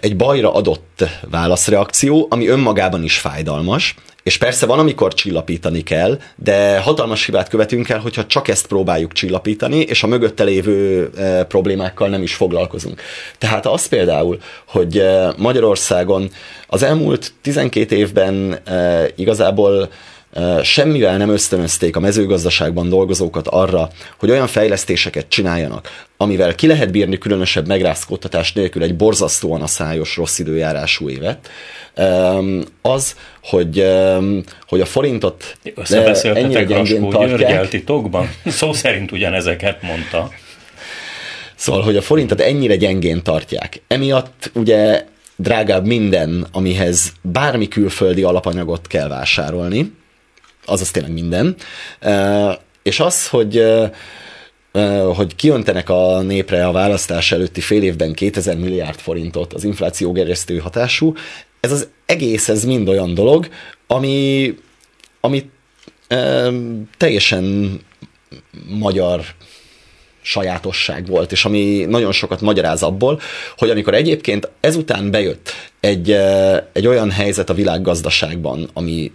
egy 0.01 0.17
bajra 0.17 0.55
adott 0.55 1.05
válaszreakció, 1.31 2.27
ami 2.31 2.47
önmagában 2.47 3.03
is 3.05 3.19
fájdalmas, 3.19 3.95
és 4.23 4.39
persze 4.39 4.67
van, 4.67 4.79
amikor 4.79 5.15
csillapítani 5.15 5.83
kell, 5.83 6.19
de 6.37 6.79
hatalmas 6.79 7.25
hibát 7.25 7.49
követünk 7.49 7.89
el, 7.89 7.99
hogyha 7.99 8.27
csak 8.27 8.49
ezt 8.49 8.67
próbáljuk 8.67 9.13
csillapítani, 9.13 9.77
és 9.77 10.03
a 10.03 10.07
mögötte 10.07 10.45
lévő 10.45 11.11
e, 11.17 11.45
problémákkal 11.45 12.09
nem 12.09 12.23
is 12.23 12.35
foglalkozunk. 12.35 13.01
Tehát 13.39 13.67
az 13.67 13.87
például, 13.87 14.39
hogy 14.65 14.99
e, 14.99 15.35
Magyarországon 15.37 16.31
az 16.67 16.83
elmúlt 16.83 17.33
12 17.43 17.97
évben 17.97 18.53
e, 18.65 19.07
igazából 19.17 19.91
semmivel 20.63 21.17
nem 21.17 21.29
ösztönözték 21.29 21.97
a 21.97 22.01
mezőgazdaságban 22.01 22.89
dolgozókat 22.89 23.47
arra, 23.49 23.89
hogy 24.19 24.31
olyan 24.31 24.47
fejlesztéseket 24.47 25.29
csináljanak, 25.29 26.05
amivel 26.17 26.55
ki 26.55 26.67
lehet 26.67 26.91
bírni 26.91 27.19
különösebb 27.19 27.67
megrázkódtatás 27.67 28.53
nélkül 28.53 28.83
egy 28.83 28.97
borzasztóan 28.97 29.63
a 29.63 29.67
szájos 29.67 30.17
rossz 30.17 30.39
időjárású 30.39 31.09
évet, 31.09 31.51
az, 32.83 33.17
hogy, 33.43 33.87
hogy 34.69 34.81
a 34.81 34.85
forintot 34.85 35.59
ennyire 36.23 36.65
gyengén 36.65 37.11
tartják. 37.11 37.69
titokban? 37.79 38.31
Szó 38.47 38.73
szerint 38.73 39.13
ugyanezeket 39.13 39.83
mondta. 39.83 40.31
Szóval, 41.55 41.83
hogy 41.83 41.97
a 41.97 42.03
forintot 42.03 42.41
ennyire 42.41 42.77
gyengén 42.77 43.23
tartják. 43.23 43.83
Emiatt 43.87 44.51
ugye 44.55 45.05
drágább 45.37 45.87
minden, 45.87 46.47
amihez 46.53 47.13
bármi 47.23 47.69
külföldi 47.69 48.23
alapanyagot 48.23 48.87
kell 48.87 49.09
vásárolni, 49.09 49.93
azaz 50.65 50.91
tényleg 50.91 51.13
minden. 51.13 51.57
És 52.83 53.01
az, 53.01 53.29
hogy 53.29 53.65
hogy 55.15 55.37
kiöntenek 55.37 55.89
a 55.89 56.21
népre 56.21 56.67
a 56.67 56.73
választás 56.73 57.33
előtti 57.33 57.61
fél 57.61 57.83
évben 57.83 58.13
2000 58.13 58.57
milliárd 58.57 58.99
forintot 58.99 59.53
az 59.53 59.65
infláció 59.65 60.13
gerjesztő 60.13 60.59
hatású, 60.59 61.15
ez 61.61 61.73
az 61.73 61.89
egész, 62.07 62.49
ez 62.49 62.65
mind 62.65 62.89
olyan 62.89 63.15
dolog, 63.15 63.49
ami, 63.87 64.55
ami 65.21 65.51
teljesen 66.97 67.79
magyar 68.69 69.25
sajátosság 70.23 71.07
volt, 71.07 71.33
és 71.33 71.45
ami 71.45 71.85
nagyon 71.89 72.13
sokat 72.13 72.41
magyaráz 72.41 72.83
abból, 72.83 73.21
hogy 73.57 73.71
amikor 73.71 73.95
egyébként 73.95 74.51
ezután 74.61 75.11
bejött 75.11 75.53
egy, 75.81 76.11
egy 76.73 76.87
olyan 76.87 77.11
helyzet 77.11 77.51
a 77.51 77.55
világgazdaságban, 77.55 78.71
ami 78.73 79.13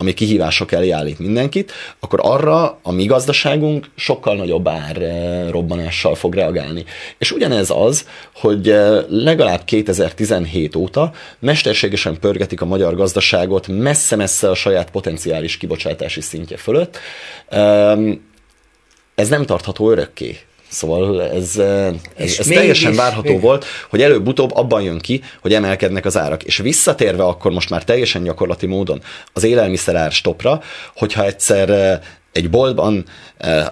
ami 0.00 0.14
kihívások 0.14 0.72
elé 0.72 0.90
állít 0.90 1.18
mindenkit, 1.18 1.72
akkor 2.00 2.18
arra 2.22 2.78
a 2.82 2.92
mi 2.92 3.04
gazdaságunk 3.04 3.90
sokkal 3.94 4.36
nagyobb 4.36 4.68
ár 4.68 5.02
eh, 5.02 5.50
robbanással 5.50 6.14
fog 6.14 6.34
reagálni. 6.34 6.84
És 7.18 7.32
ugyanez 7.32 7.70
az, 7.70 8.08
hogy 8.34 8.70
eh, 8.70 9.04
legalább 9.08 9.64
2017 9.64 10.76
óta 10.76 11.12
mesterségesen 11.38 12.18
pörgetik 12.20 12.60
a 12.60 12.66
magyar 12.66 12.94
gazdaságot 12.94 13.66
messze-messze 13.68 14.50
a 14.50 14.54
saját 14.54 14.90
potenciális 14.90 15.56
kibocsátási 15.56 16.20
szintje 16.20 16.56
fölött. 16.56 16.98
Ehm, 17.48 18.12
ez 19.14 19.28
nem 19.28 19.44
tartható 19.44 19.90
örökké. 19.90 20.38
Szóval 20.68 21.22
ez, 21.22 21.56
ez, 22.16 22.38
ez 22.38 22.46
teljesen 22.46 22.94
várható 22.94 23.32
még... 23.32 23.40
volt, 23.40 23.64
hogy 23.90 24.02
előbb-utóbb 24.02 24.56
abban 24.56 24.82
jön 24.82 24.98
ki, 24.98 25.22
hogy 25.40 25.54
emelkednek 25.54 26.04
az 26.04 26.16
árak. 26.16 26.44
És 26.44 26.56
visszatérve 26.56 27.24
akkor 27.24 27.52
most 27.52 27.70
már 27.70 27.84
teljesen 27.84 28.22
gyakorlati 28.22 28.66
módon 28.66 29.02
az 29.32 29.44
élelmiszerár 29.44 30.12
stopra, 30.12 30.62
hogyha 30.94 31.24
egyszer 31.24 32.00
egy 32.32 32.50
boltban 32.50 33.04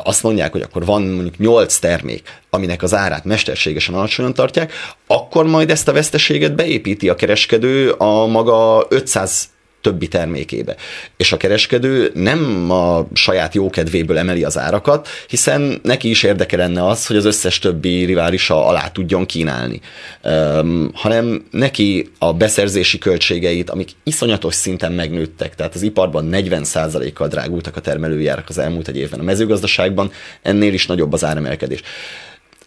azt 0.02 0.22
mondják, 0.22 0.52
hogy 0.52 0.62
akkor 0.62 0.84
van 0.84 1.02
mondjuk 1.02 1.38
8 1.38 1.78
termék, 1.78 2.40
aminek 2.50 2.82
az 2.82 2.94
árát 2.94 3.24
mesterségesen 3.24 3.94
alacsonyan 3.94 4.34
tartják, 4.34 4.72
akkor 5.06 5.46
majd 5.46 5.70
ezt 5.70 5.88
a 5.88 5.92
veszteséget 5.92 6.54
beépíti 6.54 7.08
a 7.08 7.14
kereskedő 7.14 7.90
a 7.90 8.26
maga 8.26 8.86
500 8.88 9.48
többi 9.80 10.08
termékébe. 10.08 10.76
És 11.16 11.32
a 11.32 11.36
kereskedő 11.36 12.10
nem 12.14 12.70
a 12.70 13.06
saját 13.12 13.54
jókedvéből 13.54 14.18
emeli 14.18 14.44
az 14.44 14.58
árakat, 14.58 15.08
hiszen 15.28 15.80
neki 15.82 16.10
is 16.10 16.22
érdeke 16.22 16.56
lenne 16.56 16.86
az, 16.86 17.06
hogy 17.06 17.16
az 17.16 17.24
összes 17.24 17.58
többi 17.58 18.04
riválisa 18.04 18.66
alá 18.66 18.88
tudjon 18.88 19.26
kínálni. 19.26 19.80
Um, 20.22 20.90
hanem 20.94 21.44
neki 21.50 22.10
a 22.18 22.32
beszerzési 22.32 22.98
költségeit, 22.98 23.70
amik 23.70 23.90
iszonyatos 24.02 24.54
szinten 24.54 24.92
megnőttek, 24.92 25.54
tehát 25.54 25.74
az 25.74 25.82
iparban 25.82 26.28
40%-kal 26.32 27.28
drágultak 27.28 27.76
a 27.76 27.80
termelőjárak 27.80 28.48
az 28.48 28.58
elmúlt 28.58 28.88
egy 28.88 28.96
évben, 28.96 29.20
a 29.20 29.22
mezőgazdaságban 29.22 30.12
ennél 30.42 30.72
is 30.72 30.86
nagyobb 30.86 31.12
az 31.12 31.24
áremelkedés 31.24 31.82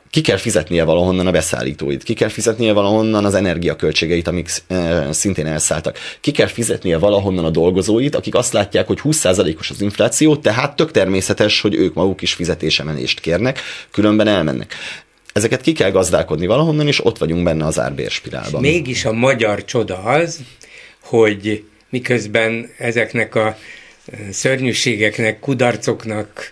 ki 0.10 0.22
kell 0.22 0.38
fizetnie 0.38 0.84
valahonnan 0.84 1.28
a 1.28 1.32
beszállítóit, 1.32 2.04
ki 2.04 2.14
kell 2.14 2.30
fizetnie 2.30 2.74
valahonnan 2.74 3.26
az 3.26 3.34
energiaköltségeit, 3.34 4.28
amik 4.28 4.50
e, 4.68 5.08
szintén 5.12 5.46
elszálltak. 5.46 5.98
Ki 6.22 6.32
kell 6.32 6.48
fizetnie 6.48 6.98
valahonnan 6.98 7.46
a 7.46 7.50
dolgozóit, 7.50 8.16
akik 8.16 8.36
azt 8.36 8.54
látják, 8.54 8.88
hogy 8.88 9.00
20%-os 9.04 9.70
az 9.70 9.82
infláció, 9.82 10.36
tehát 10.36 10.76
tök 10.76 10.92
természetes, 10.92 11.62
hogy 11.62 11.76
ők 11.76 11.94
maguk 11.94 12.22
is 12.22 12.34
fizetésemelést 12.34 13.20
kérnek, 13.20 13.60
különben 13.92 14.28
elmennek. 14.28 14.76
Ezeket 15.34 15.62
ki 15.62 15.72
kell 15.72 15.92
gazdálkodni 15.92 16.46
valahonnan, 16.46 16.88
és 16.88 17.06
ott 17.06 17.18
vagyunk 17.18 17.44
benne 17.44 17.66
az 17.66 17.80
árbérspirálban. 17.80 18.62
Mégis 18.62 19.06
a 19.06 19.12
magyar 19.12 19.66
csoda 19.66 19.98
az, 19.98 20.40
hogy 21.04 21.64
miközben 21.90 22.70
ezeknek 22.78 23.36
a 23.36 23.58
szörnyűségeknek, 24.32 25.40
kudarcoknak, 25.40 26.52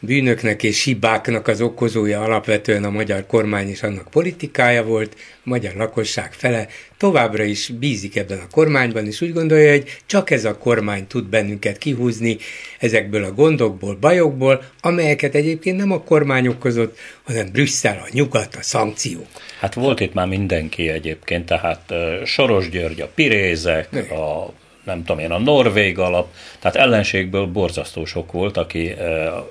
bűnöknek 0.00 0.62
és 0.62 0.84
hibáknak 0.84 1.48
az 1.48 1.60
okozója 1.60 2.22
alapvetően 2.22 2.84
a 2.84 2.90
magyar 2.90 3.26
kormány 3.26 3.68
és 3.68 3.82
annak 3.82 4.10
politikája 4.10 4.84
volt, 4.84 5.16
a 5.18 5.40
magyar 5.42 5.74
lakosság 5.74 6.32
fele 6.32 6.68
továbbra 6.96 7.42
is 7.42 7.68
bízik 7.68 8.16
ebben 8.16 8.38
a 8.38 8.48
kormányban, 8.50 9.06
és 9.06 9.20
úgy 9.20 9.32
gondolja, 9.32 9.70
hogy 9.70 9.98
csak 10.06 10.30
ez 10.30 10.44
a 10.44 10.58
kormány 10.58 11.06
tud 11.06 11.24
bennünket 11.24 11.78
kihúzni 11.78 12.36
ezekből 12.78 13.24
a 13.24 13.32
gondokból, 13.32 13.94
bajokból, 13.94 14.64
amelyeket 14.80 15.34
egyébként 15.34 15.76
nem 15.76 15.92
a 15.92 16.02
kormány 16.02 16.46
okozott, 16.46 16.98
hanem 17.22 17.50
Brüsszel, 17.52 18.02
a 18.04 18.08
nyugat, 18.12 18.54
a 18.54 18.62
szankciók. 18.62 19.26
Hát 19.60 19.74
volt 19.74 20.00
itt 20.00 20.14
már 20.14 20.26
mindenki 20.26 20.88
egyébként, 20.88 21.46
tehát 21.46 21.92
Soros 22.24 22.68
György, 22.68 23.00
a 23.00 23.10
Pirézek, 23.14 24.10
a 24.10 24.52
nem 24.86 25.04
tudom 25.04 25.18
én, 25.18 25.30
a 25.30 25.38
Norvég 25.38 25.98
alap, 25.98 26.32
tehát 26.58 26.76
ellenségből 26.76 27.46
borzasztó 27.46 28.04
sok 28.04 28.32
volt, 28.32 28.56
aki 28.56 28.94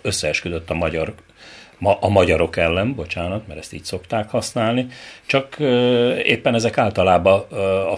összeesküdött 0.01 0.69
a 0.69 0.73
magyar 0.73 1.13
a 1.99 2.09
magyarok 2.09 2.57
ellen, 2.57 2.95
bocsánat, 2.95 3.47
mert 3.47 3.59
ezt 3.59 3.73
így 3.73 3.83
szokták 3.83 4.29
használni, 4.29 4.87
csak 5.25 5.55
éppen 6.23 6.53
ezek 6.53 6.77
általában 6.77 7.45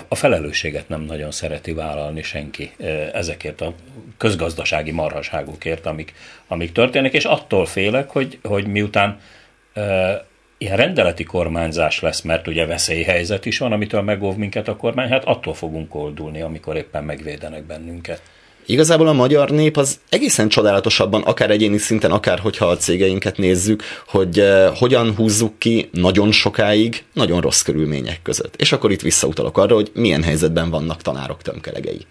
a 0.08 0.16
felelősséget 0.16 0.90
nem 0.90 1.02
nagyon 1.02 1.32
szereti 1.32 1.74
vállalni 1.74 2.22
senki 2.22 2.72
ezekért 3.14 3.62
a 3.62 3.74
közgazdasági 4.18 4.92
marhaságukért, 4.92 5.86
amik, 5.86 6.14
amik 6.48 6.72
történnek, 6.72 7.14
és 7.14 7.26
attól 7.26 7.66
félek, 7.66 8.10
hogy, 8.10 8.40
hogy 8.44 8.68
miután 8.68 9.20
ilyen 10.58 10.78
rendeleti 10.78 11.24
kormányzás 11.24 12.00
lesz, 12.00 12.22
mert 12.22 12.48
ugye 12.48 12.66
veszélyhelyzet 12.66 13.46
is 13.46 13.58
van, 13.58 13.72
amitől 13.72 14.02
megóv 14.02 14.36
minket 14.36 14.68
a 14.68 14.76
kormány, 14.76 15.10
hát 15.10 15.26
attól 15.26 15.54
fogunk 15.54 15.96
oldulni, 15.96 16.42
amikor 16.42 16.76
éppen 16.76 17.04
megvédenek 17.04 17.64
bennünket. 17.66 18.22
Igazából 18.70 19.08
a 19.08 19.14
magyar 19.14 19.50
nép 19.50 19.78
az 19.78 20.00
egészen 20.10 20.48
csodálatosabban, 20.48 21.22
akár 21.22 21.52
egyéni 21.52 21.78
szinten, 21.78 22.12
akár 22.12 22.40
hogyha 22.40 22.66
a 22.66 22.78
cégeinket 22.78 23.38
nézzük, 23.38 23.84
hogy 24.08 24.40
uh, 24.40 24.66
hogyan 24.78 25.16
húzzuk 25.16 25.60
ki 25.60 25.90
nagyon 25.92 26.32
sokáig, 26.32 27.04
nagyon 27.14 27.42
rossz 27.42 27.62
körülmények 27.62 28.22
között. 28.22 28.56
És 28.56 28.72
akkor 28.72 28.92
itt 28.92 29.02
visszautalok 29.02 29.58
arra, 29.58 29.76
hogy 29.76 29.92
milyen 29.94 30.24
helyzetben 30.24 30.70
vannak 30.70 31.02
tanárok 31.02 31.42
tömkelegei. 31.42 32.06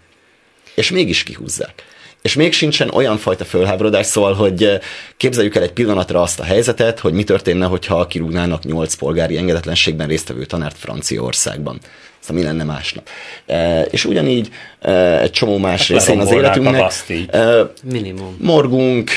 És 0.77 0.91
mégis 0.91 1.23
kihúzzák 1.23 1.83
és 2.21 2.33
még 2.33 2.53
sincsen 2.53 2.89
olyan 2.93 3.17
fajta 3.17 3.45
fölháborodás, 3.45 4.05
szóval, 4.05 4.33
hogy 4.33 4.63
eh, 4.63 4.79
képzeljük 5.17 5.55
el 5.55 5.63
egy 5.63 5.71
pillanatra 5.71 6.21
azt 6.21 6.39
a 6.39 6.43
helyzetet, 6.43 6.99
hogy 6.99 7.13
mi 7.13 7.23
történne, 7.23 7.65
hogyha 7.65 8.07
kirúgnának 8.07 8.63
nyolc 8.63 8.95
polgári 8.95 9.37
engedetlenségben 9.37 10.07
résztvevő 10.07 10.45
tanárt 10.45 10.77
Franciaországban. 10.77 11.79
Szóval 12.19 12.43
mi 12.43 12.47
lenne 12.47 12.63
másnap. 12.63 13.09
E, 13.45 13.81
és 13.81 14.05
ugyanígy 14.05 14.49
e, 14.79 15.19
egy 15.21 15.31
csomó 15.31 15.57
más 15.57 15.79
hát 15.79 15.97
részén 15.97 16.19
az 16.19 16.31
életünknek 16.31 16.91
e, 17.27 17.71
Minimum. 17.91 18.37
morgunk, 18.39 19.11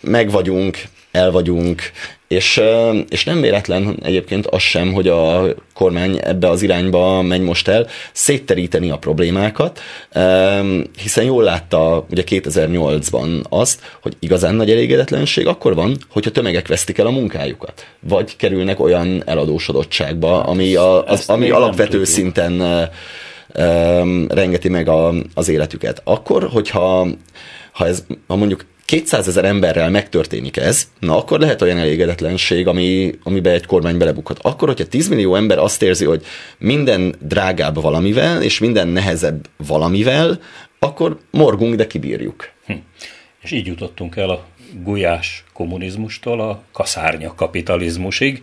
meg 0.00 0.30
vagyunk, 0.30 0.78
el 1.10 1.30
vagyunk, 1.30 1.82
és, 2.28 2.60
és 3.08 3.24
nem 3.24 3.40
véletlen 3.40 3.98
egyébként 4.02 4.46
az 4.46 4.60
sem, 4.60 4.92
hogy 4.92 5.08
a 5.08 5.54
kormány 5.74 6.18
ebbe 6.22 6.48
az 6.48 6.62
irányba 6.62 7.22
megy 7.22 7.40
most 7.40 7.68
el, 7.68 7.86
szétteríteni 8.12 8.90
a 8.90 8.98
problémákat, 8.98 9.80
hiszen 11.02 11.24
jól 11.24 11.42
látta 11.42 12.06
ugye 12.10 12.22
2008-ban 12.26 13.42
azt, 13.48 13.80
hogy 14.02 14.16
igazán 14.18 14.54
nagy 14.54 14.70
elégedetlenség 14.70 15.46
akkor 15.46 15.74
van, 15.74 15.96
hogyha 16.10 16.30
tömegek 16.30 16.68
vesztik 16.68 16.98
el 16.98 17.06
a 17.06 17.10
munkájukat, 17.10 17.86
vagy 18.00 18.36
kerülnek 18.36 18.80
olyan 18.80 19.22
eladósodottságba, 19.26 20.42
ami, 20.42 20.74
a, 20.74 21.04
az, 21.04 21.28
ami 21.28 21.50
alapvető 21.50 22.04
szinten 22.04 22.88
rengeti 24.28 24.68
meg 24.68 24.88
a, 24.88 25.14
az 25.34 25.48
életüket. 25.48 26.00
Akkor, 26.04 26.48
hogyha 26.52 27.06
ha 27.72 27.86
ez, 27.86 28.04
ha 28.26 28.36
mondjuk 28.36 28.64
200 28.88 29.28
ezer 29.28 29.44
emberrel 29.44 29.90
megtörténik 29.90 30.56
ez, 30.56 30.88
na 31.00 31.16
akkor 31.16 31.40
lehet 31.40 31.62
olyan 31.62 31.78
elégedetlenség, 31.78 32.66
ami, 32.66 33.14
amiben 33.22 33.52
egy 33.52 33.66
kormány 33.66 33.98
belebukhat. 33.98 34.38
Akkor, 34.42 34.68
hogyha 34.68 34.86
10 34.86 35.08
millió 35.08 35.34
ember 35.34 35.58
azt 35.58 35.82
érzi, 35.82 36.04
hogy 36.04 36.24
minden 36.58 37.14
drágább 37.20 37.80
valamivel, 37.80 38.42
és 38.42 38.58
minden 38.58 38.88
nehezebb 38.88 39.48
valamivel, 39.56 40.40
akkor 40.78 41.18
morgunk, 41.30 41.74
de 41.74 41.86
kibírjuk. 41.86 42.50
Hm. 42.66 42.72
És 43.42 43.50
így 43.50 43.66
jutottunk 43.66 44.16
el 44.16 44.30
a 44.30 44.44
gulyás 44.82 45.44
kommunizmustól 45.52 46.40
a 46.40 46.62
kaszárnya 46.72 47.34
kapitalizmusig, 47.34 48.42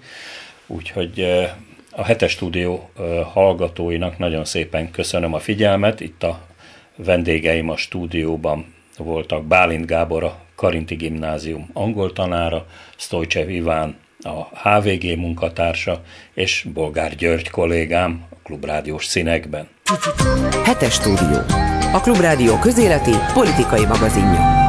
úgyhogy 0.68 1.20
eh, 1.20 1.50
a 1.91 2.04
hetes 2.04 2.32
stúdió 2.32 2.89
eh, 2.98 3.06
hallgatóinak 3.34 4.18
nagyon 4.18 4.46
szépen 4.46 4.91
köszönöm 4.91 5.34
a 5.34 5.39
figyelmet. 5.39 6.00
Itt 6.00 6.24
a 6.24 6.48
vendégeim 6.96 7.70
a 7.70 7.78
stúdióban 7.78 8.74
voltak 9.04 9.43
Bálint 9.43 9.86
Gábor 9.86 10.24
a 10.24 10.39
Karinti 10.56 10.96
Gimnázium 10.96 11.70
angol 11.74 12.14
tanára, 12.14 12.66
Stojcsev 12.96 13.50
Iván 13.50 13.98
a 14.20 14.70
HVG 14.70 15.18
munkatársa, 15.18 16.02
és 16.34 16.66
Bolgár 16.74 17.16
György 17.16 17.50
kollégám 17.50 18.26
a 18.30 18.36
Klubrádiós 18.43 19.06
színekben. 19.06 19.68
Hetes 20.64 20.93
stúdió. 20.93 21.38
A 21.93 22.00
Klubrádió 22.02 22.60
közéleti 22.60 23.14
politikai 23.34 23.86
magazinja. 23.86 24.64